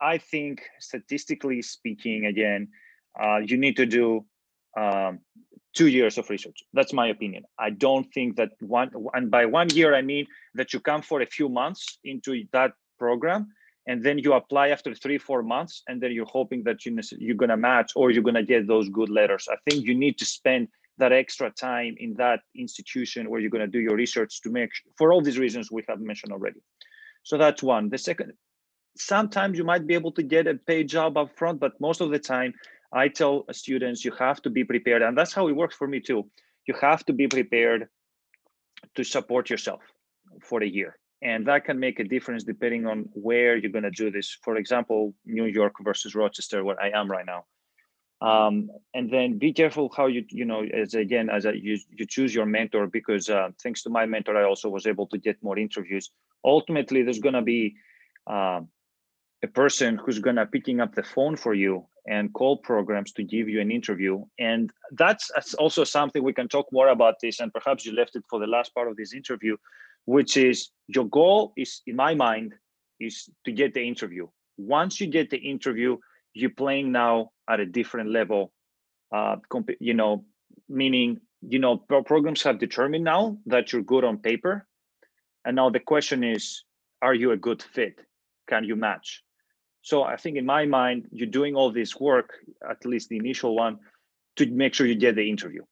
i 0.00 0.18
think 0.18 0.62
statistically 0.78 1.62
speaking 1.62 2.26
again 2.26 2.68
uh, 3.22 3.38
you 3.38 3.56
need 3.56 3.76
to 3.76 3.86
do 3.86 4.24
um, 4.78 5.18
two 5.74 5.88
years 5.88 6.16
of 6.16 6.30
research. 6.30 6.62
That's 6.72 6.92
my 6.92 7.08
opinion. 7.08 7.44
I 7.58 7.70
don't 7.70 8.06
think 8.14 8.36
that 8.36 8.50
one 8.60 8.90
and 9.14 9.30
by 9.30 9.46
one 9.46 9.70
year 9.70 9.94
i 9.94 10.02
mean 10.02 10.26
that 10.54 10.72
you 10.72 10.80
come 10.80 11.02
for 11.02 11.20
a 11.20 11.26
few 11.26 11.48
months 11.48 11.98
into 12.04 12.44
that 12.52 12.72
program 12.98 13.48
and 13.90 14.04
then 14.04 14.16
you 14.18 14.34
apply 14.34 14.68
after 14.68 14.94
three 14.94 15.18
four 15.18 15.42
months 15.42 15.82
and 15.88 16.00
then 16.00 16.12
you're 16.12 16.32
hoping 16.38 16.62
that 16.62 16.86
you, 16.86 16.96
you're 17.18 17.42
going 17.42 17.54
to 17.56 17.56
match 17.70 17.90
or 17.96 18.12
you're 18.12 18.28
going 18.28 18.42
to 18.42 18.50
get 18.54 18.68
those 18.68 18.88
good 18.88 19.10
letters. 19.10 19.48
I 19.50 19.56
think 19.64 19.84
you 19.84 19.96
need 20.04 20.16
to 20.18 20.24
spend 20.24 20.68
that 20.98 21.12
extra 21.12 21.50
time 21.50 21.94
in 21.98 22.14
that 22.14 22.40
institution 22.54 23.28
where 23.28 23.40
you're 23.40 23.56
going 23.56 23.68
to 23.68 23.74
do 23.78 23.80
your 23.80 23.96
research 23.96 24.42
to 24.42 24.48
make 24.58 24.70
for 24.96 25.12
all 25.12 25.20
these 25.20 25.40
reasons 25.40 25.72
we 25.72 25.82
have 25.88 26.00
mentioned 26.00 26.32
already. 26.32 26.60
So 27.24 27.36
that's 27.36 27.64
one. 27.64 27.88
The 27.88 27.98
second 27.98 28.32
sometimes 28.96 29.58
you 29.58 29.64
might 29.64 29.88
be 29.88 29.94
able 29.94 30.12
to 30.12 30.22
get 30.22 30.46
a 30.46 30.54
paid 30.54 30.88
job 30.88 31.16
up 31.16 31.30
front 31.38 31.60
but 31.64 31.80
most 31.80 32.00
of 32.00 32.10
the 32.10 32.18
time 32.18 32.52
i 32.92 33.06
tell 33.06 33.44
students 33.52 34.04
you 34.04 34.12
have 34.18 34.42
to 34.42 34.50
be 34.50 34.64
prepared 34.64 35.00
and 35.00 35.16
that's 35.16 35.32
how 35.32 35.46
it 35.48 35.56
works 35.62 35.76
for 35.76 35.88
me 35.88 36.00
too. 36.00 36.22
You 36.68 36.74
have 36.80 37.04
to 37.06 37.12
be 37.12 37.26
prepared 37.26 37.88
to 38.96 39.02
support 39.04 39.48
yourself 39.48 39.82
for 40.48 40.62
a 40.62 40.66
year 40.78 40.99
and 41.22 41.46
that 41.46 41.64
can 41.64 41.78
make 41.78 41.98
a 42.00 42.04
difference 42.04 42.44
depending 42.44 42.86
on 42.86 43.08
where 43.12 43.56
you're 43.56 43.70
going 43.70 43.84
to 43.84 43.90
do 43.90 44.10
this. 44.10 44.36
For 44.42 44.56
example 44.56 45.14
new 45.24 45.44
york 45.44 45.74
versus 45.82 46.14
rochester 46.14 46.64
where 46.64 46.80
i 46.80 46.90
am 46.90 47.10
right 47.10 47.26
now. 47.26 47.44
Um, 48.22 48.68
and 48.92 49.10
then 49.10 49.38
be 49.38 49.52
careful 49.52 49.90
how 49.96 50.06
you 50.06 50.24
you 50.28 50.44
know 50.44 50.62
as 50.62 50.94
again 50.94 51.30
as 51.30 51.46
a, 51.46 51.56
you 51.56 51.78
you 51.90 52.06
choose 52.06 52.34
your 52.34 52.46
mentor 52.46 52.86
because 52.86 53.30
uh, 53.30 53.48
thanks 53.62 53.82
to 53.84 53.90
my 53.90 54.04
mentor 54.04 54.36
i 54.36 54.44
also 54.44 54.68
was 54.68 54.86
able 54.86 55.06
to 55.08 55.18
get 55.18 55.42
more 55.42 55.58
interviews. 55.58 56.10
Ultimately 56.44 57.02
there's 57.02 57.18
going 57.18 57.34
to 57.34 57.42
be 57.42 57.76
um, 58.26 58.68
a 59.42 59.48
person 59.48 59.96
who's 59.96 60.18
going 60.18 60.36
to 60.36 60.46
picking 60.46 60.80
up 60.80 60.94
the 60.94 61.02
phone 61.02 61.36
for 61.36 61.54
you 61.54 61.86
and 62.06 62.32
call 62.32 62.56
programs 62.58 63.12
to 63.12 63.22
give 63.22 63.48
you 63.48 63.60
an 63.60 63.70
interview. 63.70 64.24
And 64.38 64.70
that's 64.92 65.30
also 65.54 65.84
something 65.84 66.22
we 66.22 66.32
can 66.32 66.48
talk 66.48 66.66
more 66.72 66.88
about 66.88 67.16
this 67.22 67.40
and 67.40 67.52
perhaps 67.52 67.86
you 67.86 67.94
left 67.94 68.16
it 68.16 68.24
for 68.28 68.38
the 68.38 68.46
last 68.46 68.74
part 68.74 68.88
of 68.88 68.96
this 68.96 69.14
interview 69.14 69.56
which 70.04 70.36
is 70.36 70.70
your 70.88 71.04
goal 71.06 71.52
is 71.56 71.82
in 71.86 71.96
my 71.96 72.14
mind 72.14 72.54
is 72.98 73.28
to 73.44 73.52
get 73.52 73.74
the 73.74 73.82
interview. 73.86 74.26
Once 74.58 75.00
you 75.00 75.06
get 75.06 75.30
the 75.30 75.38
interview 75.38 75.96
you're 76.34 76.50
playing 76.50 76.92
now 76.92 77.30
at 77.48 77.58
a 77.58 77.66
different 77.66 78.10
level 78.10 78.52
uh 79.12 79.36
comp- 79.48 79.80
you 79.80 79.94
know 79.94 80.24
meaning 80.68 81.20
you 81.40 81.58
know 81.58 81.76
pro- 81.76 82.04
programs 82.04 82.42
have 82.42 82.58
determined 82.58 83.04
now 83.04 83.36
that 83.46 83.72
you're 83.72 83.82
good 83.82 84.04
on 84.04 84.18
paper. 84.18 84.66
And 85.44 85.56
now 85.56 85.70
the 85.70 85.80
question 85.80 86.22
is 86.22 86.64
are 87.02 87.14
you 87.14 87.32
a 87.32 87.36
good 87.36 87.62
fit? 87.62 88.00
Can 88.48 88.64
you 88.64 88.76
match? 88.76 89.22
So 89.82 90.02
i 90.02 90.16
think 90.16 90.36
in 90.36 90.46
my 90.46 90.66
mind 90.66 91.08
you're 91.10 91.26
doing 91.40 91.54
all 91.54 91.72
this 91.72 91.98
work 91.98 92.34
at 92.68 92.84
least 92.84 93.08
the 93.08 93.16
initial 93.16 93.56
one 93.56 93.78
to 94.36 94.46
make 94.46 94.74
sure 94.74 94.86
you 94.86 94.94
get 94.94 95.16
the 95.16 95.28
interview 95.28 95.62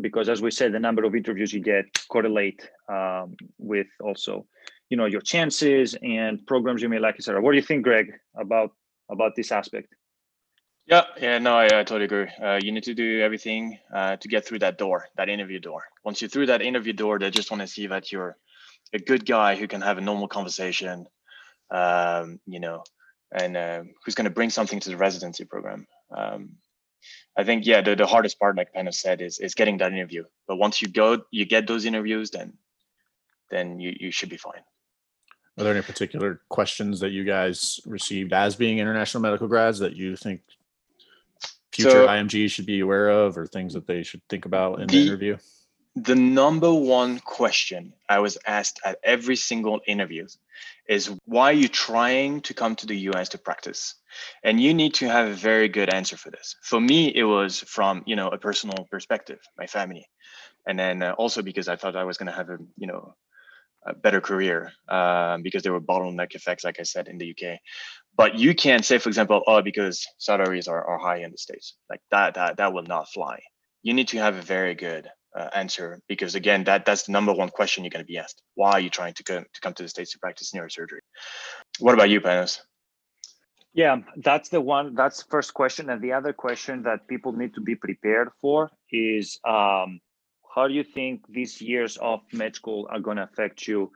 because 0.00 0.28
as 0.28 0.42
we 0.42 0.50
said 0.50 0.72
the 0.72 0.78
number 0.78 1.04
of 1.04 1.14
interviews 1.14 1.52
you 1.52 1.60
get 1.60 1.84
correlate 2.08 2.68
um, 2.88 3.36
with 3.58 3.86
also 4.02 4.46
you 4.90 4.96
know 4.96 5.06
your 5.06 5.20
chances 5.20 5.96
and 6.02 6.46
programs 6.46 6.82
you 6.82 6.88
may 6.88 6.98
like 6.98 7.16
etc 7.16 7.40
what 7.40 7.52
do 7.52 7.56
you 7.56 7.62
think 7.62 7.84
greg 7.84 8.12
about 8.36 8.70
about 9.10 9.32
this 9.36 9.52
aspect 9.52 9.88
Yeah, 10.88 11.04
yeah, 11.20 11.38
no, 11.38 11.54
I, 11.54 11.66
I 11.66 11.84
totally 11.84 12.06
agree. 12.06 12.28
Uh, 12.42 12.58
you 12.62 12.72
need 12.72 12.84
to 12.84 12.94
do 12.94 13.20
everything 13.20 13.78
uh, 13.94 14.16
to 14.16 14.26
get 14.26 14.46
through 14.46 14.60
that 14.60 14.78
door, 14.78 15.08
that 15.18 15.28
interview 15.28 15.60
door. 15.60 15.82
Once 16.02 16.22
you're 16.22 16.30
through 16.30 16.46
that 16.46 16.62
interview 16.62 16.94
door, 16.94 17.18
they 17.18 17.30
just 17.30 17.50
want 17.50 17.60
to 17.60 17.66
see 17.66 17.86
that 17.88 18.10
you're 18.10 18.38
a 18.94 18.98
good 18.98 19.26
guy 19.26 19.54
who 19.54 19.68
can 19.68 19.82
have 19.82 19.98
a 19.98 20.00
normal 20.00 20.28
conversation, 20.28 21.06
um, 21.70 22.40
you 22.46 22.58
know, 22.58 22.82
and 23.32 23.56
uh, 23.56 23.82
who's 24.02 24.14
going 24.14 24.24
to 24.24 24.30
bring 24.30 24.50
something 24.50 24.80
to 24.80 24.88
the 24.88 24.96
residency 24.96 25.44
program. 25.44 25.86
Um, 26.16 26.56
I 27.38 27.44
think, 27.44 27.64
yeah, 27.66 27.80
the, 27.80 27.94
the 27.94 28.06
hardest 28.06 28.38
part, 28.40 28.56
like 28.56 28.74
Panos 28.74 28.94
said, 28.94 29.22
is 29.22 29.38
is 29.38 29.54
getting 29.54 29.78
that 29.78 29.92
interview. 29.92 30.24
But 30.48 30.56
once 30.56 30.82
you 30.82 30.88
go, 30.88 31.22
you 31.30 31.46
get 31.46 31.66
those 31.68 31.84
interviews, 31.84 32.30
then 32.32 32.54
then 33.50 33.78
you 33.78 33.96
you 33.98 34.10
should 34.10 34.28
be 34.28 34.36
fine. 34.36 34.60
Are 35.56 35.64
there 35.64 35.72
any 35.72 35.82
particular 35.82 36.40
questions 36.48 37.00
that 37.00 37.10
you 37.10 37.24
guys 37.24 37.80
received 37.86 38.32
as 38.32 38.56
being 38.56 38.78
international 38.78 39.22
medical 39.22 39.48
grads 39.48 39.78
that 39.78 39.94
you 39.96 40.16
think 40.16 40.40
future 41.72 41.90
So- 41.90 42.06
IMGs 42.08 42.50
should 42.50 42.66
be 42.66 42.80
aware 42.80 43.08
of 43.08 43.38
or 43.38 43.46
things 43.46 43.72
that 43.74 43.86
they 43.86 44.02
should 44.02 44.22
think 44.28 44.44
about 44.44 44.80
in 44.80 44.86
the 44.88 44.96
The- 44.98 45.06
interview? 45.06 45.36
The 46.04 46.14
number 46.14 46.72
one 46.72 47.18
question 47.20 47.92
I 48.08 48.20
was 48.20 48.38
asked 48.46 48.80
at 48.84 48.98
every 49.02 49.36
single 49.36 49.80
interview 49.86 50.26
is 50.88 51.10
why 51.24 51.50
are 51.50 51.60
you 51.64 51.68
trying 51.68 52.40
to 52.42 52.54
come 52.54 52.76
to 52.76 52.86
the 52.86 52.96
US 53.10 53.28
to 53.30 53.38
practice? 53.38 53.94
And 54.42 54.60
you 54.60 54.74
need 54.74 54.94
to 54.94 55.08
have 55.08 55.28
a 55.28 55.34
very 55.34 55.68
good 55.68 55.92
answer 55.92 56.16
for 56.16 56.30
this. 56.30 56.56
For 56.62 56.80
me, 56.80 57.14
it 57.14 57.24
was 57.24 57.60
from 57.60 58.02
you 58.06 58.16
know 58.16 58.28
a 58.28 58.38
personal 58.38 58.86
perspective, 58.90 59.40
my 59.58 59.66
family, 59.66 60.06
and 60.66 60.78
then 60.78 61.02
uh, 61.02 61.12
also 61.18 61.42
because 61.42 61.68
I 61.68 61.76
thought 61.76 61.96
I 61.96 62.04
was 62.04 62.16
going 62.16 62.30
to 62.30 62.36
have 62.36 62.50
a 62.50 62.58
you 62.76 62.86
know 62.86 63.14
a 63.86 63.94
better 63.94 64.20
career 64.20 64.72
um, 64.88 65.42
because 65.42 65.62
there 65.62 65.72
were 65.72 65.80
bottleneck 65.80 66.34
effects, 66.34 66.64
like 66.64 66.80
I 66.80 66.82
said 66.84 67.08
in 67.08 67.18
the 67.18 67.30
UK. 67.30 67.58
But 68.16 68.34
you 68.36 68.54
can't 68.54 68.84
say, 68.84 68.98
for 68.98 69.08
example, 69.08 69.42
oh, 69.46 69.62
because 69.62 70.06
salaries 70.18 70.68
are, 70.68 70.84
are 70.84 70.98
high 70.98 71.18
in 71.18 71.30
the 71.30 71.38
states, 71.38 71.74
like 71.88 72.00
that 72.10 72.34
that 72.34 72.56
that 72.56 72.72
will 72.72 72.82
not 72.84 73.08
fly. 73.08 73.40
You 73.82 73.94
need 73.94 74.08
to 74.08 74.18
have 74.18 74.36
a 74.36 74.42
very 74.42 74.74
good 74.74 75.08
uh, 75.38 75.48
answer 75.54 76.00
because 76.08 76.34
again 76.34 76.64
that 76.64 76.84
that's 76.84 77.04
the 77.04 77.12
number 77.12 77.32
one 77.32 77.48
question 77.48 77.84
you're 77.84 77.90
going 77.90 78.04
to 78.04 78.12
be 78.14 78.18
asked 78.18 78.42
why 78.54 78.72
are 78.72 78.80
you 78.80 78.90
trying 78.90 79.14
to 79.14 79.22
go 79.22 79.40
to 79.40 79.60
come 79.60 79.74
to 79.74 79.82
the 79.82 79.88
states 79.88 80.12
to 80.12 80.18
practice 80.18 80.52
neurosurgery 80.52 81.04
what 81.78 81.94
about 81.94 82.10
you 82.10 82.20
panos 82.20 82.60
Yeah, 83.74 83.98
that's 84.16 84.48
the 84.48 84.60
one. 84.60 84.94
That's 84.94 85.22
the 85.22 85.28
first 85.30 85.54
question, 85.54 85.90
and 85.90 86.02
the 86.02 86.12
other 86.12 86.32
question 86.32 86.82
that 86.82 87.06
people 87.06 87.32
need 87.32 87.54
to 87.54 87.60
be 87.60 87.76
prepared 87.76 88.30
for 88.40 88.70
is 88.90 89.38
um, 89.46 90.00
how 90.54 90.66
do 90.66 90.74
you 90.74 90.82
think 90.82 91.22
these 91.28 91.60
years 91.60 91.96
of 91.98 92.20
med 92.32 92.56
school 92.56 92.88
are 92.90 92.98
going 92.98 93.18
to 93.18 93.22
affect 93.22 93.68
you 93.68 93.92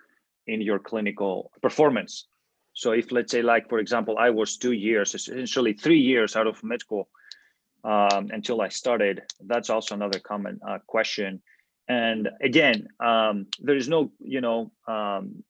in 0.47 0.61
your 0.61 0.79
clinical 0.79 1.51
performance. 1.63 2.27
So 2.75 2.93
if 2.93 3.13
let's 3.13 3.33
say 3.33 3.43
like 3.43 3.69
for 3.69 3.79
example, 3.79 4.19
I 4.19 4.31
was 4.31 4.57
two 4.57 4.73
years, 4.73 5.15
essentially 5.15 5.73
three 5.73 6.01
years 6.01 6.37
out 6.37 6.47
of 6.47 6.63
med 6.63 6.81
school 6.81 7.09
um, 7.85 8.29
until 8.31 8.61
I 8.61 8.69
started. 8.69 9.23
That's 9.47 9.71
also 9.71 9.95
another 9.95 10.19
common 10.19 10.61
uh, 10.67 10.79
question. 10.87 11.43
And 11.89 12.29
again, 12.41 12.89
um, 13.01 13.47
there 13.61 13.77
is 13.77 13.89
no 13.89 14.13
you 14.21 14.41
know 14.41 14.73
um, 14.87 15.43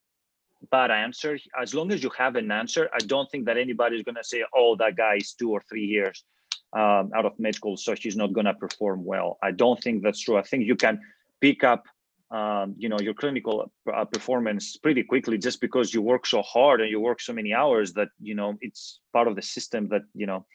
bad 0.70 0.90
answer 0.90 1.38
as 1.60 1.74
long 1.74 1.92
as 1.92 2.02
you 2.02 2.10
have 2.16 2.36
an 2.36 2.50
answer. 2.50 2.88
I 2.94 2.98
don't 2.98 3.30
think 3.30 3.46
that 3.46 3.58
anybody 3.58 3.96
is 3.96 4.02
gonna 4.02 4.24
say, 4.24 4.44
oh, 4.54 4.76
that 4.76 4.96
guy 4.96 5.16
is 5.16 5.32
two 5.34 5.50
or 5.50 5.62
three 5.68 5.84
years 5.84 6.24
um, 6.72 7.10
out 7.14 7.26
of 7.26 7.38
med 7.38 7.54
school, 7.54 7.76
so 7.76 7.94
he's 7.94 8.16
not 8.16 8.32
gonna 8.32 8.54
perform 8.54 9.04
well. 9.04 9.38
I 9.42 9.50
don't 9.50 9.80
think 9.82 10.02
that's 10.02 10.20
true. 10.20 10.38
I 10.38 10.42
think 10.42 10.66
you 10.66 10.76
can 10.76 11.00
pick 11.40 11.64
up 11.64 11.84
um, 12.30 12.74
you 12.78 12.88
know 12.88 12.98
your 12.98 13.14
clinical 13.14 13.70
uh, 13.94 14.04
performance 14.06 14.76
pretty 14.78 15.02
quickly 15.02 15.36
just 15.36 15.60
because 15.60 15.92
you 15.92 16.00
work 16.00 16.26
so 16.26 16.40
hard 16.40 16.80
and 16.80 16.90
you 16.90 16.98
work 16.98 17.20
so 17.20 17.32
many 17.34 17.52
hours 17.52 17.92
that 17.92 18.08
you 18.20 18.34
know 18.34 18.56
it's 18.62 19.00
part 19.12 19.28
of 19.28 19.36
the 19.36 19.42
system 19.42 19.88
that 19.88 20.02
you 20.14 20.26
know 20.26 20.46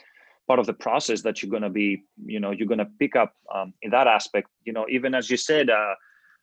part 0.48 0.60
of 0.60 0.66
the 0.66 0.74
process 0.74 1.22
that 1.22 1.42
you're 1.42 1.52
going 1.52 1.64
to 1.64 1.70
be 1.70 2.04
you 2.26 2.40
know 2.40 2.52
you're 2.52 2.68
going 2.68 2.78
to 2.80 2.92
pick 3.00 3.16
up 3.16 3.34
um, 3.54 3.74
in 3.82 3.92
that 3.92 4.08
aspect. 4.08 4.50
You 4.64 4.74
know 4.74 4.86
even 4.90 5.14
as 5.14 5.30
you 5.30 5.38
said 5.38 5.70
uh, 5.70 5.96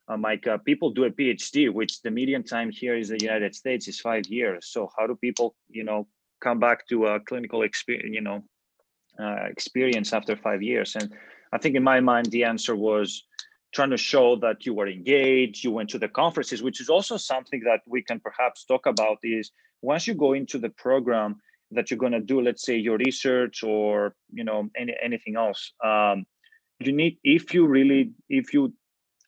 uh, 0.08 0.16
mike 0.16 0.46
uh, 0.46 0.58
people 0.58 0.90
do 0.90 1.04
a 1.04 1.10
phd 1.10 1.72
which 1.72 2.02
the 2.02 2.10
median 2.10 2.42
time 2.42 2.70
here 2.70 2.96
is 2.96 3.08
the 3.08 3.18
united 3.18 3.54
states 3.54 3.88
is 3.88 4.00
five 4.00 4.26
years. 4.26 4.68
So 4.68 4.90
how 4.96 5.06
do 5.06 5.16
people 5.16 5.56
you 5.68 5.84
know 5.84 6.06
come 6.40 6.58
back 6.58 6.86
to 6.88 7.06
a 7.06 7.20
clinical 7.20 7.62
experience 7.62 8.14
you 8.14 8.20
know 8.20 8.44
uh, 9.18 9.46
experience 9.46 10.12
after 10.12 10.36
five 10.36 10.62
years? 10.62 10.96
And 10.96 11.12
i 11.52 11.58
think 11.58 11.74
in 11.76 11.82
my 11.82 12.00
mind 12.00 12.26
the 12.26 12.44
answer 12.44 12.76
was 12.76 13.24
trying 13.74 13.90
to 13.90 13.96
show 13.96 14.36
that 14.36 14.64
you 14.64 14.72
were 14.72 14.86
engaged, 14.86 15.64
you 15.64 15.72
went 15.72 15.90
to 15.90 15.98
the 15.98 16.08
conferences, 16.08 16.62
which 16.62 16.80
is 16.80 16.88
also 16.88 17.16
something 17.16 17.60
that 17.64 17.80
we 17.86 18.00
can 18.00 18.20
perhaps 18.20 18.64
talk 18.64 18.86
about 18.86 19.18
is 19.24 19.50
once 19.82 20.06
you 20.06 20.14
go 20.14 20.32
into 20.32 20.58
the 20.58 20.70
program 20.70 21.36
that 21.70 21.90
you're 21.90 21.98
going 21.98 22.12
to 22.12 22.20
do, 22.20 22.40
let's 22.40 22.64
say 22.64 22.76
your 22.76 22.98
research 22.98 23.62
or, 23.62 24.14
you 24.32 24.44
know, 24.44 24.68
any, 24.76 24.94
anything 25.02 25.36
else, 25.36 25.72
um, 25.84 26.24
you 26.80 26.92
need, 26.92 27.18
if 27.24 27.54
you 27.54 27.66
really, 27.66 28.12
if 28.28 28.52
you, 28.52 28.72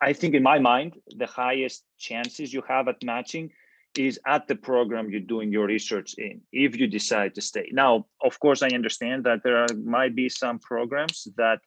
I 0.01 0.13
think 0.13 0.35
in 0.35 0.43
my 0.43 0.59
mind, 0.59 0.95
the 1.17 1.27
highest 1.27 1.85
chances 1.99 2.53
you 2.53 2.63
have 2.69 2.89
at 2.89 3.03
matching 3.03 3.51
is 3.97 4.21
at 4.27 4.47
the 4.47 4.55
program 4.55 5.09
you're 5.11 5.21
doing 5.21 5.51
your 5.51 5.67
research 5.67 6.15
in 6.19 6.39
if 6.53 6.77
you 6.77 6.87
decide 6.87 7.35
to 7.35 7.41
stay 7.41 7.67
now 7.73 8.05
of 8.23 8.39
course 8.41 8.63
i 8.63 8.69
understand 8.69 9.25
that 9.25 9.43
there 9.43 9.57
are, 9.57 9.67
might 9.87 10.15
be 10.15 10.29
some 10.29 10.59
programs 10.59 11.27
that 11.39 11.61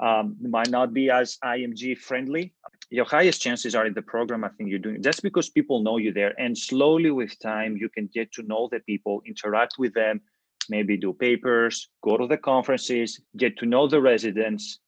um, 0.00 0.36
might 0.40 0.70
not 0.70 0.92
be 0.92 1.10
as 1.10 1.38
IMG 1.44 1.96
friendly. 1.98 2.52
Your 2.90 3.04
highest 3.04 3.42
chances 3.42 3.74
are 3.74 3.86
in 3.86 3.94
the 3.94 4.02
program. 4.02 4.44
I 4.44 4.48
think 4.48 4.70
you're 4.70 4.78
doing 4.78 5.02
just 5.02 5.22
because 5.22 5.48
people 5.50 5.82
know 5.82 5.96
you 5.96 6.12
there, 6.12 6.34
and 6.40 6.56
slowly 6.56 7.10
with 7.10 7.38
time 7.40 7.76
you 7.76 7.88
can 7.88 8.08
get 8.12 8.32
to 8.32 8.42
know 8.42 8.68
the 8.70 8.80
people, 8.80 9.22
interact 9.26 9.74
with 9.78 9.92
them, 9.94 10.20
maybe 10.68 10.96
do 10.96 11.12
papers, 11.12 11.88
go 12.02 12.16
to 12.16 12.26
the 12.26 12.36
conferences, 12.36 13.20
get 13.36 13.58
to 13.58 13.66
know 13.66 13.88
the 13.88 14.00
residents, 14.00 14.78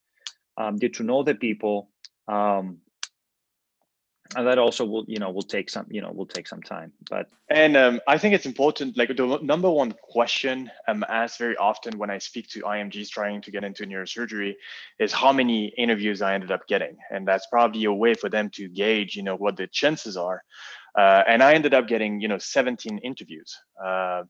um, 0.57 0.76
get 0.76 0.94
to 0.94 1.03
know 1.03 1.22
the 1.22 1.34
people. 1.34 1.90
Um, 2.28 2.78
and 4.37 4.47
that 4.47 4.59
also 4.59 4.85
will 4.85 5.05
you 5.09 5.18
know 5.18 5.31
will 5.31 5.43
take 5.43 5.70
some 5.70 5.87
you 5.91 6.01
know 6.01 6.11
will 6.12 6.26
take 6.26 6.47
some 6.47 6.62
time 6.62 6.93
but 7.09 7.29
and 7.49 7.76
um, 7.76 8.01
i 8.07 8.18
think 8.18 8.35
it's 8.35 8.47
important 8.47 8.97
like 8.97 9.09
the 9.16 9.39
number 9.43 9.70
one 9.70 9.95
question 10.03 10.70
i'm 10.87 11.05
asked 11.09 11.39
very 11.39 11.57
often 11.57 11.97
when 11.99 12.11
i 12.11 12.18
speak 12.18 12.47
to 12.49 12.61
imgs 12.62 13.09
trying 13.09 13.41
to 13.41 13.51
get 13.51 13.64
into 13.64 13.85
neurosurgery 13.85 14.55
is 14.99 15.12
how 15.12 15.33
many 15.33 15.66
interviews 15.79 16.20
i 16.20 16.35
ended 16.35 16.51
up 16.51 16.66
getting. 16.68 16.97
And 17.11 17.26
that's 17.26 17.47
probably 17.47 17.85
a 17.85 17.93
way 17.93 18.14
for 18.14 18.29
them 18.29 18.51
to 18.51 18.68
gauge 18.68 19.16
you 19.16 19.22
know 19.22 19.37
what 19.37 19.57
the 19.57 19.66
chances 19.66 20.16
are. 20.16 20.43
Uh, 20.97 21.22
and 21.26 21.43
i 21.43 21.55
ended 21.55 21.74
up 21.74 21.87
getting 21.87 22.20
you 22.20 22.29
know 22.29 22.39
17 22.39 22.99
interviews. 22.99 23.57
Uh, 23.83 24.24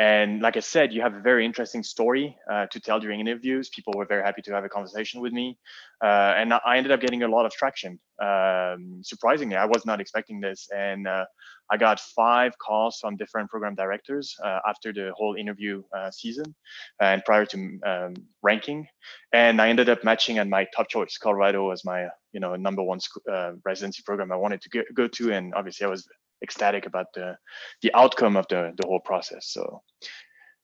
and 0.00 0.40
like 0.40 0.56
I 0.56 0.60
said, 0.60 0.94
you 0.94 1.02
have 1.02 1.14
a 1.14 1.20
very 1.20 1.44
interesting 1.44 1.82
story 1.82 2.34
uh, 2.50 2.64
to 2.68 2.80
tell 2.80 3.00
during 3.00 3.20
interviews. 3.20 3.68
People 3.68 3.92
were 3.94 4.06
very 4.06 4.22
happy 4.22 4.40
to 4.40 4.52
have 4.52 4.64
a 4.64 4.68
conversation 4.70 5.20
with 5.20 5.34
me. 5.34 5.58
Uh, 6.02 6.32
and 6.38 6.54
I 6.54 6.78
ended 6.78 6.90
up 6.90 7.02
getting 7.02 7.22
a 7.22 7.28
lot 7.28 7.44
of 7.44 7.52
traction. 7.52 8.00
Um, 8.18 9.02
surprisingly, 9.02 9.56
I 9.56 9.66
was 9.66 9.84
not 9.84 10.00
expecting 10.00 10.40
this. 10.40 10.70
And 10.74 11.06
uh, 11.06 11.26
I 11.70 11.76
got 11.76 12.00
five 12.00 12.56
calls 12.56 12.96
from 12.98 13.18
different 13.18 13.50
program 13.50 13.74
directors 13.74 14.34
uh, 14.42 14.60
after 14.66 14.90
the 14.90 15.12
whole 15.14 15.34
interview 15.34 15.82
uh, 15.94 16.10
season 16.10 16.54
and 16.98 17.22
prior 17.26 17.44
to 17.44 17.78
um, 17.84 18.14
ranking. 18.40 18.86
And 19.34 19.60
I 19.60 19.68
ended 19.68 19.90
up 19.90 20.02
matching 20.02 20.38
at 20.38 20.48
my 20.48 20.66
top 20.74 20.88
choice. 20.88 21.18
Colorado 21.18 21.68
was 21.68 21.84
my 21.84 22.08
you 22.32 22.40
know 22.40 22.56
number 22.56 22.82
one 22.82 23.00
uh, 23.30 23.52
residency 23.66 24.02
program 24.02 24.32
I 24.32 24.36
wanted 24.36 24.62
to 24.62 24.84
go 24.94 25.08
to. 25.08 25.32
And 25.32 25.52
obviously 25.52 25.84
I 25.84 25.90
was 25.90 26.08
ecstatic 26.42 26.86
about 26.86 27.06
the 27.14 27.36
the 27.82 27.92
outcome 27.94 28.36
of 28.36 28.46
the 28.48 28.72
the 28.76 28.86
whole 28.86 29.00
process. 29.00 29.46
So 29.46 29.82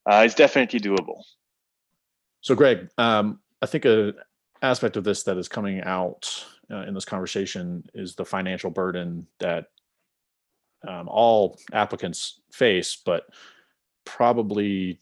uh, 0.09 0.23
it's 0.25 0.35
definitely 0.35 0.79
doable. 0.79 1.21
So, 2.41 2.55
Greg, 2.55 2.89
um, 2.97 3.39
I 3.61 3.65
think 3.65 3.85
a 3.85 4.13
aspect 4.61 4.97
of 4.97 5.03
this 5.03 5.23
that 5.23 5.37
is 5.37 5.47
coming 5.47 5.81
out 5.81 6.45
uh, 6.71 6.83
in 6.87 6.93
this 6.93 7.05
conversation 7.05 7.83
is 7.93 8.15
the 8.15 8.25
financial 8.25 8.69
burden 8.69 9.27
that 9.39 9.67
um, 10.87 11.07
all 11.09 11.59
applicants 11.73 12.39
face, 12.51 12.95
but 12.95 13.25
probably 14.05 14.99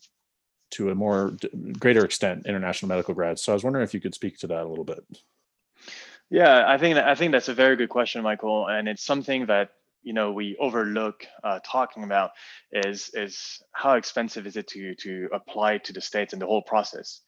to 0.72 0.90
a 0.90 0.96
more 0.96 1.38
greater 1.80 2.04
extent 2.04 2.46
international 2.48 2.90
medical 2.90 3.14
grads. 3.14 3.42
So 3.42 3.52
I 3.52 3.56
was 3.56 3.64
wondering 3.64 3.84
if 3.84 3.94
you 3.94 4.02
could 4.02 4.16
speak 4.16 4.38
to 4.40 4.48
that 4.48 4.64
a 4.64 4.68
little 4.68 4.84
bit. 4.84 5.06
Yeah, 6.30 6.66
I 6.68 6.78
think 6.78 6.96
that, 6.96 7.08
I 7.08 7.16
think 7.16 7.32
that's 7.32 7.50
a 7.50 7.54
very 7.54 7.76
good 7.76 7.90
question, 7.90 8.24
Michael, 8.24 8.68
and 8.68 8.88
it's 8.88 9.04
something 9.04 9.46
that 9.46 9.70
you 10.06 10.14
know 10.14 10.32
we 10.32 10.56
overlook 10.60 11.26
uh, 11.44 11.60
talking 11.66 12.04
about 12.04 12.32
is 12.72 13.10
is 13.14 13.62
how 13.74 13.96
expensive 13.96 14.48
is 14.48 14.56
it 14.56 14.68
to 14.68 14.96
to 14.96 15.28
apply 15.34 15.80
to 15.80 15.92
the 15.92 16.02
states 16.02 16.32
and 16.34 16.42
the 16.42 16.46
whole 16.46 16.62
process. 16.62 17.22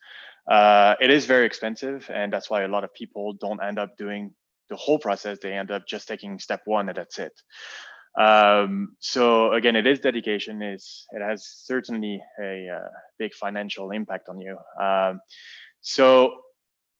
Uh, 0.50 0.96
it 1.02 1.10
is 1.10 1.26
very 1.26 1.46
expensive, 1.46 2.10
and 2.14 2.32
that's 2.32 2.50
why 2.50 2.62
a 2.62 2.68
lot 2.68 2.86
of 2.86 2.94
people 2.94 3.34
don't 3.34 3.62
end 3.62 3.78
up 3.78 3.98
doing 3.98 4.34
the 4.70 4.78
whole 4.78 5.00
process. 5.00 5.40
They 5.42 5.54
end 5.54 5.72
up 5.72 5.86
just 5.88 6.08
taking 6.08 6.40
step 6.40 6.62
one, 6.66 6.88
and 6.88 6.98
that's 6.98 7.20
it. 7.20 7.34
Um, 8.18 8.96
so 9.00 9.54
again, 9.54 9.76
it 9.76 9.86
is 9.86 10.00
dedication. 10.00 10.62
Is 10.62 11.06
it 11.12 11.22
has 11.22 11.46
certainly 11.46 12.22
a 12.42 12.68
uh, 12.70 12.90
big 13.20 13.34
financial 13.34 13.92
impact 13.92 14.30
on 14.30 14.40
you. 14.40 14.58
Um, 14.82 15.20
so 15.82 16.42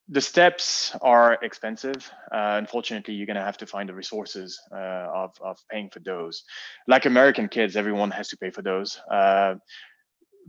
the 0.10 0.22
steps 0.22 0.96
are 1.02 1.38
expensive. 1.42 2.10
Uh, 2.32 2.56
unfortunately, 2.58 3.14
you're 3.14 3.26
going 3.26 3.36
to 3.36 3.44
have 3.44 3.58
to 3.58 3.68
find 3.68 3.90
the 3.90 3.94
resources 3.94 4.60
uh, 4.72 4.76
of, 4.76 5.32
of 5.42 5.58
paying 5.70 5.90
for 5.90 6.00
those. 6.00 6.44
Like 6.88 7.06
American 7.06 7.50
kids, 7.50 7.76
everyone 7.76 8.12
has 8.12 8.30
to 8.30 8.38
pay 8.38 8.50
for 8.50 8.62
those. 8.62 9.00
Uh, 9.12 9.56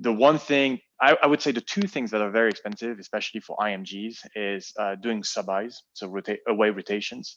the 0.00 0.12
one 0.12 0.38
thing 0.38 0.78
I, 1.01 1.16
I, 1.22 1.26
would 1.26 1.40
say 1.40 1.53
the 1.53 1.61
two 1.61 1.82
things 1.82 2.11
that 2.11 2.20
are 2.20 2.30
very 2.30 2.51
expensive, 2.51 2.99
especially 2.99 3.40
for 3.40 3.57
IMGs, 3.57 4.18
is 4.34 4.72
uh, 4.78 4.96
doing 4.96 5.22
sub-Is, 5.22 5.82
so 5.92 6.09
rota- 6.09 6.38
away 6.49 6.70
rotations. 6.70 7.36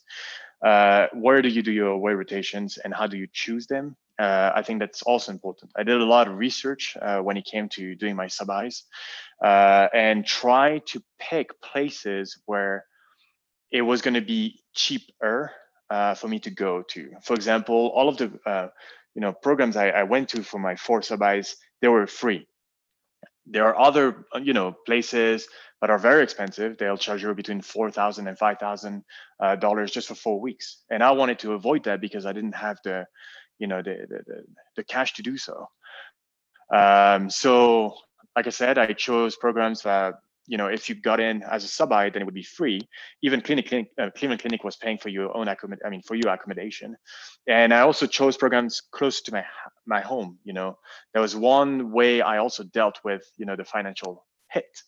Uh, 0.64 1.06
where 1.12 1.42
do 1.42 1.48
you 1.48 1.62
do 1.62 1.72
your 1.72 1.88
away 1.88 2.12
rotations 2.12 2.78
and 2.78 2.94
how 2.94 3.06
do 3.06 3.16
you 3.16 3.28
choose 3.32 3.66
them? 3.66 3.96
Uh, 4.18 4.52
I 4.54 4.62
think 4.62 4.80
that's 4.80 5.02
also 5.02 5.32
important. 5.32 5.72
I 5.76 5.84
did 5.84 6.00
a 6.00 6.04
lot 6.04 6.28
of 6.28 6.36
research 6.36 6.96
uh, 7.00 7.18
when 7.18 7.36
it 7.36 7.44
came 7.44 7.68
to 7.70 7.94
doing 7.94 8.16
my 8.16 8.26
sub-Is 8.26 8.84
uh, 9.44 9.88
and 9.94 10.26
try 10.26 10.78
to 10.86 11.02
pick 11.18 11.60
places 11.60 12.38
where 12.46 12.84
it 13.70 13.82
was 13.82 14.02
going 14.02 14.14
to 14.14 14.20
be 14.20 14.60
cheaper 14.74 15.52
uh, 15.88 16.14
for 16.14 16.28
me 16.28 16.38
to 16.40 16.50
go 16.50 16.82
to. 16.82 17.10
For 17.22 17.34
example, 17.34 17.92
all 17.94 18.08
of 18.08 18.16
the 18.16 18.70
you 19.14 19.20
know 19.20 19.32
programs 19.32 19.76
I, 19.76 19.88
I, 19.88 20.02
went 20.04 20.30
to 20.30 20.42
for 20.42 20.58
my 20.58 20.76
four 20.76 21.02
sub-Is, 21.02 21.56
they 21.80 21.88
were 21.88 22.06
free. 22.06 22.46
There 23.46 23.66
are 23.66 23.78
other 23.78 24.26
uh, 24.34 24.38
you 24.38 24.52
know 24.52 24.72
places 24.86 25.48
that 25.80 25.90
are 25.90 25.98
very 25.98 26.22
expensive. 26.22 26.78
They'll 26.78 26.96
charge 26.96 27.22
you 27.22 27.34
between 27.34 27.60
four 27.60 27.90
thousand 27.90 28.28
and 28.28 28.38
five 28.38 28.58
thousand 28.58 29.04
dollars 29.60 29.90
just 29.90 30.08
for 30.08 30.14
four 30.14 30.40
weeks, 30.40 30.82
and 30.90 31.02
I 31.02 31.10
wanted 31.12 31.38
to 31.40 31.52
avoid 31.52 31.84
that 31.84 32.00
because 32.00 32.26
I 32.26 32.32
didn't 32.32 32.54
have 32.54 32.78
the 32.84 33.06
you 33.58 33.66
know 33.66 33.82
the 33.82 34.06
the, 34.08 34.44
the 34.76 34.84
cash 34.84 35.14
to 35.14 35.22
do 35.22 35.36
so. 35.36 35.68
Um, 36.72 37.28
so 37.28 37.94
like 38.36 38.46
I 38.46 38.50
said, 38.50 38.78
I 38.78 38.92
chose 38.92 39.36
programs 39.36 39.82
that 39.82 40.14
you 40.46 40.58
know 40.58 40.66
if 40.66 40.88
you 40.88 40.94
got 40.94 41.20
in 41.20 41.42
as 41.42 41.64
a 41.64 41.68
sub-I, 41.68 42.10
then 42.10 42.22
it 42.22 42.24
would 42.24 42.34
be 42.34 42.42
free. 42.42 42.80
Even 43.22 43.40
Clinic, 43.40 43.68
Clinic 43.68 43.88
uh, 44.00 44.10
Cleveland 44.16 44.40
Clinic 44.40 44.64
was 44.64 44.76
paying 44.76 44.98
for 44.98 45.08
your 45.08 45.36
own 45.36 45.48
accommodation. 45.48 45.86
I 45.86 45.90
mean, 45.90 46.02
for 46.02 46.14
your 46.14 46.30
accommodation. 46.30 46.96
And 47.46 47.72
I 47.72 47.80
also 47.80 48.06
chose 48.06 48.36
programs 48.36 48.80
close 48.92 49.22
to 49.22 49.32
my 49.32 49.44
my 49.86 50.00
home. 50.00 50.38
You 50.44 50.52
know, 50.52 50.78
there 51.12 51.22
was 51.22 51.36
one 51.36 51.92
way 51.92 52.20
I 52.20 52.38
also 52.38 52.64
dealt 52.64 52.98
with 53.04 53.22
you 53.36 53.46
know 53.46 53.56
the 53.56 53.64
financial 53.64 54.24
hit 54.50 54.82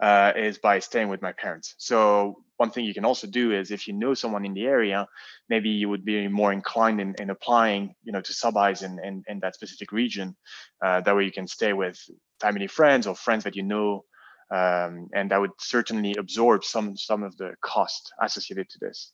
uh, 0.00 0.32
is 0.34 0.58
by 0.58 0.78
staying 0.78 1.08
with 1.08 1.22
my 1.22 1.32
parents. 1.32 1.74
So 1.78 2.42
one 2.56 2.70
thing 2.70 2.84
you 2.84 2.94
can 2.94 3.04
also 3.04 3.26
do 3.26 3.52
is 3.52 3.70
if 3.70 3.86
you 3.86 3.94
know 3.94 4.14
someone 4.14 4.44
in 4.44 4.54
the 4.54 4.64
area, 4.64 5.06
maybe 5.48 5.68
you 5.68 5.88
would 5.88 6.04
be 6.04 6.26
more 6.28 6.52
inclined 6.52 7.00
in, 7.00 7.14
in 7.18 7.30
applying, 7.30 7.94
you 8.02 8.12
know, 8.12 8.20
to 8.20 8.32
sub-Is 8.32 8.82
in, 8.82 8.98
in, 9.04 9.22
in 9.28 9.40
that 9.40 9.54
specific 9.54 9.92
region. 9.92 10.36
Uh, 10.84 11.00
that 11.00 11.14
way 11.14 11.24
you 11.24 11.32
can 11.32 11.46
stay 11.46 11.72
with 11.72 11.98
family 12.40 12.66
friends 12.66 13.06
or 13.06 13.14
friends 13.14 13.44
that 13.44 13.56
you 13.56 13.62
know 13.62 14.04
um, 14.50 15.08
and 15.14 15.30
that 15.30 15.40
would 15.40 15.52
certainly 15.58 16.14
absorb 16.18 16.64
some 16.64 16.96
some 16.96 17.22
of 17.22 17.36
the 17.36 17.54
cost 17.62 18.12
associated 18.20 18.68
to 18.70 18.78
this. 18.80 19.12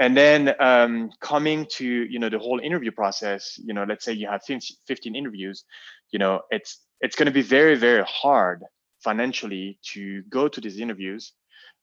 And 0.00 0.16
then 0.16 0.54
um, 0.58 1.10
coming 1.20 1.66
to 1.72 1.86
you 1.86 2.18
know 2.18 2.28
the 2.28 2.38
whole 2.38 2.60
interview 2.60 2.90
process, 2.90 3.58
you 3.62 3.74
know, 3.74 3.84
let's 3.84 4.04
say 4.04 4.12
you 4.12 4.28
have 4.28 4.42
15 4.44 5.14
interviews, 5.14 5.64
you 6.10 6.18
know, 6.18 6.40
it's 6.50 6.80
it's 7.00 7.16
going 7.16 7.26
to 7.26 7.32
be 7.32 7.42
very 7.42 7.76
very 7.76 8.04
hard 8.06 8.62
financially 9.02 9.78
to 9.92 10.22
go 10.22 10.48
to 10.48 10.60
these 10.60 10.80
interviews 10.80 11.32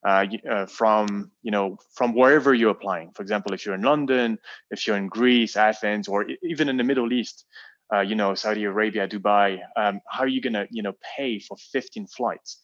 uh, 0.06 0.26
uh, 0.50 0.66
from 0.66 1.32
you 1.44 1.52
know 1.52 1.78
from 1.94 2.14
wherever 2.14 2.54
you're 2.54 2.72
applying. 2.72 3.12
For 3.12 3.22
example, 3.22 3.54
if 3.54 3.66
you're 3.66 3.76
in 3.76 3.84
London, 3.84 4.38
if 4.72 4.86
you're 4.86 4.98
in 4.98 5.08
Greece, 5.08 5.56
Athens, 5.56 6.08
or 6.08 6.26
even 6.44 6.70
in 6.70 6.78
the 6.78 6.84
Middle 6.84 7.14
East, 7.14 7.46
uh, 7.94 8.02
you 8.02 8.16
know 8.16 8.36
Saudi 8.36 8.64
Arabia, 8.64 9.08
Dubai. 9.08 9.60
Um, 9.76 10.02
how 10.08 10.24
are 10.24 10.28
you 10.28 10.42
gonna 10.42 10.68
you 10.70 10.84
know 10.84 10.94
pay 11.16 11.40
for 11.40 11.58
15 11.58 12.08
flights? 12.08 12.60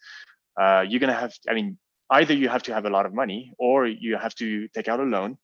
Uh, 0.59 0.85
you're 0.87 0.99
gonna 0.99 1.13
have. 1.13 1.33
I 1.49 1.53
mean, 1.53 1.77
either 2.09 2.33
you 2.33 2.49
have 2.49 2.63
to 2.63 2.73
have 2.73 2.85
a 2.85 2.89
lot 2.89 3.05
of 3.05 3.13
money, 3.13 3.53
or 3.57 3.87
you 3.87 4.17
have 4.17 4.35
to 4.35 4.67
take 4.69 4.87
out 4.87 4.99
a 4.99 5.03
loan, 5.03 5.37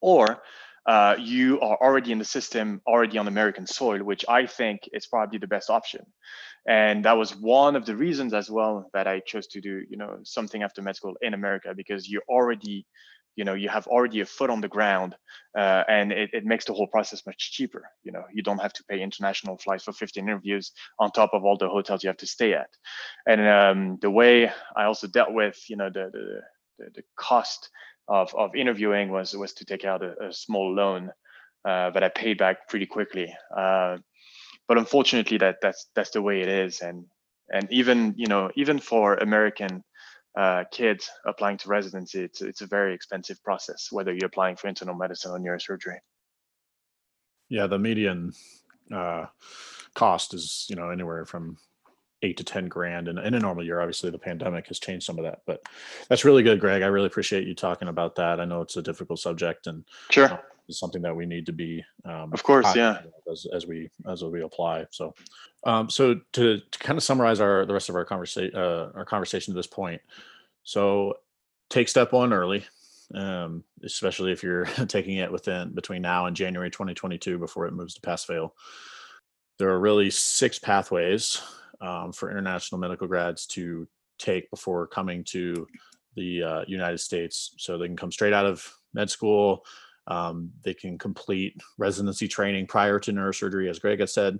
or 0.00 0.42
uh, 0.86 1.16
you 1.18 1.60
are 1.60 1.78
already 1.80 2.10
in 2.12 2.18
the 2.18 2.24
system, 2.24 2.80
already 2.86 3.18
on 3.18 3.28
American 3.28 3.66
soil, 3.66 4.02
which 4.02 4.24
I 4.28 4.46
think 4.46 4.88
is 4.92 5.06
probably 5.06 5.38
the 5.38 5.46
best 5.46 5.70
option. 5.70 6.04
And 6.66 7.04
that 7.04 7.16
was 7.16 7.34
one 7.36 7.76
of 7.76 7.86
the 7.86 7.96
reasons 7.96 8.34
as 8.34 8.50
well 8.50 8.90
that 8.92 9.06
I 9.06 9.20
chose 9.20 9.46
to 9.48 9.60
do, 9.60 9.82
you 9.88 9.96
know, 9.96 10.18
something 10.24 10.62
after 10.62 10.82
med 10.82 10.96
school 10.96 11.14
in 11.20 11.34
America 11.34 11.72
because 11.76 12.08
you 12.08 12.20
already, 12.28 12.86
you 13.36 13.44
know, 13.44 13.54
you 13.54 13.68
have 13.68 13.86
already 13.86 14.20
a 14.20 14.26
foot 14.26 14.50
on 14.50 14.60
the 14.60 14.68
ground, 14.68 15.14
uh, 15.56 15.84
and 15.88 16.12
it, 16.12 16.30
it 16.32 16.44
makes 16.44 16.64
the 16.64 16.72
whole 16.72 16.86
process 16.86 17.24
much 17.26 17.52
cheaper. 17.52 17.84
You 18.02 18.12
know, 18.12 18.24
you 18.32 18.42
don't 18.42 18.60
have 18.60 18.72
to 18.74 18.84
pay 18.84 19.00
international 19.00 19.58
flights 19.58 19.84
for 19.84 19.92
15 19.92 20.24
interviews 20.24 20.72
on 20.98 21.10
top 21.10 21.30
of 21.32 21.44
all 21.44 21.56
the 21.56 21.68
hotels 21.68 22.02
you 22.02 22.08
have 22.08 22.18
to 22.18 22.26
stay 22.26 22.54
at. 22.54 22.68
And 23.26 23.40
um, 23.46 23.98
the 24.00 24.10
way 24.10 24.50
I 24.76 24.84
also 24.84 25.06
dealt 25.06 25.32
with, 25.32 25.58
you 25.68 25.76
know, 25.76 25.90
the 25.90 26.10
the, 26.12 26.40
the, 26.78 26.90
the 26.96 27.02
cost 27.16 27.70
of, 28.08 28.34
of 28.34 28.54
interviewing 28.54 29.10
was 29.10 29.34
was 29.34 29.52
to 29.54 29.64
take 29.64 29.84
out 29.84 30.02
a, 30.02 30.28
a 30.28 30.32
small 30.32 30.74
loan 30.74 31.10
uh, 31.64 31.90
that 31.90 32.02
I 32.02 32.08
paid 32.08 32.38
back 32.38 32.68
pretty 32.68 32.86
quickly. 32.86 33.34
Uh, 33.56 33.98
but 34.68 34.78
unfortunately, 34.78 35.38
that 35.38 35.56
that's 35.62 35.88
that's 35.94 36.10
the 36.10 36.22
way 36.22 36.40
it 36.40 36.48
is, 36.48 36.80
and 36.80 37.06
and 37.50 37.68
even 37.70 38.14
you 38.16 38.26
know 38.26 38.50
even 38.56 38.78
for 38.78 39.14
American 39.14 39.84
uh, 40.36 40.64
kids 40.70 41.10
applying 41.26 41.58
to 41.58 41.68
residency, 41.68 42.22
it's 42.22 42.40
it's 42.40 42.60
a 42.60 42.66
very 42.66 42.94
expensive 42.94 43.42
process 43.42 43.88
whether 43.90 44.12
you're 44.12 44.26
applying 44.26 44.56
for 44.56 44.68
internal 44.68 44.94
medicine 44.94 45.32
or 45.32 45.38
neurosurgery. 45.38 45.98
Yeah, 47.48 47.66
the 47.66 47.78
median 47.78 48.32
uh, 48.92 49.26
cost 49.94 50.34
is 50.34 50.66
you 50.68 50.76
know 50.76 50.90
anywhere 50.90 51.24
from 51.24 51.58
eight 52.22 52.36
to 52.36 52.44
10 52.44 52.68
grand. 52.68 53.08
And 53.08 53.18
in 53.18 53.34
a 53.34 53.40
normal 53.40 53.64
year, 53.64 53.80
obviously 53.80 54.10
the 54.10 54.18
pandemic 54.18 54.68
has 54.68 54.78
changed 54.78 55.04
some 55.04 55.18
of 55.18 55.24
that, 55.24 55.42
but 55.46 55.60
that's 56.08 56.24
really 56.24 56.42
good, 56.42 56.60
Greg. 56.60 56.82
I 56.82 56.86
really 56.86 57.08
appreciate 57.08 57.46
you 57.46 57.54
talking 57.54 57.88
about 57.88 58.14
that. 58.16 58.40
I 58.40 58.44
know 58.44 58.62
it's 58.62 58.76
a 58.76 58.82
difficult 58.82 59.18
subject 59.18 59.66
and 59.66 59.84
sure. 60.10 60.40
It's 60.68 60.78
something 60.78 61.02
that 61.02 61.14
we 61.14 61.26
need 61.26 61.46
to 61.46 61.52
be, 61.52 61.84
um, 62.04 62.32
of 62.32 62.42
course, 62.42 62.74
yeah, 62.74 63.00
as, 63.30 63.46
as 63.52 63.66
we, 63.66 63.90
as 64.08 64.22
we 64.22 64.42
apply. 64.42 64.86
So, 64.90 65.14
um, 65.64 65.90
so 65.90 66.20
to, 66.32 66.58
to 66.58 66.78
kind 66.78 66.96
of 66.96 67.02
summarize 67.02 67.40
our, 67.40 67.66
the 67.66 67.72
rest 67.72 67.88
of 67.88 67.96
our 67.96 68.04
conversation, 68.04 68.54
uh, 68.54 68.90
our 68.94 69.04
conversation 69.04 69.52
to 69.52 69.58
this 69.58 69.66
point. 69.66 70.00
So 70.62 71.14
take 71.68 71.88
step 71.88 72.12
one 72.12 72.32
early, 72.32 72.64
um, 73.14 73.64
especially 73.84 74.32
if 74.32 74.42
you're 74.42 74.64
taking 74.88 75.16
it 75.16 75.32
within 75.32 75.74
between 75.74 76.02
now 76.02 76.26
and 76.26 76.36
January 76.36 76.70
2022 76.70 77.38
before 77.38 77.66
it 77.66 77.74
moves 77.74 77.94
to 77.94 78.00
pass 78.00 78.24
fail. 78.24 78.54
There 79.58 79.70
are 79.70 79.80
really 79.80 80.10
six 80.10 80.58
pathways 80.58 81.40
um, 81.80 82.12
for 82.12 82.30
international 82.30 82.80
medical 82.80 83.06
grads 83.06 83.46
to 83.48 83.86
take 84.18 84.50
before 84.50 84.86
coming 84.86 85.24
to 85.24 85.66
the 86.14 86.42
uh, 86.42 86.64
United 86.66 86.98
States. 86.98 87.54
So 87.58 87.76
they 87.76 87.86
can 87.86 87.96
come 87.96 88.12
straight 88.12 88.32
out 88.32 88.46
of 88.46 88.72
med 88.94 89.10
school. 89.10 89.64
Um, 90.06 90.50
they 90.62 90.74
can 90.74 90.98
complete 90.98 91.60
residency 91.78 92.28
training 92.28 92.66
prior 92.66 92.98
to 93.00 93.12
neurosurgery, 93.12 93.70
as 93.70 93.78
Greg 93.78 94.00
has 94.00 94.12
said. 94.12 94.38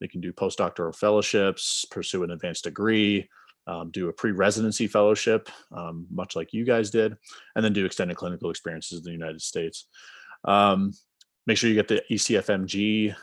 They 0.00 0.08
can 0.08 0.20
do 0.20 0.32
postdoctoral 0.32 0.94
fellowships, 0.94 1.84
pursue 1.90 2.22
an 2.22 2.30
advanced 2.30 2.64
degree, 2.64 3.28
um, 3.66 3.90
do 3.90 4.08
a 4.08 4.12
pre-residency 4.12 4.86
fellowship, 4.86 5.48
um, 5.72 6.06
much 6.10 6.36
like 6.36 6.52
you 6.52 6.64
guys 6.64 6.90
did, 6.90 7.16
and 7.56 7.64
then 7.64 7.72
do 7.72 7.84
extended 7.84 8.16
clinical 8.16 8.50
experiences 8.50 8.98
in 8.98 9.04
the 9.04 9.12
United 9.12 9.42
States. 9.42 9.88
Um, 10.44 10.92
make 11.46 11.58
sure 11.58 11.68
you 11.68 11.76
get 11.76 11.88
the 11.88 12.02
ECFMG 12.10 13.14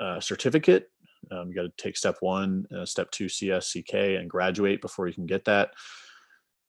uh, 0.00 0.20
certificate 0.20 0.90
um, 1.30 1.48
you 1.48 1.54
got 1.54 1.62
to 1.62 1.72
take 1.76 1.96
step 1.96 2.16
one, 2.20 2.66
uh, 2.76 2.84
step 2.84 3.10
two, 3.10 3.26
CSCK, 3.26 4.18
and 4.18 4.30
graduate 4.30 4.80
before 4.80 5.08
you 5.08 5.14
can 5.14 5.26
get 5.26 5.44
that. 5.46 5.70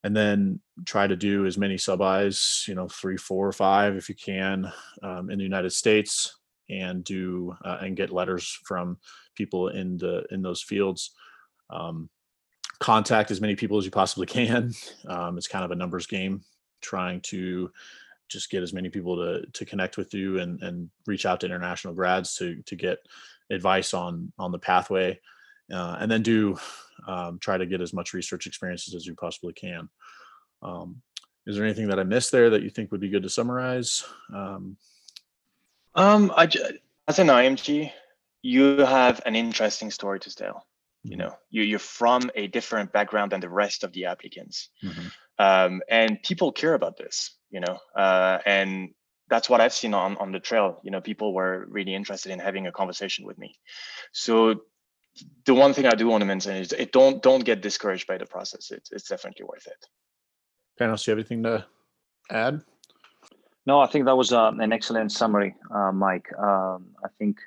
And 0.07 0.15
then 0.15 0.61
try 0.85 1.05
to 1.05 1.17
do 1.17 1.45
as 1.45 1.57
many 1.57 1.77
sub 1.77 1.99
Is, 2.01 2.63
you 2.65 2.75
know, 2.75 2.87
three, 2.87 3.17
four, 3.17 3.45
or 3.45 3.51
five 3.51 3.97
if 3.97 4.07
you 4.07 4.15
can 4.15 4.71
um, 5.03 5.29
in 5.29 5.37
the 5.37 5.43
United 5.43 5.71
States, 5.71 6.37
and 6.69 7.03
do 7.03 7.53
uh, 7.65 7.79
and 7.81 7.97
get 7.97 8.13
letters 8.13 8.57
from 8.63 8.99
people 9.35 9.67
in 9.67 9.97
the 9.97 10.23
in 10.31 10.41
those 10.41 10.61
fields. 10.61 11.11
Um, 11.69 12.09
contact 12.79 13.31
as 13.31 13.41
many 13.41 13.53
people 13.53 13.77
as 13.77 13.83
you 13.83 13.91
possibly 13.91 14.27
can. 14.27 14.71
Um, 15.09 15.37
it's 15.37 15.49
kind 15.49 15.65
of 15.65 15.71
a 15.71 15.75
numbers 15.75 16.07
game, 16.07 16.41
trying 16.79 17.19
to 17.21 17.69
just 18.29 18.49
get 18.49 18.63
as 18.63 18.71
many 18.71 18.87
people 18.87 19.17
to 19.17 19.45
to 19.51 19.65
connect 19.65 19.97
with 19.97 20.13
you 20.13 20.39
and 20.39 20.63
and 20.63 20.89
reach 21.05 21.25
out 21.25 21.41
to 21.41 21.47
international 21.47 21.93
grads 21.93 22.35
to 22.37 22.61
to 22.65 22.77
get 22.77 22.99
advice 23.51 23.93
on 23.93 24.31
on 24.39 24.53
the 24.53 24.59
pathway, 24.59 25.19
uh, 25.71 25.97
and 25.99 26.09
then 26.09 26.21
do 26.21 26.57
um, 27.07 27.39
try 27.39 27.57
to 27.57 27.65
get 27.65 27.81
as 27.81 27.93
much 27.93 28.13
research 28.13 28.47
experiences 28.47 28.95
as 28.95 29.05
you 29.05 29.15
possibly 29.15 29.53
can. 29.53 29.89
Um, 30.61 31.01
is 31.45 31.55
there 31.55 31.65
anything 31.65 31.87
that 31.87 31.99
I 31.99 32.03
missed 32.03 32.31
there 32.31 32.49
that 32.49 32.63
you 32.63 32.69
think 32.69 32.91
would 32.91 33.01
be 33.01 33.09
good 33.09 33.23
to 33.23 33.29
summarize? 33.29 34.03
Um, 34.33 34.77
um, 35.95 36.31
I, 36.35 36.49
as 37.07 37.19
an 37.19 37.27
IMG, 37.27 37.91
you 38.41 38.77
have 38.79 39.21
an 39.25 39.35
interesting 39.35 39.91
story 39.91 40.19
to 40.21 40.35
tell. 40.35 40.65
You 41.03 41.11
mm-hmm. 41.11 41.19
know, 41.19 41.35
you, 41.49 41.63
you're 41.63 41.79
from 41.79 42.29
a 42.35 42.47
different 42.47 42.91
background 42.91 43.31
than 43.31 43.39
the 43.39 43.49
rest 43.49 43.83
of 43.83 43.93
the 43.93 44.05
applicants. 44.05 44.69
Mm-hmm. 44.83 45.07
Um, 45.39 45.81
and 45.87 46.21
people 46.21 46.51
care 46.51 46.73
about 46.73 46.97
this, 46.97 47.35
you 47.49 47.61
know, 47.61 47.77
uh, 47.95 48.39
and 48.45 48.89
that's 49.29 49.49
what 49.49 49.61
I've 49.61 49.73
seen 49.73 49.93
on 49.93 50.17
on 50.17 50.31
the 50.31 50.39
trail. 50.39 50.79
You 50.83 50.91
know, 50.91 51.01
people 51.01 51.33
were 51.33 51.65
really 51.69 51.93
interested 51.93 52.31
in 52.31 52.39
having 52.39 52.67
a 52.67 52.71
conversation 52.71 53.25
with 53.25 53.37
me. 53.37 53.59
So 54.11 54.61
the 55.45 55.53
one 55.53 55.73
thing 55.73 55.85
I 55.85 55.95
do 55.95 56.07
want 56.07 56.21
to 56.21 56.25
mention 56.25 56.55
is 56.55 56.71
it 56.73 56.91
don't 56.91 57.21
don't 57.21 57.43
get 57.43 57.61
discouraged 57.61 58.07
by 58.07 58.17
the 58.17 58.25
process. 58.25 58.71
It's 58.71 58.91
it's 58.91 59.07
definitely 59.07 59.45
worth 59.45 59.67
it. 59.67 59.85
Panos, 60.79 61.03
do 61.03 61.11
you 61.11 61.17
have 61.17 61.19
anything 61.19 61.43
to 61.43 61.65
add? 62.29 62.61
No, 63.65 63.79
I 63.79 63.87
think 63.87 64.05
that 64.05 64.15
was 64.15 64.31
uh, 64.31 64.51
an 64.59 64.71
excellent 64.71 65.11
summary, 65.11 65.55
uh, 65.73 65.91
Mike. 65.91 66.27
Um, 66.37 66.87
I 67.03 67.09
think 67.17 67.39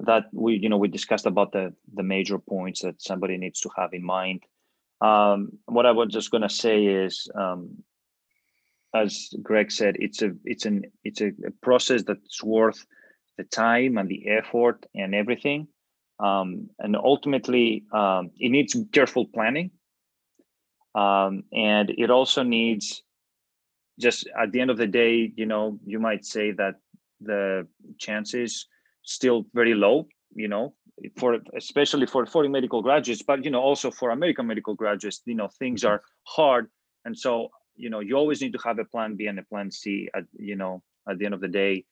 that 0.00 0.24
we 0.32 0.56
you 0.56 0.68
know 0.68 0.78
we 0.78 0.88
discussed 0.88 1.26
about 1.26 1.52
the 1.52 1.74
the 1.94 2.02
major 2.02 2.38
points 2.38 2.82
that 2.82 3.02
somebody 3.02 3.36
needs 3.36 3.60
to 3.60 3.70
have 3.76 3.92
in 3.92 4.04
mind. 4.04 4.42
Um, 5.00 5.58
what 5.66 5.86
I 5.86 5.92
was 5.92 6.08
just 6.10 6.30
going 6.30 6.42
to 6.42 6.48
say 6.48 6.84
is 6.84 7.28
um, 7.34 7.82
as 8.94 9.30
Greg 9.42 9.70
said, 9.70 9.96
it's 9.98 10.22
a 10.22 10.32
it's 10.44 10.66
an 10.66 10.84
it's 11.04 11.20
a, 11.20 11.28
a 11.46 11.50
process 11.62 12.02
that's 12.02 12.42
worth 12.42 12.86
the 13.36 13.44
time 13.44 13.98
and 13.98 14.08
the 14.08 14.28
effort 14.28 14.86
and 14.94 15.14
everything. 15.14 15.68
Um, 16.18 16.70
and 16.78 16.96
ultimately, 16.96 17.84
um, 17.92 18.30
it 18.38 18.50
needs 18.50 18.76
careful 18.92 19.26
planning, 19.26 19.70
um, 20.94 21.44
and 21.52 21.90
it 21.90 22.10
also 22.10 22.42
needs 22.42 23.02
just 24.00 24.28
at 24.40 24.52
the 24.52 24.60
end 24.60 24.70
of 24.70 24.78
the 24.78 24.86
day, 24.86 25.32
you 25.36 25.46
know, 25.46 25.78
you 25.84 25.98
might 25.98 26.24
say 26.24 26.52
that 26.52 26.74
the 27.20 27.66
chances 27.98 28.66
still 29.02 29.44
very 29.54 29.74
low, 29.74 30.06
you 30.34 30.48
know, 30.48 30.74
for 31.18 31.38
especially 31.56 32.06
for 32.06 32.24
foreign 32.26 32.52
medical 32.52 32.82
graduates, 32.82 33.22
but 33.22 33.44
you 33.44 33.50
know, 33.50 33.60
also 33.60 33.90
for 33.90 34.10
American 34.10 34.46
medical 34.46 34.74
graduates, 34.74 35.20
you 35.26 35.34
know, 35.34 35.48
things 35.58 35.84
are 35.84 36.02
hard, 36.24 36.68
and 37.04 37.18
so 37.18 37.50
you 37.76 37.90
know 37.90 38.00
you 38.00 38.16
always 38.16 38.40
need 38.40 38.52
to 38.52 38.58
have 38.64 38.78
a 38.78 38.84
plan 38.84 39.16
b 39.16 39.26
and 39.26 39.38
a 39.38 39.42
plan 39.44 39.70
c 39.70 40.08
at 40.14 40.24
you 40.38 40.56
know 40.56 40.82
at 41.08 41.18
the 41.18 41.24
end 41.24 41.34
of 41.34 41.40
the 41.40 41.48
day 41.48 41.84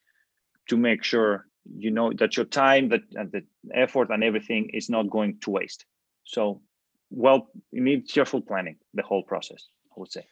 to 0.69 0.77
make 0.77 1.05
sure 1.05 1.47
you 1.77 1.91
know 1.91 2.13
that 2.13 2.37
your 2.37 2.47
time 2.47 2.89
that 2.91 3.03
and 3.15 3.33
the 3.33 3.45
effort 3.73 4.11
and 4.11 4.23
everything 4.23 4.71
is 4.73 4.91
not 4.91 5.11
going 5.11 5.39
to 5.41 5.51
waste. 5.51 5.85
So 6.25 6.61
well 7.11 7.49
you 7.71 7.83
need 7.83 8.09
careful 8.09 8.41
planning 8.41 8.77
the 8.95 9.03
whole 9.03 9.23
process 9.23 9.69
i 9.91 9.95
would 10.01 10.11
say. 10.11 10.27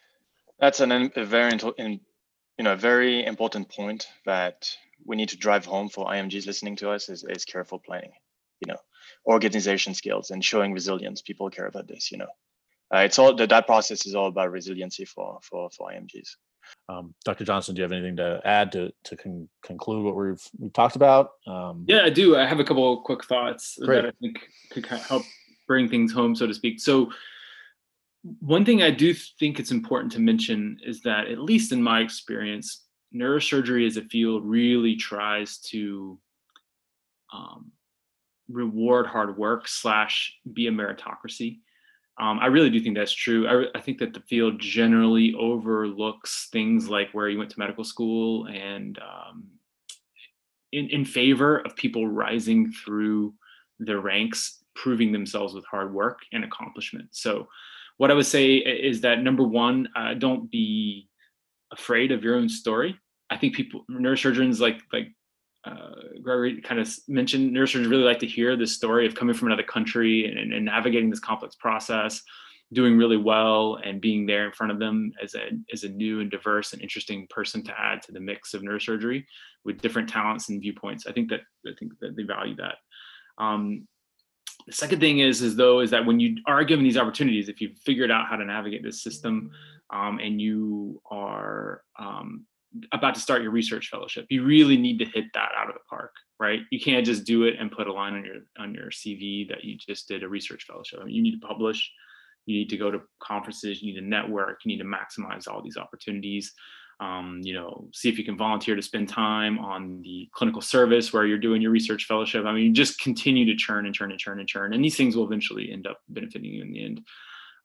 That's 0.58 0.80
an 0.80 0.92
a 1.16 1.24
very 1.24 1.58
in, 1.78 2.00
you 2.58 2.64
know 2.64 2.76
very 2.76 3.24
important 3.24 3.68
point 3.68 4.06
that 4.26 4.70
we 5.04 5.16
need 5.16 5.30
to 5.30 5.36
drive 5.36 5.64
home 5.64 5.88
for 5.88 6.06
imgs 6.06 6.46
listening 6.46 6.76
to 6.76 6.90
us 6.90 7.08
is, 7.08 7.24
is 7.28 7.44
careful 7.44 7.78
planning 7.78 8.12
you 8.60 8.72
know 8.72 8.78
organization 9.26 9.94
skills 9.94 10.30
and 10.30 10.44
showing 10.44 10.72
resilience. 10.72 11.22
People 11.22 11.50
care 11.50 11.66
about 11.66 11.88
this 11.88 12.10
you 12.10 12.18
know. 12.18 12.32
Uh, 12.94 12.98
it's 12.98 13.18
all 13.18 13.34
that 13.34 13.48
that 13.48 13.66
process 13.66 14.06
is 14.06 14.14
all 14.14 14.28
about 14.28 14.50
resiliency 14.50 15.04
for 15.04 15.38
for 15.42 15.70
for 15.70 15.90
IMGs. 15.90 16.36
Um, 16.88 17.14
Dr. 17.24 17.44
Johnson, 17.44 17.74
do 17.74 17.80
you 17.80 17.82
have 17.84 17.92
anything 17.92 18.16
to 18.16 18.40
add 18.44 18.72
to 18.72 18.92
to 19.04 19.16
con- 19.16 19.48
conclude 19.62 20.04
what 20.04 20.16
we've 20.16 20.42
we've 20.58 20.72
talked 20.72 20.96
about? 20.96 21.30
Um, 21.46 21.84
yeah, 21.88 22.02
I 22.04 22.10
do. 22.10 22.36
I 22.36 22.46
have 22.46 22.60
a 22.60 22.64
couple 22.64 22.98
of 22.98 23.04
quick 23.04 23.24
thoughts 23.24 23.78
great. 23.84 24.02
that 24.02 24.08
I 24.08 24.12
think 24.20 24.48
could 24.70 24.86
help 24.86 25.22
bring 25.66 25.88
things 25.88 26.12
home, 26.12 26.34
so 26.34 26.46
to 26.46 26.54
speak. 26.54 26.80
So, 26.80 27.10
one 28.40 28.64
thing 28.64 28.82
I 28.82 28.90
do 28.90 29.14
think 29.14 29.58
it's 29.58 29.70
important 29.70 30.12
to 30.12 30.20
mention 30.20 30.78
is 30.84 31.00
that, 31.02 31.28
at 31.28 31.38
least 31.38 31.72
in 31.72 31.82
my 31.82 32.00
experience, 32.00 32.84
neurosurgery 33.14 33.86
as 33.86 33.96
a 33.96 34.02
field 34.02 34.44
really 34.44 34.96
tries 34.96 35.58
to 35.58 36.18
um, 37.32 37.72
reward 38.48 39.06
hard 39.06 39.36
work 39.36 39.68
slash 39.68 40.34
be 40.52 40.66
a 40.66 40.70
meritocracy. 40.70 41.60
Um, 42.20 42.38
I 42.40 42.46
really 42.46 42.70
do 42.70 42.80
think 42.80 42.96
that's 42.96 43.12
true. 43.12 43.48
I, 43.48 43.78
I, 43.78 43.80
think 43.80 43.98
that 43.98 44.12
the 44.12 44.20
field 44.20 44.60
generally 44.60 45.34
overlooks 45.38 46.48
things 46.52 46.88
like 46.88 47.10
where 47.12 47.28
you 47.28 47.38
went 47.38 47.50
to 47.50 47.58
medical 47.58 47.84
school 47.84 48.46
and 48.48 48.98
um, 48.98 49.44
in, 50.72 50.88
in 50.90 51.04
favor 51.06 51.60
of 51.60 51.74
people 51.74 52.06
rising 52.06 52.70
through 52.70 53.32
the 53.78 53.98
ranks, 53.98 54.62
proving 54.74 55.10
themselves 55.10 55.54
with 55.54 55.64
hard 55.64 55.94
work 55.94 56.18
and 56.32 56.44
accomplishment. 56.44 57.08
So, 57.12 57.48
what 57.96 58.10
I 58.10 58.14
would 58.14 58.26
say 58.26 58.56
is 58.56 59.00
that 59.02 59.22
number 59.22 59.44
one, 59.44 59.88
uh, 59.94 60.14
don't 60.14 60.50
be 60.50 61.08
afraid 61.72 62.10
of 62.10 62.24
your 62.24 62.36
own 62.36 62.48
story. 62.48 62.98
I 63.30 63.36
think 63.36 63.54
people, 63.54 63.84
neurosurgeons 63.90 64.60
like 64.60 64.80
like 64.92 65.08
uh, 65.64 65.94
Gregoire 66.22 66.60
kind 66.62 66.80
of 66.80 66.92
mentioned, 67.08 67.54
neurosurgeons 67.54 67.88
really 67.88 68.02
like 68.02 68.18
to 68.18 68.26
hear 68.26 68.56
this 68.56 68.74
story 68.74 69.06
of 69.06 69.14
coming 69.14 69.34
from 69.34 69.48
another 69.48 69.62
country 69.62 70.26
and, 70.26 70.52
and, 70.52 70.64
navigating 70.64 71.08
this 71.08 71.20
complex 71.20 71.54
process, 71.54 72.20
doing 72.72 72.98
really 72.98 73.16
well, 73.16 73.78
and 73.84 74.00
being 74.00 74.26
there 74.26 74.44
in 74.44 74.52
front 74.52 74.72
of 74.72 74.80
them 74.80 75.12
as 75.22 75.34
a 75.34 75.50
as 75.72 75.84
a 75.84 75.88
new 75.88 76.20
and 76.20 76.30
diverse 76.30 76.72
and 76.72 76.82
interesting 76.82 77.28
person 77.30 77.62
to 77.62 77.80
add 77.80 78.02
to 78.02 78.12
the 78.12 78.18
mix 78.18 78.54
of 78.54 78.62
neurosurgery 78.62 79.24
with 79.64 79.80
different 79.80 80.08
talents 80.08 80.48
and 80.48 80.60
viewpoints. 80.60 81.06
I 81.06 81.12
think 81.12 81.30
that 81.30 81.40
I 81.66 81.70
think 81.78 81.92
that 82.00 82.16
they 82.16 82.24
value 82.24 82.56
that. 82.56 82.76
Um, 83.38 83.86
the 84.66 84.72
second 84.72 85.00
thing 85.00 85.20
is, 85.20 85.42
is 85.42 85.54
though, 85.54 85.80
is 85.80 85.90
that 85.90 86.06
when 86.06 86.18
you 86.18 86.36
are 86.46 86.64
given 86.64 86.84
these 86.84 86.96
opportunities, 86.96 87.48
if 87.48 87.60
you've 87.60 87.78
figured 87.78 88.10
out 88.10 88.26
how 88.28 88.36
to 88.36 88.44
navigate 88.44 88.82
this 88.82 89.02
system, 89.02 89.50
um, 89.90 90.18
and 90.18 90.40
you 90.40 91.00
are 91.10 91.82
um, 91.98 92.46
about 92.92 93.14
to 93.14 93.20
start 93.20 93.42
your 93.42 93.50
research 93.50 93.88
fellowship, 93.88 94.26
you 94.30 94.44
really 94.44 94.76
need 94.76 94.98
to 94.98 95.04
hit 95.04 95.26
that 95.34 95.50
out 95.56 95.68
of 95.68 95.74
the 95.74 95.80
park, 95.88 96.12
right? 96.40 96.60
You 96.70 96.80
can't 96.80 97.06
just 97.06 97.24
do 97.24 97.44
it 97.44 97.56
and 97.58 97.70
put 97.70 97.86
a 97.86 97.92
line 97.92 98.14
on 98.14 98.24
your 98.24 98.36
on 98.58 98.74
your 98.74 98.90
CV 98.90 99.48
that 99.48 99.64
you 99.64 99.76
just 99.76 100.08
did 100.08 100.22
a 100.22 100.28
research 100.28 100.64
fellowship. 100.64 101.00
I 101.00 101.04
mean, 101.04 101.14
you 101.14 101.22
need 101.22 101.40
to 101.40 101.46
publish, 101.46 101.90
you 102.46 102.58
need 102.58 102.70
to 102.70 102.76
go 102.76 102.90
to 102.90 103.00
conferences, 103.22 103.82
you 103.82 103.92
need 103.92 104.00
to 104.00 104.06
network, 104.06 104.60
you 104.64 104.76
need 104.76 104.82
to 104.82 104.88
maximize 104.88 105.48
all 105.48 105.62
these 105.62 105.76
opportunities 105.76 106.52
um, 107.02 107.40
you 107.42 107.52
know, 107.52 107.88
see 107.92 108.08
if 108.08 108.16
you 108.16 108.24
can 108.24 108.36
volunteer 108.36 108.76
to 108.76 108.82
spend 108.82 109.08
time 109.08 109.58
on 109.58 110.00
the 110.02 110.28
clinical 110.32 110.62
service 110.62 111.12
where 111.12 111.26
you're 111.26 111.38
doing 111.38 111.60
your 111.60 111.72
research 111.72 112.04
fellowship. 112.04 112.44
I 112.46 112.52
mean, 112.52 112.74
just 112.74 113.00
continue 113.00 113.44
to 113.46 113.56
churn 113.56 113.86
and 113.86 113.94
churn 113.94 114.12
and 114.12 114.20
churn 114.20 114.38
and 114.38 114.48
churn, 114.48 114.72
and 114.72 114.84
these 114.84 114.96
things 114.96 115.16
will 115.16 115.24
eventually 115.24 115.72
end 115.72 115.86
up 115.86 115.98
benefiting 116.08 116.52
you 116.52 116.62
in 116.62 116.72
the 116.72 116.84
end. 116.84 117.00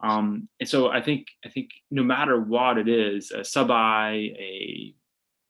Um, 0.02 0.48
and 0.60 0.70
so 0.70 0.90
I 0.90 1.02
think 1.02 1.28
I 1.46 1.50
think 1.50 1.70
no 1.90 2.04
matter 2.04 2.40
what 2.40 2.78
it 2.78 2.88
is, 2.88 3.32
a 3.32 3.44
sub 3.44 3.72
I, 3.72 4.12
a 4.38 4.94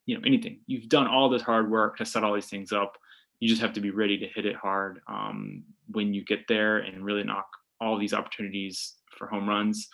you 0.05 0.15
know 0.15 0.21
anything, 0.25 0.61
you've 0.67 0.89
done 0.89 1.07
all 1.07 1.29
this 1.29 1.41
hard 1.41 1.69
work 1.69 1.97
to 1.97 2.05
set 2.05 2.23
all 2.23 2.33
these 2.33 2.49
things 2.49 2.71
up. 2.71 2.97
You 3.39 3.49
just 3.49 3.61
have 3.61 3.73
to 3.73 3.81
be 3.81 3.91
ready 3.91 4.17
to 4.17 4.27
hit 4.27 4.45
it 4.45 4.55
hard 4.55 5.01
um, 5.07 5.63
when 5.91 6.13
you 6.13 6.23
get 6.23 6.47
there 6.47 6.77
and 6.77 7.03
really 7.03 7.23
knock 7.23 7.47
all 7.79 7.97
these 7.99 8.13
opportunities 8.13 8.95
for 9.17 9.27
home 9.27 9.47
runs. 9.47 9.87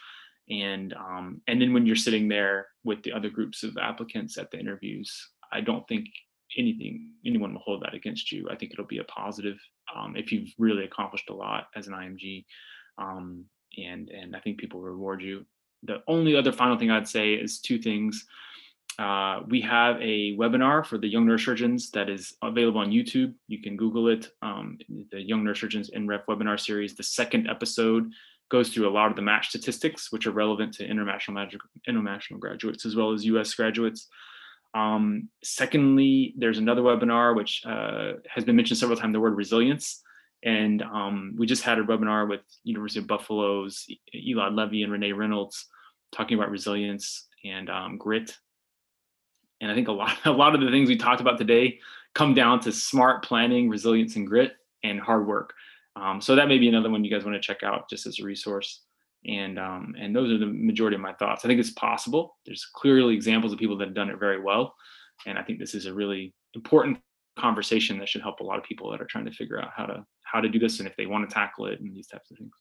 And 0.50 0.94
um, 0.94 1.42
and 1.48 1.62
then 1.62 1.74
when 1.74 1.86
you're 1.86 1.96
sitting 1.96 2.28
there 2.28 2.68
with 2.84 3.02
the 3.04 3.14
other 3.14 3.30
groups 3.30 3.64
of 3.64 3.78
applicants 3.78 4.38
at 4.38 4.52
the 4.52 4.60
interviews 4.60 5.30
i 5.54 5.62
don't 5.62 5.88
think 5.88 6.08
anything 6.58 7.12
anyone 7.26 7.54
will 7.54 7.62
hold 7.62 7.84
that 7.84 7.94
against 7.94 8.32
you. 8.32 8.48
I 8.50 8.56
think 8.56 8.72
it'll 8.72 8.86
be 8.86 9.00
a 9.00 9.04
positive 9.06 9.58
um, 9.96 10.16
if 10.16 10.32
you've 10.32 10.50
really 10.58 10.86
accomplished 10.86 11.30
a 11.30 11.34
lot 11.34 11.68
as 11.76 11.88
an 11.88 11.94
img 11.94 12.46
um, 12.98 13.46
and 13.78 14.10
and 14.10 14.36
i 14.36 14.40
think 14.40 14.58
people 14.58 14.80
reward 14.80 15.22
you 15.22 15.46
the 15.84 15.98
only 16.08 16.36
other 16.36 16.52
final 16.52 16.78
thing 16.78 16.92
i'd 16.92 17.08
say 17.08 17.34
is 17.34 17.60
two 17.60 17.78
things 17.78 18.26
uh, 19.00 19.42
we 19.48 19.60
have 19.62 19.96
a 20.02 20.36
webinar 20.38 20.86
for 20.86 20.98
the 20.98 21.08
young 21.08 21.26
neurosurgeons 21.26 21.90
that 21.92 22.10
is 22.10 22.36
available 22.44 22.80
on 22.80 22.92
YouTube. 22.92 23.34
You 23.48 23.60
can 23.60 23.76
Google 23.76 24.08
it, 24.10 24.32
um, 24.42 24.78
the 25.12 25.20
Young 25.20 25.44
Neurosurgeons 25.44 25.92
NREF 25.96 26.26
webinar 26.26 26.60
series. 26.60 26.94
The 26.94 27.04
second 27.04 27.50
episode 27.50 28.12
goes 28.52 28.70
through 28.70 28.88
a 28.88 28.92
lot 28.92 29.10
of 29.10 29.16
the 29.16 29.22
match 29.22 29.50
statistics, 29.50 30.12
which 30.12 30.28
are 30.28 30.32
relevant 30.32 30.76
to 30.76 30.86
international 30.86 31.48
international 31.88 32.40
graduates 32.40 32.86
as 32.86 32.96
well 32.96 33.12
as 33.12 33.26
U.S. 33.26 33.54
graduates. 33.56 34.08
Um, 34.76 35.30
secondly, 35.44 36.36
there's 36.38 36.60
another 36.60 36.82
webinar 36.82 37.36
which 37.36 37.64
uh, 37.66 38.14
has 38.30 38.44
been 38.44 38.56
mentioned 38.56 38.78
several 38.78 38.98
times, 38.98 39.14
the 39.14 39.20
word 39.20 39.36
resilience. 39.36 40.04
And 40.44 40.82
um, 40.82 41.36
we 41.38 41.46
just 41.46 41.64
had 41.64 41.80
a 41.80 41.84
webinar 41.84 42.28
with 42.28 42.42
University 42.64 43.00
of 43.00 43.08
Buffalo's 43.08 43.88
Elad 44.14 44.56
Levy 44.56 44.84
and 44.84 44.92
Renee 44.92 45.14
Reynolds 45.14 45.68
talking 46.12 46.38
about 46.38 46.52
resilience 46.52 47.28
and 47.46 47.70
um, 47.70 47.98
grit. 47.98 48.38
And 49.62 49.72
I 49.72 49.76
think 49.76 49.88
a 49.88 49.94
lot, 49.94 50.18
a 50.26 50.32
lot 50.32 50.54
of 50.56 50.62
the 50.62 50.70
things 50.70 50.90
we 50.90 50.98
talked 50.98 51.22
about 51.22 51.38
today 51.38 51.80
come 52.14 52.34
down 52.34 52.60
to 52.62 52.72
smart 52.72 53.24
planning, 53.24 53.70
resilience, 53.70 54.16
and 54.16 54.28
grit, 54.28 54.54
and 54.84 55.00
hard 55.00 55.26
work. 55.26 55.54
Um, 55.96 56.20
so 56.22 56.36
that 56.36 56.48
may 56.48 56.58
be 56.58 56.68
another 56.68 56.90
one 56.90 57.04
you 57.04 57.12
guys 57.12 57.24
want 57.24 57.36
to 57.36 57.42
check 57.42 57.64
out 57.64 57.90
just 57.90 58.06
as 58.06 58.20
a 58.20 58.24
resource. 58.24 58.82
And 59.26 59.58
um, 59.58 59.96
and 59.98 60.14
those 60.14 60.32
are 60.32 60.38
the 60.38 60.48
majority 60.48 60.96
of 60.96 61.02
my 61.02 61.14
thoughts. 61.14 61.46
I 61.46 61.48
think 61.48 61.60
it's 61.60 61.72
possible. 61.72 62.36
There's 62.46 62.68
clearly 62.74 63.16
examples 63.16 63.54
of 63.54 63.60
people 63.60 63.78
that 63.78 63.86
have 63.86 63.96
done 63.96 64.10
it 64.10 64.20
very 64.20 64.42
well, 64.42 64.76
and 65.26 65.38
I 65.38 65.44
think 65.44 65.60
this 65.60 65.74
is 65.74 65.86
a 65.86 65.94
really 65.94 66.34
important 66.56 66.98
conversation 67.40 67.98
that 68.00 68.10
should 68.10 68.22
help 68.22 68.42
a 68.42 68.44
lot 68.44 68.58
of 68.58 68.66
people 68.66 68.92
that 68.92 69.02
are 69.02 69.06
trying 69.06 69.24
to 69.26 69.32
figure 69.32 69.62
out 69.62 69.72
how 69.74 69.86
to 69.86 70.06
how 70.34 70.42
to 70.42 70.50
do 70.50 70.60
this 70.60 70.80
and 70.80 70.88
if 70.88 70.96
they 70.98 71.06
want 71.06 71.30
to 71.30 71.34
tackle 71.34 71.68
it 71.68 71.80
and 71.80 71.96
these 71.96 72.08
types 72.08 72.32
of 72.32 72.38
things. 72.38 72.54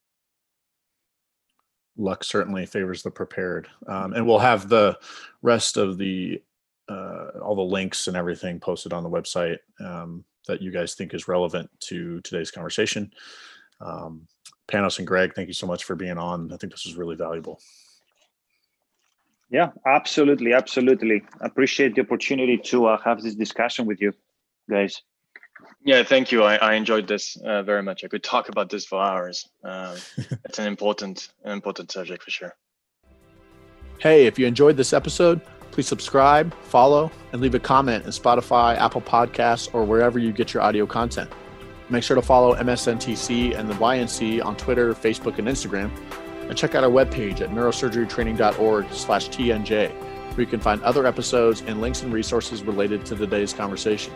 Luck 1.96 2.22
certainly 2.22 2.66
favors 2.66 3.02
the 3.02 3.10
prepared, 3.10 3.68
um, 3.86 4.12
and 4.12 4.26
we'll 4.26 4.38
have 4.38 4.68
the 4.68 4.98
rest 5.42 5.76
of 5.76 5.98
the 5.98 6.40
uh, 6.88 7.38
all 7.42 7.56
the 7.56 7.62
links 7.62 8.08
and 8.08 8.16
everything 8.16 8.60
posted 8.60 8.92
on 8.92 9.02
the 9.02 9.10
website. 9.10 9.58
Um, 9.80 10.24
that 10.48 10.60
you 10.60 10.70
guys 10.70 10.94
think 10.94 11.14
is 11.14 11.28
relevant 11.28 11.70
to 11.80 12.20
today's 12.22 12.50
conversation. 12.50 13.12
Um, 13.80 14.26
Panos 14.68 14.98
and 14.98 15.06
Greg, 15.06 15.34
thank 15.34 15.48
you 15.48 15.54
so 15.54 15.66
much 15.66 15.84
for 15.84 15.94
being 15.94 16.18
on. 16.18 16.52
I 16.52 16.56
think 16.56 16.72
this 16.72 16.86
is 16.86 16.96
really 16.96 17.16
valuable. 17.16 17.60
Yeah, 19.50 19.70
absolutely, 19.86 20.54
absolutely. 20.54 21.22
Appreciate 21.40 21.94
the 21.94 22.00
opportunity 22.00 22.56
to 22.58 22.86
uh, 22.86 22.98
have 23.04 23.22
this 23.22 23.34
discussion 23.34 23.86
with 23.86 24.00
you, 24.00 24.12
guys. 24.70 25.02
Yeah, 25.84 26.02
thank 26.02 26.30
you. 26.30 26.42
I, 26.44 26.56
I 26.56 26.74
enjoyed 26.74 27.06
this 27.06 27.36
uh, 27.44 27.62
very 27.62 27.82
much. 27.82 28.04
I 28.04 28.08
could 28.08 28.22
talk 28.22 28.48
about 28.48 28.70
this 28.70 28.84
for 28.86 29.02
hours. 29.02 29.48
Um, 29.64 29.96
it's 30.44 30.58
an 30.58 30.66
important, 30.66 31.28
an 31.44 31.52
important 31.52 31.90
subject 31.90 32.22
for 32.22 32.30
sure. 32.30 32.54
Hey, 33.98 34.26
if 34.26 34.38
you 34.38 34.46
enjoyed 34.46 34.76
this 34.76 34.92
episode 34.92 35.40
Please 35.72 35.88
subscribe, 35.88 36.52
follow, 36.64 37.10
and 37.32 37.40
leave 37.40 37.54
a 37.54 37.58
comment 37.58 38.04
in 38.04 38.10
Spotify, 38.10 38.76
Apple 38.76 39.00
Podcasts, 39.00 39.74
or 39.74 39.84
wherever 39.84 40.18
you 40.18 40.30
get 40.30 40.52
your 40.52 40.62
audio 40.62 40.84
content. 40.84 41.32
Make 41.88 42.04
sure 42.04 42.14
to 42.14 42.20
follow 42.20 42.54
MSNTC 42.54 43.58
and 43.58 43.70
the 43.70 43.74
YNC 43.74 44.44
on 44.44 44.54
Twitter, 44.56 44.92
Facebook, 44.92 45.38
and 45.38 45.48
Instagram, 45.48 45.90
and 46.46 46.58
check 46.58 46.74
out 46.74 46.84
our 46.84 46.90
webpage 46.90 47.40
at 47.40 47.48
neurosurgerytraining.org 47.50 48.92
slash 48.92 49.30
TNJ, 49.30 49.90
where 49.90 50.40
you 50.40 50.46
can 50.46 50.60
find 50.60 50.82
other 50.82 51.06
episodes 51.06 51.62
and 51.62 51.80
links 51.80 52.02
and 52.02 52.12
resources 52.12 52.62
related 52.62 53.06
to 53.06 53.16
today's 53.16 53.54
conversation. 53.54 54.12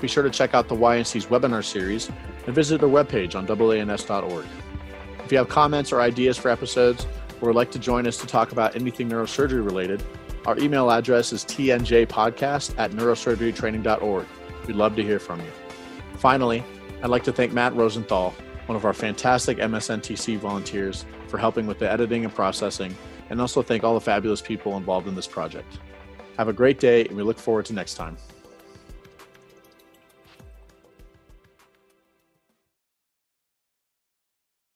Be 0.00 0.08
sure 0.08 0.22
to 0.22 0.30
check 0.30 0.54
out 0.54 0.68
the 0.68 0.76
YNC's 0.76 1.26
webinar 1.26 1.64
series 1.64 2.10
and 2.46 2.54
visit 2.54 2.80
their 2.80 2.88
webpage 2.88 3.34
on 3.34 3.46
AANS.org. 3.46 4.46
If 5.24 5.32
you 5.32 5.38
have 5.38 5.48
comments 5.48 5.92
or 5.92 6.00
ideas 6.00 6.38
for 6.38 6.50
episodes, 6.50 7.06
or 7.40 7.48
would 7.48 7.56
like 7.56 7.70
to 7.72 7.78
join 7.78 8.06
us 8.06 8.16
to 8.18 8.26
talk 8.26 8.52
about 8.52 8.76
anything 8.76 9.08
neurosurgery 9.08 9.64
related, 9.64 10.02
our 10.46 10.58
email 10.58 10.90
address 10.90 11.32
is 11.32 11.44
tnjpodcast 11.44 12.74
at 12.78 12.92
neurosurgerytraining.org. 12.92 14.26
We'd 14.66 14.76
love 14.76 14.96
to 14.96 15.02
hear 15.02 15.18
from 15.18 15.40
you. 15.40 15.50
Finally, 16.16 16.64
I'd 17.02 17.10
like 17.10 17.24
to 17.24 17.32
thank 17.32 17.52
Matt 17.52 17.74
Rosenthal, 17.74 18.34
one 18.66 18.76
of 18.76 18.84
our 18.84 18.92
fantastic 18.92 19.58
MSNTC 19.58 20.38
volunteers, 20.38 21.04
for 21.28 21.38
helping 21.38 21.66
with 21.66 21.78
the 21.78 21.90
editing 21.90 22.24
and 22.24 22.34
processing, 22.34 22.94
and 23.30 23.40
also 23.40 23.62
thank 23.62 23.84
all 23.84 23.94
the 23.94 24.00
fabulous 24.00 24.40
people 24.42 24.76
involved 24.76 25.06
in 25.06 25.14
this 25.14 25.26
project. 25.26 25.78
Have 26.36 26.48
a 26.48 26.52
great 26.52 26.78
day, 26.78 27.04
and 27.06 27.16
we 27.16 27.22
look 27.22 27.38
forward 27.38 27.66
to 27.66 27.72
next 27.72 27.94
time. 27.94 28.16